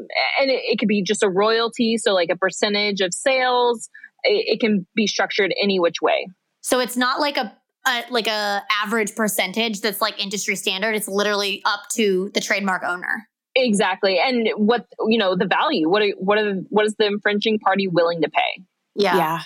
and 0.40 0.50
it, 0.50 0.62
it 0.64 0.78
could 0.78 0.88
be 0.88 1.02
just 1.02 1.22
a 1.22 1.28
royalty, 1.28 1.96
so 1.96 2.12
like 2.12 2.28
a 2.30 2.36
percentage 2.36 3.00
of 3.00 3.14
sales. 3.14 3.88
It, 4.22 4.54
it 4.54 4.60
can 4.60 4.86
be 4.94 5.06
structured 5.06 5.54
any 5.62 5.78
which 5.78 6.02
way. 6.02 6.28
So 6.66 6.80
it's 6.80 6.96
not 6.96 7.20
like 7.20 7.36
a 7.36 7.56
a, 7.86 8.04
like 8.10 8.26
a 8.26 8.64
average 8.82 9.14
percentage 9.14 9.82
that's 9.82 10.00
like 10.00 10.20
industry 10.20 10.56
standard. 10.56 10.96
It's 10.96 11.06
literally 11.06 11.62
up 11.64 11.82
to 11.92 12.32
the 12.34 12.40
trademark 12.40 12.82
owner. 12.82 13.28
Exactly. 13.54 14.18
And 14.18 14.48
what, 14.56 14.84
you 15.06 15.16
know, 15.16 15.36
the 15.36 15.46
value, 15.46 15.88
what, 15.88 16.02
are, 16.02 16.10
what 16.18 16.38
are, 16.38 16.54
what 16.70 16.84
is 16.84 16.96
the 16.98 17.06
infringing 17.06 17.60
party 17.60 17.86
willing 17.86 18.20
to 18.22 18.28
pay? 18.28 18.64
Yeah. 18.96 19.16
Yeah. 19.16 19.42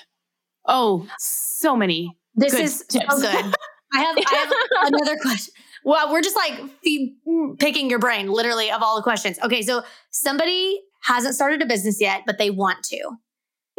Oh, 0.64 1.06
so 1.18 1.76
many. 1.76 2.16
This 2.36 2.54
is 2.54 2.86
tips. 2.88 3.04
so 3.10 3.20
good. 3.20 3.54
I 3.92 4.00
have, 4.00 4.16
I 4.16 4.34
have 4.80 4.92
another 4.94 5.18
question. 5.20 5.52
Well, 5.84 6.10
we're 6.10 6.22
just 6.22 6.36
like 6.36 6.54
mm, 6.88 7.58
picking 7.58 7.90
your 7.90 7.98
brain 7.98 8.28
literally 8.28 8.70
of 8.70 8.82
all 8.82 8.96
the 8.96 9.02
questions. 9.02 9.38
Okay. 9.44 9.60
So 9.60 9.82
somebody 10.10 10.80
hasn't 11.02 11.34
started 11.34 11.60
a 11.60 11.66
business 11.66 12.00
yet, 12.00 12.22
but 12.24 12.38
they 12.38 12.48
want 12.48 12.82
to. 12.84 13.10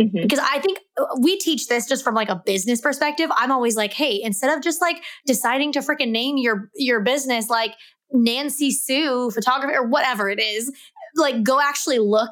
Mm-hmm. 0.01 0.21
Because 0.23 0.39
I 0.39 0.59
think 0.59 0.79
uh, 0.99 1.05
we 1.21 1.37
teach 1.37 1.67
this 1.67 1.87
just 1.87 2.03
from 2.03 2.15
like 2.15 2.29
a 2.29 2.41
business 2.45 2.81
perspective. 2.81 3.29
I'm 3.37 3.51
always 3.51 3.75
like, 3.75 3.93
hey, 3.93 4.19
instead 4.21 4.55
of 4.55 4.63
just 4.63 4.81
like 4.81 4.97
deciding 5.25 5.71
to 5.73 5.79
freaking 5.79 6.11
name 6.11 6.37
your 6.37 6.69
your 6.75 7.01
business 7.01 7.49
like 7.49 7.73
Nancy 8.11 8.71
Sue 8.71 9.31
photography 9.31 9.75
or 9.75 9.87
whatever 9.87 10.29
it 10.29 10.39
is, 10.39 10.71
like 11.15 11.43
go 11.43 11.59
actually 11.59 11.99
look. 11.99 12.31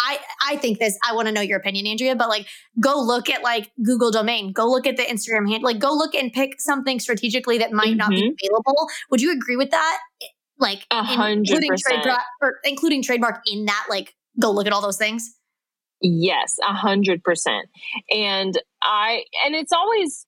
I 0.00 0.18
I 0.44 0.56
think 0.56 0.78
this. 0.80 0.98
I 1.08 1.14
want 1.14 1.28
to 1.28 1.32
know 1.32 1.40
your 1.40 1.58
opinion, 1.58 1.86
Andrea. 1.86 2.16
But 2.16 2.28
like, 2.28 2.46
go 2.80 3.00
look 3.00 3.30
at 3.30 3.42
like 3.42 3.70
Google 3.84 4.10
domain. 4.10 4.52
Go 4.52 4.68
look 4.68 4.86
at 4.86 4.96
the 4.96 5.04
Instagram 5.04 5.48
hand. 5.48 5.62
Like, 5.62 5.78
go 5.78 5.92
look 5.92 6.14
and 6.14 6.32
pick 6.32 6.60
something 6.60 6.98
strategically 6.98 7.58
that 7.58 7.72
might 7.72 7.88
mm-hmm. 7.88 7.96
not 7.98 8.10
be 8.10 8.22
mm-hmm. 8.22 8.46
available. 8.46 8.88
Would 9.10 9.20
you 9.20 9.32
agree 9.32 9.56
with 9.56 9.70
that? 9.70 9.98
Like, 10.58 10.84
including 10.90 11.70
trademark 11.78 12.20
or 12.42 12.54
including 12.64 13.02
trademark 13.04 13.42
in 13.46 13.66
that. 13.66 13.86
Like, 13.88 14.14
go 14.40 14.50
look 14.50 14.66
at 14.66 14.72
all 14.72 14.82
those 14.82 14.98
things. 14.98 15.37
Yes, 16.00 16.56
a 16.66 16.72
hundred 16.72 17.24
percent. 17.24 17.68
And 18.10 18.60
I, 18.82 19.24
and 19.44 19.54
it's 19.54 19.72
always, 19.72 20.26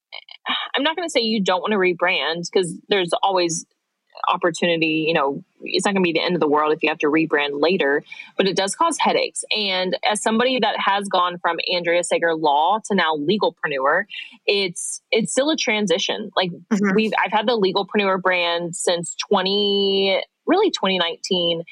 I'm 0.74 0.82
not 0.82 0.96
going 0.96 1.06
to 1.06 1.10
say 1.10 1.20
you 1.20 1.42
don't 1.42 1.60
want 1.60 1.72
to 1.72 1.78
rebrand 1.78 2.48
because 2.52 2.76
there's 2.88 3.10
always 3.22 3.66
opportunity. 4.26 5.04
You 5.06 5.14
know, 5.14 5.44
it's 5.62 5.84
not 5.84 5.94
going 5.94 6.02
to 6.02 6.08
be 6.08 6.12
the 6.12 6.24
end 6.24 6.34
of 6.34 6.40
the 6.40 6.48
world 6.48 6.72
if 6.72 6.82
you 6.82 6.88
have 6.88 6.98
to 6.98 7.06
rebrand 7.06 7.60
later, 7.60 8.02
but 8.36 8.46
it 8.46 8.56
does 8.56 8.74
cause 8.74 8.98
headaches. 8.98 9.44
And 9.56 9.96
as 10.04 10.22
somebody 10.22 10.58
that 10.60 10.76
has 10.78 11.08
gone 11.08 11.38
from 11.38 11.58
Andrea 11.72 12.04
Sager 12.04 12.34
Law 12.34 12.80
to 12.86 12.94
now 12.94 13.16
Legalpreneur, 13.16 14.04
it's 14.46 15.00
it's 15.10 15.32
still 15.32 15.50
a 15.50 15.56
transition. 15.56 16.30
Like 16.36 16.50
mm-hmm. 16.50 16.94
we've, 16.94 17.12
I've 17.24 17.32
had 17.32 17.46
the 17.46 17.58
Legalpreneur 17.58 18.20
brand 18.20 18.76
since 18.76 19.14
20, 19.28 20.22
really 20.46 20.70
2019 20.70 21.62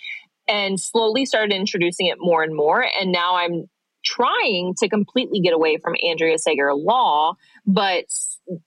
and 0.47 0.81
slowly 0.81 1.27
started 1.27 1.55
introducing 1.55 2.07
it 2.07 2.17
more 2.19 2.43
and 2.43 2.55
more. 2.55 2.85
And 3.01 3.13
now 3.13 3.37
I'm 3.37 3.69
trying 4.05 4.75
to 4.79 4.89
completely 4.89 5.41
get 5.41 5.53
away 5.53 5.79
from 5.79 5.95
Andrea 6.07 6.39
Sager 6.39 6.75
Law, 6.75 7.35
but 7.67 8.05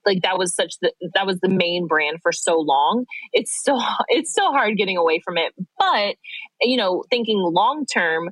like 0.06 0.22
that 0.22 0.38
was 0.38 0.54
such 0.54 0.76
the 0.82 0.94
that 1.16 1.26
was 1.26 1.40
the 1.40 1.50
main 1.50 1.88
brand 1.88 2.20
for 2.22 2.32
so 2.32 2.60
long. 2.60 3.06
It's 3.34 3.52
still 3.58 3.82
it's 4.08 4.32
still 4.32 4.52
hard 4.52 4.78
getting 4.78 4.98
away 4.98 5.22
from 5.24 5.38
it. 5.38 5.54
But 5.78 6.16
you 6.62 6.78
know, 6.78 7.04
thinking 7.10 7.40
long 7.40 7.86
term, 7.86 8.30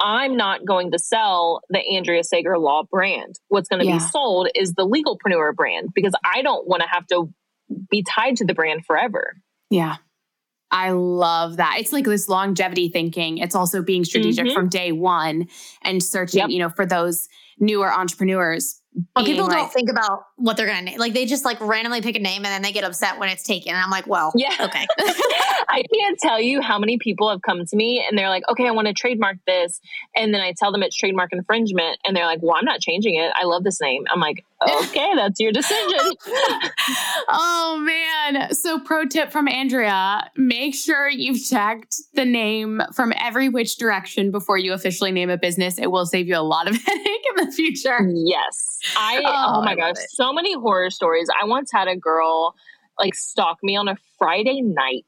I'm 0.00 0.36
not 0.36 0.64
going 0.64 0.92
to 0.92 0.98
sell 0.98 1.60
the 1.68 1.80
Andrea 1.80 2.24
Sager 2.24 2.58
Law 2.58 2.84
brand. 2.90 3.38
What's 3.48 3.68
going 3.68 3.80
to 3.80 3.86
yeah. 3.86 3.98
be 3.98 4.00
sold 4.00 4.48
is 4.54 4.74
the 4.74 4.86
Legalpreneur 4.86 5.54
brand 5.54 5.90
because 5.94 6.14
I 6.24 6.42
don't 6.42 6.66
want 6.66 6.82
to 6.82 6.88
have 6.88 7.06
to 7.08 7.32
be 7.90 8.02
tied 8.02 8.36
to 8.36 8.44
the 8.44 8.54
brand 8.54 8.86
forever. 8.86 9.34
Yeah. 9.70 9.96
I 10.70 10.90
love 10.90 11.56
that. 11.56 11.76
It's 11.78 11.92
like 11.92 12.04
this 12.04 12.28
longevity 12.28 12.88
thinking. 12.88 13.38
It's 13.38 13.54
also 13.54 13.82
being 13.82 14.04
strategic 14.04 14.46
mm-hmm. 14.46 14.54
from 14.54 14.68
day 14.68 14.92
one 14.92 15.48
and 15.82 16.02
searching, 16.02 16.40
yep. 16.40 16.50
you 16.50 16.58
know, 16.58 16.68
for 16.68 16.84
those 16.84 17.28
newer 17.58 17.92
entrepreneurs 17.92 18.80
well, 19.14 19.24
people 19.24 19.46
like, 19.46 19.56
don't 19.56 19.72
think 19.72 19.90
about 19.90 20.24
what 20.36 20.56
they're 20.56 20.66
going 20.66 20.78
to 20.78 20.84
name. 20.84 20.98
Like 20.98 21.12
they 21.12 21.26
just 21.26 21.44
like 21.44 21.60
randomly 21.60 22.00
pick 22.00 22.16
a 22.16 22.20
name 22.20 22.44
and 22.44 22.46
then 22.46 22.62
they 22.62 22.72
get 22.72 22.84
upset 22.84 23.18
when 23.18 23.28
it's 23.28 23.42
taken. 23.42 23.72
And 23.72 23.80
I'm 23.80 23.90
like, 23.90 24.06
well, 24.06 24.32
yeah, 24.34 24.54
okay. 24.60 24.86
I 25.68 25.84
can't 25.92 26.18
tell 26.18 26.40
you 26.40 26.60
how 26.60 26.78
many 26.78 26.98
people 26.98 27.30
have 27.30 27.42
come 27.42 27.64
to 27.64 27.76
me 27.76 28.04
and 28.06 28.18
they're 28.18 28.28
like, 28.28 28.42
okay, 28.50 28.66
I 28.66 28.70
want 28.70 28.88
to 28.88 28.94
trademark 28.94 29.36
this. 29.46 29.80
And 30.16 30.34
then 30.34 30.40
I 30.40 30.52
tell 30.56 30.72
them 30.72 30.82
it's 30.82 30.96
trademark 30.96 31.32
infringement. 31.32 31.98
And 32.04 32.16
they're 32.16 32.26
like, 32.26 32.40
well, 32.42 32.56
I'm 32.56 32.64
not 32.64 32.80
changing 32.80 33.16
it. 33.16 33.30
I 33.34 33.44
love 33.44 33.62
this 33.62 33.80
name. 33.80 34.04
I'm 34.12 34.20
like, 34.20 34.44
okay, 34.62 35.12
that's 35.14 35.38
your 35.40 35.52
decision. 35.52 35.98
oh 37.28 37.78
man. 37.80 38.52
So 38.54 38.80
pro 38.80 39.04
tip 39.04 39.30
from 39.30 39.48
Andrea, 39.48 40.30
make 40.36 40.74
sure 40.74 41.08
you've 41.08 41.42
checked 41.42 41.96
the 42.14 42.24
name 42.24 42.82
from 42.94 43.12
every 43.20 43.48
which 43.48 43.76
direction 43.76 44.30
before 44.30 44.58
you 44.58 44.72
officially 44.72 45.12
name 45.12 45.30
a 45.30 45.38
business. 45.38 45.78
It 45.78 45.90
will 45.90 46.06
save 46.06 46.26
you 46.26 46.36
a 46.36 46.42
lot 46.42 46.68
of 46.68 46.76
headache 46.84 47.24
in 47.36 47.46
the 47.46 47.52
future. 47.52 47.98
Yes. 48.12 48.78
I 48.96 49.22
oh, 49.24 49.58
oh 49.58 49.64
my 49.64 49.76
gosh, 49.76 49.96
so 50.10 50.32
many 50.32 50.54
horror 50.54 50.90
stories. 50.90 51.28
I 51.40 51.46
once 51.46 51.70
had 51.72 51.88
a 51.88 51.96
girl 51.96 52.54
like 52.98 53.14
stalk 53.14 53.58
me 53.62 53.76
on 53.76 53.88
a 53.88 53.96
Friday 54.18 54.60
night. 54.62 55.06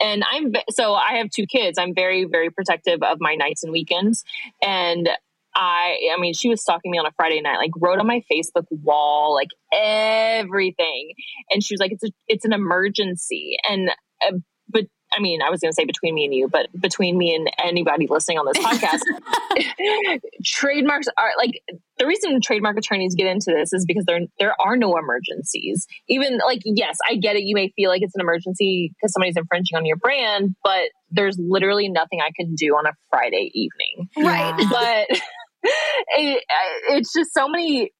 And 0.00 0.24
I'm 0.32 0.52
so 0.70 0.94
I 0.94 1.14
have 1.14 1.30
two 1.30 1.46
kids. 1.46 1.78
I'm 1.78 1.94
very 1.94 2.24
very 2.24 2.50
protective 2.50 3.02
of 3.02 3.18
my 3.20 3.34
nights 3.34 3.62
and 3.62 3.72
weekends. 3.72 4.24
And 4.62 5.08
I 5.54 6.10
I 6.16 6.20
mean 6.20 6.34
she 6.34 6.48
was 6.48 6.62
stalking 6.62 6.90
me 6.90 6.98
on 6.98 7.06
a 7.06 7.12
Friday 7.12 7.40
night, 7.40 7.58
like 7.58 7.72
wrote 7.78 7.98
on 7.98 8.06
my 8.06 8.22
Facebook 8.30 8.64
wall, 8.70 9.34
like 9.34 9.48
everything. 9.72 11.12
And 11.50 11.62
she 11.62 11.74
was 11.74 11.80
like 11.80 11.92
it's 11.92 12.04
a, 12.04 12.10
it's 12.28 12.44
an 12.44 12.52
emergency. 12.52 13.56
And 13.68 13.90
uh, 14.26 14.38
but 14.68 14.84
I 15.14 15.20
mean, 15.20 15.42
I 15.42 15.50
was 15.50 15.60
going 15.60 15.70
to 15.70 15.74
say 15.74 15.84
between 15.84 16.14
me 16.14 16.24
and 16.24 16.34
you, 16.34 16.48
but 16.48 16.68
between 16.78 17.18
me 17.18 17.34
and 17.34 17.50
anybody 17.62 18.06
listening 18.08 18.38
on 18.38 18.46
this 18.46 18.64
podcast, 18.64 20.20
trademarks 20.44 21.06
are 21.18 21.32
like 21.36 21.60
the 21.98 22.06
reason 22.06 22.40
trademark 22.40 22.78
attorneys 22.78 23.14
get 23.14 23.26
into 23.26 23.52
this 23.54 23.72
is 23.72 23.84
because 23.84 24.04
there 24.06 24.20
there 24.38 24.54
are 24.64 24.76
no 24.76 24.96
emergencies. 24.96 25.86
Even 26.08 26.38
like 26.38 26.60
yes, 26.64 26.96
I 27.06 27.16
get 27.16 27.36
it. 27.36 27.42
You 27.42 27.54
may 27.54 27.72
feel 27.76 27.90
like 27.90 28.02
it's 28.02 28.14
an 28.14 28.22
emergency 28.22 28.92
because 28.94 29.12
somebody's 29.12 29.36
infringing 29.36 29.76
on 29.76 29.84
your 29.84 29.96
brand, 29.96 30.56
but 30.64 30.88
there's 31.10 31.36
literally 31.38 31.88
nothing 31.90 32.20
I 32.22 32.30
can 32.34 32.54
do 32.54 32.68
on 32.74 32.86
a 32.86 32.92
Friday 33.10 33.50
evening, 33.54 34.08
right? 34.16 34.56
But 34.70 35.20
it, 36.18 36.44
it's 36.90 37.12
just 37.12 37.32
so 37.32 37.48
many. 37.48 37.92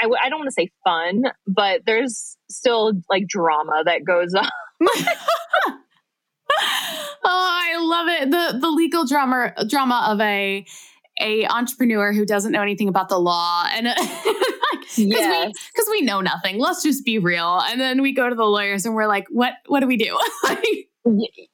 I, 0.00 0.08
I 0.22 0.28
don't 0.28 0.38
want 0.38 0.48
to 0.48 0.52
say 0.52 0.70
fun, 0.84 1.24
but 1.46 1.82
there's 1.84 2.36
still 2.50 2.92
like 3.10 3.26
drama 3.26 3.82
that 3.84 4.04
goes 4.04 4.34
on. 4.34 4.48
oh, 6.60 7.14
I 7.24 7.76
love 7.80 8.08
it. 8.08 8.30
The 8.30 8.58
the 8.58 8.70
legal 8.70 9.04
drama 9.04 9.52
drama 9.68 10.06
of 10.10 10.20
a 10.20 10.64
a 11.20 11.46
entrepreneur 11.46 12.12
who 12.12 12.24
doesn't 12.24 12.52
know 12.52 12.62
anything 12.62 12.88
about 12.88 13.08
the 13.08 13.18
law 13.18 13.64
and 13.72 13.86
because 13.86 14.98
yes. 14.98 15.46
we 15.46 15.52
because 15.72 15.88
we 15.90 16.02
know 16.02 16.20
nothing. 16.20 16.58
Let's 16.58 16.82
just 16.82 17.04
be 17.04 17.18
real. 17.18 17.60
And 17.68 17.80
then 17.80 18.02
we 18.02 18.12
go 18.12 18.28
to 18.28 18.34
the 18.34 18.44
lawyers 18.44 18.86
and 18.86 18.94
we're 18.94 19.06
like, 19.06 19.26
what 19.30 19.54
what 19.66 19.80
do 19.80 19.86
we 19.86 19.96
do? 19.96 20.18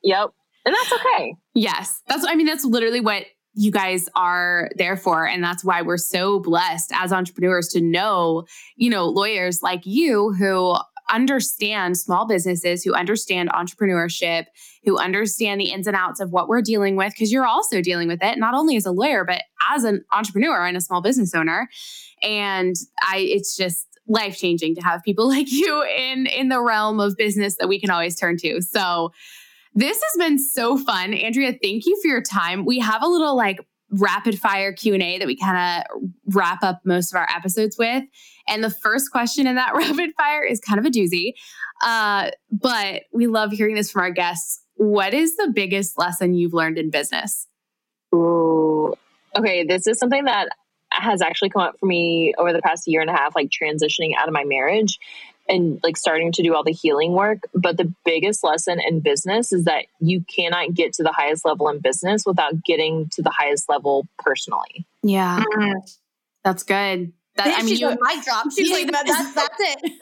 yep. 0.03 0.31
And 0.67 0.75
that's 0.75 0.93
okay. 0.93 1.35
Yes. 1.55 2.01
That's 2.09 2.27
I 2.27 2.35
mean 2.35 2.47
that's 2.47 2.65
literally 2.65 3.01
what 3.01 3.25
you 3.55 3.71
guys 3.71 4.09
are 4.15 4.69
there 4.77 4.97
for 4.97 5.27
and 5.27 5.43
that's 5.43 5.65
why 5.65 5.83
we're 5.83 5.97
so 5.97 6.41
blessed 6.41 6.91
as 6.95 7.13
entrepreneurs 7.13 7.69
to 7.69 7.81
know, 7.81 8.45
you 8.77 8.91
know, 8.91 9.07
lawyers 9.07 9.63
like 9.63 9.87
you 9.87 10.33
who 10.33 10.77
understand 11.11 11.99
small 11.99 12.27
businesses, 12.27 12.83
who 12.83 12.95
understand 12.95 13.51
entrepreneurship, 13.51 14.47
who 14.85 14.99
understand 14.99 15.61
the 15.61 15.71
ins 15.71 15.87
and 15.87 15.97
outs 15.97 16.19
of 16.19 16.33
what 16.33 16.49
we're 16.49 16.63
dealing 16.63 16.97
with, 16.97 17.13
because 17.13 17.31
you're 17.31 17.47
also 17.47 17.81
dealing 17.83 18.09
with 18.09 18.23
it, 18.23 18.39
not 18.39 18.55
only 18.55 18.77
as 18.77 18.87
a 18.87 18.91
lawyer, 18.91 19.25
but 19.25 19.43
as 19.71 19.85
an 19.85 20.03
entrepreneur 20.13 20.65
and 20.67 20.77
a 20.77 20.81
small 20.81 21.03
business 21.03 21.35
owner. 21.35 21.69
And 22.23 22.75
I, 23.03 23.19
it's 23.19 23.57
just, 23.57 23.87
life 24.07 24.37
changing 24.37 24.75
to 24.75 24.83
have 24.83 25.03
people 25.03 25.29
like 25.31 25.51
you 25.51 25.83
in 25.83 26.27
in 26.27 26.49
the 26.49 26.61
realm 26.61 27.01
of 27.01 27.17
business 27.17 27.57
that 27.59 27.69
we 27.69 27.81
can 27.81 27.91
always 27.91 28.17
turn 28.17 28.37
to. 28.39 28.61
So 28.61 29.13
this 29.75 30.01
has 30.01 30.29
been 30.29 30.39
so 30.39 30.77
fun. 30.77 31.15
Andrea, 31.15 31.53
thank 31.61 31.87
you 31.87 31.99
for 32.01 32.09
your 32.09 32.23
time. 32.23 32.65
We 32.65 32.79
have 32.79 33.03
a 33.03 33.07
little 33.07 33.37
like 33.37 33.59
rapid 33.91 34.39
fire 34.39 34.73
Q&A 34.73 35.19
that 35.19 35.27
we 35.27 35.37
kind 35.37 35.85
of 35.87 36.03
wrap 36.35 36.63
up 36.63 36.81
most 36.85 37.13
of 37.13 37.17
our 37.17 37.29
episodes 37.35 37.77
with. 37.79 38.05
And 38.49 38.63
the 38.63 38.71
first 38.71 39.11
question 39.11 39.47
in 39.47 39.57
that 39.57 39.75
rapid 39.75 40.13
fire 40.17 40.43
is 40.43 40.61
kind 40.61 40.79
of 40.79 40.87
a 40.87 40.91
doozy. 40.91 41.33
Uh, 41.83 42.31
but 42.51 43.03
we 43.13 43.27
love 43.27 43.53
hearing 43.53 43.75
this 43.75 43.91
from 43.91 44.03
our 44.03 44.11
guests. 44.11 44.63
What 44.77 45.15
is 45.15 45.37
the 45.37 45.53
biggest 45.55 45.99
lesson 45.99 46.35
you've 46.35 46.55
learned 46.55 46.79
in 46.79 46.91
business? 46.91 47.47
Ooh. 48.15 48.95
Okay, 49.37 49.65
this 49.65 49.87
is 49.87 49.99
something 49.99 50.25
that 50.25 50.49
has 50.91 51.21
actually 51.21 51.51
come 51.51 51.63
up 51.63 51.79
for 51.79 51.87
me 51.87 52.35
over 52.39 52.53
the 52.53 52.63
past 52.63 52.87
year 52.87 53.01
and 53.01 53.11
a 53.11 53.13
half, 53.13 53.35
like 53.35 53.51
transitioning 53.51 54.13
out 54.17 54.29
of 54.29 54.35
my 54.35 54.45
marriage. 54.45 54.99
And 55.49 55.81
like 55.83 55.97
starting 55.97 56.33
to 56.33 56.43
do 56.43 56.55
all 56.55 56.65
the 56.65 56.73
healing 56.73 57.13
work. 57.13 57.41
But 57.55 57.77
the 57.77 57.93
biggest 58.05 58.45
lesson 58.45 58.81
in 58.81 59.01
business 59.01 59.53
is 59.53 59.65
that 59.65 59.87
you 60.01 60.25
cannot 60.25 60.75
get 60.75 60.93
to 60.95 61.03
the 61.03 61.13
highest 61.13 61.45
level 61.45 61.69
in 61.69 61.81
business 61.81 62.25
without 62.27 62.65
getting 62.65 63.09
to 63.13 63.23
the 63.23 63.33
highest 63.37 63.69
level 63.69 64.07
personally. 64.19 64.87
Yeah. 65.03 65.41
Mm-hmm. 65.41 65.79
That's 66.45 66.63
good. 66.63 67.13
That, 67.37 67.59
I 67.59 67.63
mean, 67.63 67.77
you 67.77 67.89
mic 67.89 68.25
drop. 68.25 68.47
She's 68.53 68.71
yeah, 68.71 68.77
like, 68.77 68.93
that, 68.93 69.07
that's 69.07 69.35
that's 69.35 69.57
it. 69.59 69.79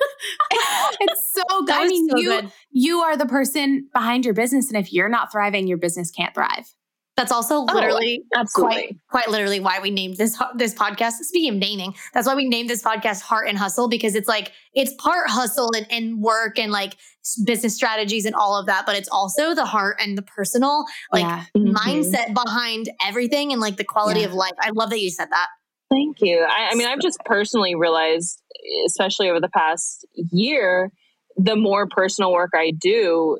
it's 1.01 1.33
so 1.33 1.63
good. 1.65 1.75
I 1.75 1.89
mean, 1.89 2.11
so 2.11 2.19
you 2.19 2.29
good. 2.29 2.53
you 2.71 2.99
are 2.99 3.17
the 3.17 3.25
person 3.25 3.89
behind 3.95 4.27
your 4.27 4.35
business, 4.35 4.69
and 4.69 4.77
if 4.77 4.93
you're 4.93 5.09
not 5.09 5.33
thriving, 5.33 5.67
your 5.67 5.79
business 5.79 6.11
can't 6.11 6.35
thrive. 6.35 6.75
That's 7.17 7.31
also 7.31 7.57
oh, 7.57 7.75
literally 7.75 8.23
oh, 8.35 8.45
quite 8.55 8.97
quite 9.11 9.29
literally 9.29 9.61
why 9.61 9.81
we 9.81 9.91
named 9.91 10.17
this 10.17 10.41
this 10.57 10.75
podcast. 10.75 11.13
Speaking 11.23 11.51
of 11.51 11.57
naming, 11.57 11.95
that's 12.15 12.27
why 12.27 12.35
we 12.35 12.49
named 12.49 12.71
this 12.71 12.83
podcast 12.83 13.21
Heart 13.21 13.49
and 13.49 13.59
Hustle 13.59 13.89
because 13.89 14.15
it's 14.15 14.29
like 14.29 14.53
it's 14.75 14.95
part 14.95 15.29
hustle 15.29 15.71
and, 15.77 15.87
and 15.91 16.21
work 16.21 16.59
and 16.59 16.73
like 16.73 16.97
business 17.45 17.75
strategies 17.75 18.25
and 18.25 18.35
all 18.35 18.59
of 18.59 18.67
that, 18.67 18.87
but 18.87 18.97
it's 18.97 19.09
also 19.11 19.55
the 19.55 19.67
heart 19.67 19.97
and 20.01 20.17
the 20.17 20.23
personal 20.23 20.85
like 21.13 21.23
yeah. 21.23 21.45
mm-hmm. 21.57 21.75
mindset 21.75 22.35
behind 22.35 22.91
everything 23.05 23.53
and 23.53 23.61
like 23.61 23.77
the 23.77 23.85
quality 23.85 24.21
yeah. 24.21 24.27
of 24.27 24.33
life. 24.33 24.53
I 24.59 24.71
love 24.71 24.91
that 24.91 25.01
you 25.01 25.11
said 25.11 25.29
that. 25.31 25.49
Thank 25.91 26.23
you. 26.23 26.47
I, 26.49 26.71
I 26.73 26.75
mean, 26.75 26.89
I've 26.89 27.01
just 27.01 27.19
personally 27.27 27.75
realized, 27.75 28.41
especially 28.87 29.29
over 29.29 29.41
the 29.41 29.51
past 29.51 30.07
year, 30.15 30.91
the 31.37 31.55
more 31.55 31.87
personal 31.87 32.33
work 32.33 32.53
I 32.55 32.73
do, 32.79 33.39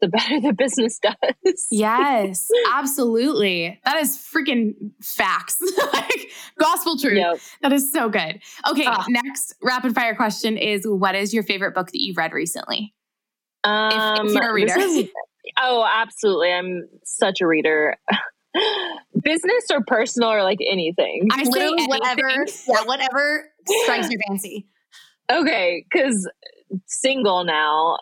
the 0.00 0.08
better 0.08 0.40
the 0.40 0.52
business 0.52 0.98
does. 0.98 1.66
yes, 1.70 2.48
absolutely. 2.72 3.80
That 3.84 3.96
is 3.98 4.16
freaking 4.16 4.74
facts. 5.02 5.58
like 5.92 6.30
gospel 6.58 6.98
truth. 6.98 7.18
Yep. 7.18 7.38
That 7.62 7.72
is 7.72 7.92
so 7.92 8.08
good. 8.08 8.40
Okay, 8.68 8.84
uh, 8.84 9.04
next 9.08 9.54
rapid 9.62 9.94
fire 9.94 10.14
question 10.14 10.56
is 10.56 10.86
what 10.86 11.14
is 11.14 11.34
your 11.34 11.42
favorite 11.42 11.74
book 11.74 11.88
that 11.88 12.00
you've 12.00 12.16
read 12.16 12.32
recently? 12.32 12.94
Um, 13.64 14.26
if, 14.26 14.30
if 14.30 14.34
you're 14.34 14.50
a 14.50 14.54
reader. 14.54 14.78
Is, 14.78 15.08
oh, 15.58 15.86
absolutely. 15.92 16.52
I'm 16.52 16.88
such 17.04 17.40
a 17.40 17.46
reader. 17.46 17.96
business 19.22 19.64
or 19.70 19.82
personal 19.86 20.30
or 20.30 20.42
like 20.42 20.58
anything. 20.68 21.28
I 21.32 21.44
say 21.44 21.62
anything. 21.62 21.88
whatever. 21.88 22.46
Yeah, 22.68 22.84
whatever 22.84 23.44
strikes 23.84 24.10
your 24.10 24.20
fancy. 24.26 24.66
Okay, 25.30 25.84
because 25.90 26.28
single 26.86 27.44
now, 27.44 27.98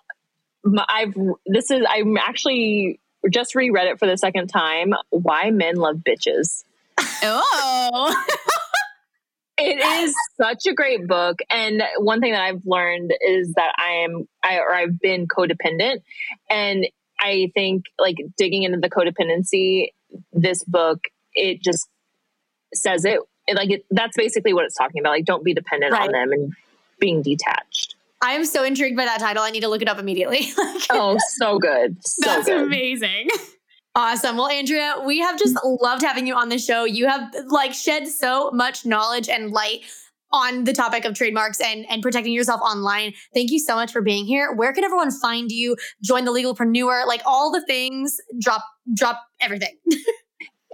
I've 0.89 1.15
this 1.47 1.71
is 1.71 1.85
I'm 1.89 2.17
actually 2.17 3.01
just 3.31 3.55
reread 3.55 3.89
it 3.89 3.99
for 3.99 4.07
the 4.07 4.17
second 4.17 4.49
time. 4.49 4.95
Why 5.11 5.51
men 5.51 5.77
love 5.77 5.97
bitches. 5.97 6.65
Oh. 7.23 8.25
it 9.59 10.05
is 10.05 10.15
such 10.41 10.67
a 10.67 10.73
great 10.73 11.07
book 11.07 11.41
and 11.51 11.83
one 11.99 12.21
thing 12.21 12.33
that 12.33 12.43
i've 12.43 12.65
learned 12.65 13.13
is 13.27 13.53
that 13.55 13.73
i 13.77 14.05
am 14.05 14.29
i 14.43 14.59
or 14.59 14.73
i've 14.73 15.01
been 15.01 15.27
codependent 15.27 16.03
and 16.49 16.87
i 17.19 17.51
think 17.55 17.85
like 17.99 18.17
digging 18.37 18.63
into 18.63 18.79
the 18.79 18.89
codependency 18.89 19.89
this 20.33 20.63
book 20.65 21.01
it 21.35 21.61
just 21.61 21.89
says 22.73 23.05
it, 23.05 23.21
it 23.47 23.57
like 23.57 23.71
it, 23.71 23.85
that's 23.91 24.17
basically 24.17 24.53
what 24.53 24.65
it's 24.65 24.77
talking 24.77 25.01
about 25.01 25.11
like 25.11 25.25
don't 25.25 25.45
be 25.45 25.55
dependent 25.55 25.93
right. 25.93 26.07
on 26.07 26.13
them 26.13 26.33
and 26.33 26.53
being 27.01 27.23
detached 27.23 27.97
I 28.21 28.33
am 28.33 28.45
so 28.45 28.65
intrigued 28.65 28.97
by 28.97 29.05
that 29.05 29.21
title. 29.21 29.43
I 29.43 29.51
need 29.51 29.61
to 29.61 29.69
look 29.69 29.83
it 29.83 29.89
up 29.89 29.99
immediately. 29.99 30.49
oh, 30.91 31.17
so 31.37 31.59
good. 31.59 31.97
So 32.05 32.31
That's 32.31 32.47
good. 32.47 32.63
amazing. 32.67 33.29
Awesome. 33.95 34.37
Well, 34.37 34.49
Andrea, 34.49 34.97
we 35.05 35.19
have 35.21 35.39
just 35.39 35.57
loved 35.65 36.03
having 36.03 36.27
you 36.27 36.35
on 36.35 36.49
the 36.49 36.59
show. 36.59 36.85
You 36.85 37.07
have 37.09 37.35
like 37.49 37.73
shed 37.73 38.09
so 38.09 38.51
much 38.53 38.85
knowledge 38.85 39.29
and 39.29 39.51
light 39.51 39.83
on 40.33 40.65
the 40.65 40.73
topic 40.73 41.05
of 41.05 41.15
trademarks 41.15 41.61
and, 41.61 41.87
and 41.89 42.03
protecting 42.03 42.33
yourself 42.33 42.61
online. 42.61 43.15
Thank 43.35 43.51
you 43.51 43.59
so 43.59 43.75
much 43.75 43.93
for 43.93 44.03
being 44.03 44.27
here. 44.27 44.53
Where 44.53 44.73
can 44.73 44.85
everyone 44.85 45.11
find 45.11 45.51
you? 45.51 45.77
Join 46.03 46.25
the 46.25 46.33
legalpreneur, 46.33 47.07
like 47.07 47.23
all 47.25 47.51
the 47.51 47.65
things, 47.65 48.17
drop, 48.39 48.65
drop 48.95 49.23
everything. 49.41 49.77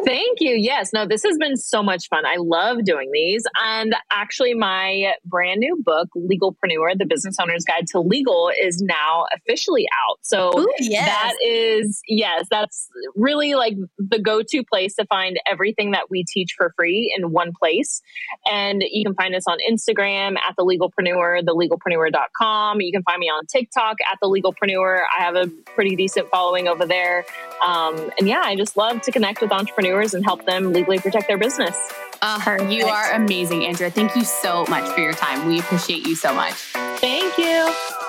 Thank 0.03 0.41
you. 0.41 0.55
Yes, 0.57 0.93
no, 0.93 1.07
this 1.07 1.23
has 1.23 1.39
been 1.39 1.57
so 1.57 1.83
much 1.83 2.09
fun. 2.09 2.27
I 2.27 2.37
love 2.39 2.85
doing 2.85 3.11
these. 3.13 3.45
And 3.65 3.95
actually, 4.11 4.53
my 4.53 5.13
brand 5.25 5.61
new 5.61 5.81
book, 5.85 6.09
Legalpreneur 6.17 6.99
The 6.99 7.07
Business 7.07 7.37
Owner's 7.41 7.65
Guide 7.65 7.87
to 7.93 8.01
Legal, 8.01 8.51
is 8.61 8.83
now 8.83 9.27
officially 9.37 9.87
out. 9.93 10.19
So 10.23 10.51
Ooh, 10.59 10.67
yes. 10.81 11.07
that 11.07 11.35
is, 11.45 12.01
yes, 12.09 12.47
that's 12.51 12.89
really 13.15 13.55
like 13.55 13.75
the 13.99 14.19
go 14.19 14.43
to 14.43 14.65
place 14.65 14.97
to 14.97 15.07
find 15.07 15.39
everything 15.51 15.93
that 15.93 16.11
we 16.11 16.25
teach 16.25 16.55
for 16.57 16.73
free 16.77 17.15
in 17.17 17.31
one 17.31 17.53
place. 17.57 18.03
And 18.47 18.83
you 18.91 19.05
can 19.05 19.15
find 19.15 19.35
us 19.35 19.45
on 19.47 19.59
Instagram 19.71 20.37
at 20.39 20.57
The 20.59 20.65
Legalpreneur, 20.65 21.43
thelegalpreneur.com. 21.45 22.81
You 22.81 22.93
can 22.93 23.05
find 23.05 23.21
me 23.21 23.29
on 23.29 23.47
TikTok 23.47 23.99
at 24.11 24.19
The 24.21 24.29
Legalpreneur. 24.29 25.03
I 25.17 25.23
have 25.23 25.37
a 25.37 25.47
pretty 25.75 25.95
decent 25.95 26.29
following 26.31 26.67
over 26.67 26.85
there. 26.85 27.25
Um, 27.65 28.11
and 28.19 28.29
yeah, 28.29 28.43
I 28.45 28.57
just 28.57 28.77
love 28.77 29.01
to 29.03 29.13
connect 29.13 29.41
with 29.41 29.53
entrepreneurs 29.53 29.84
entrepreneurs 29.85 30.15
and 30.15 30.25
help 30.25 30.45
them 30.45 30.73
legally 30.73 30.99
protect 30.99 31.29
their 31.29 31.39
business. 31.39 31.77
Uh, 32.23 32.67
you 32.69 32.87
are 32.87 33.13
amazing, 33.13 33.65
Andrea. 33.67 33.91
Thank 33.91 34.17
you 34.17 34.25
so 34.25 34.65
much 34.69 34.89
for 34.95 35.01
your 35.01 35.13
time. 35.13 35.47
We 35.47 35.61
appreciate 35.61 36.07
you 36.07 36.17
so 36.17 36.35
much. 36.35 36.55
Thank 37.01 37.37
you. 37.39 38.04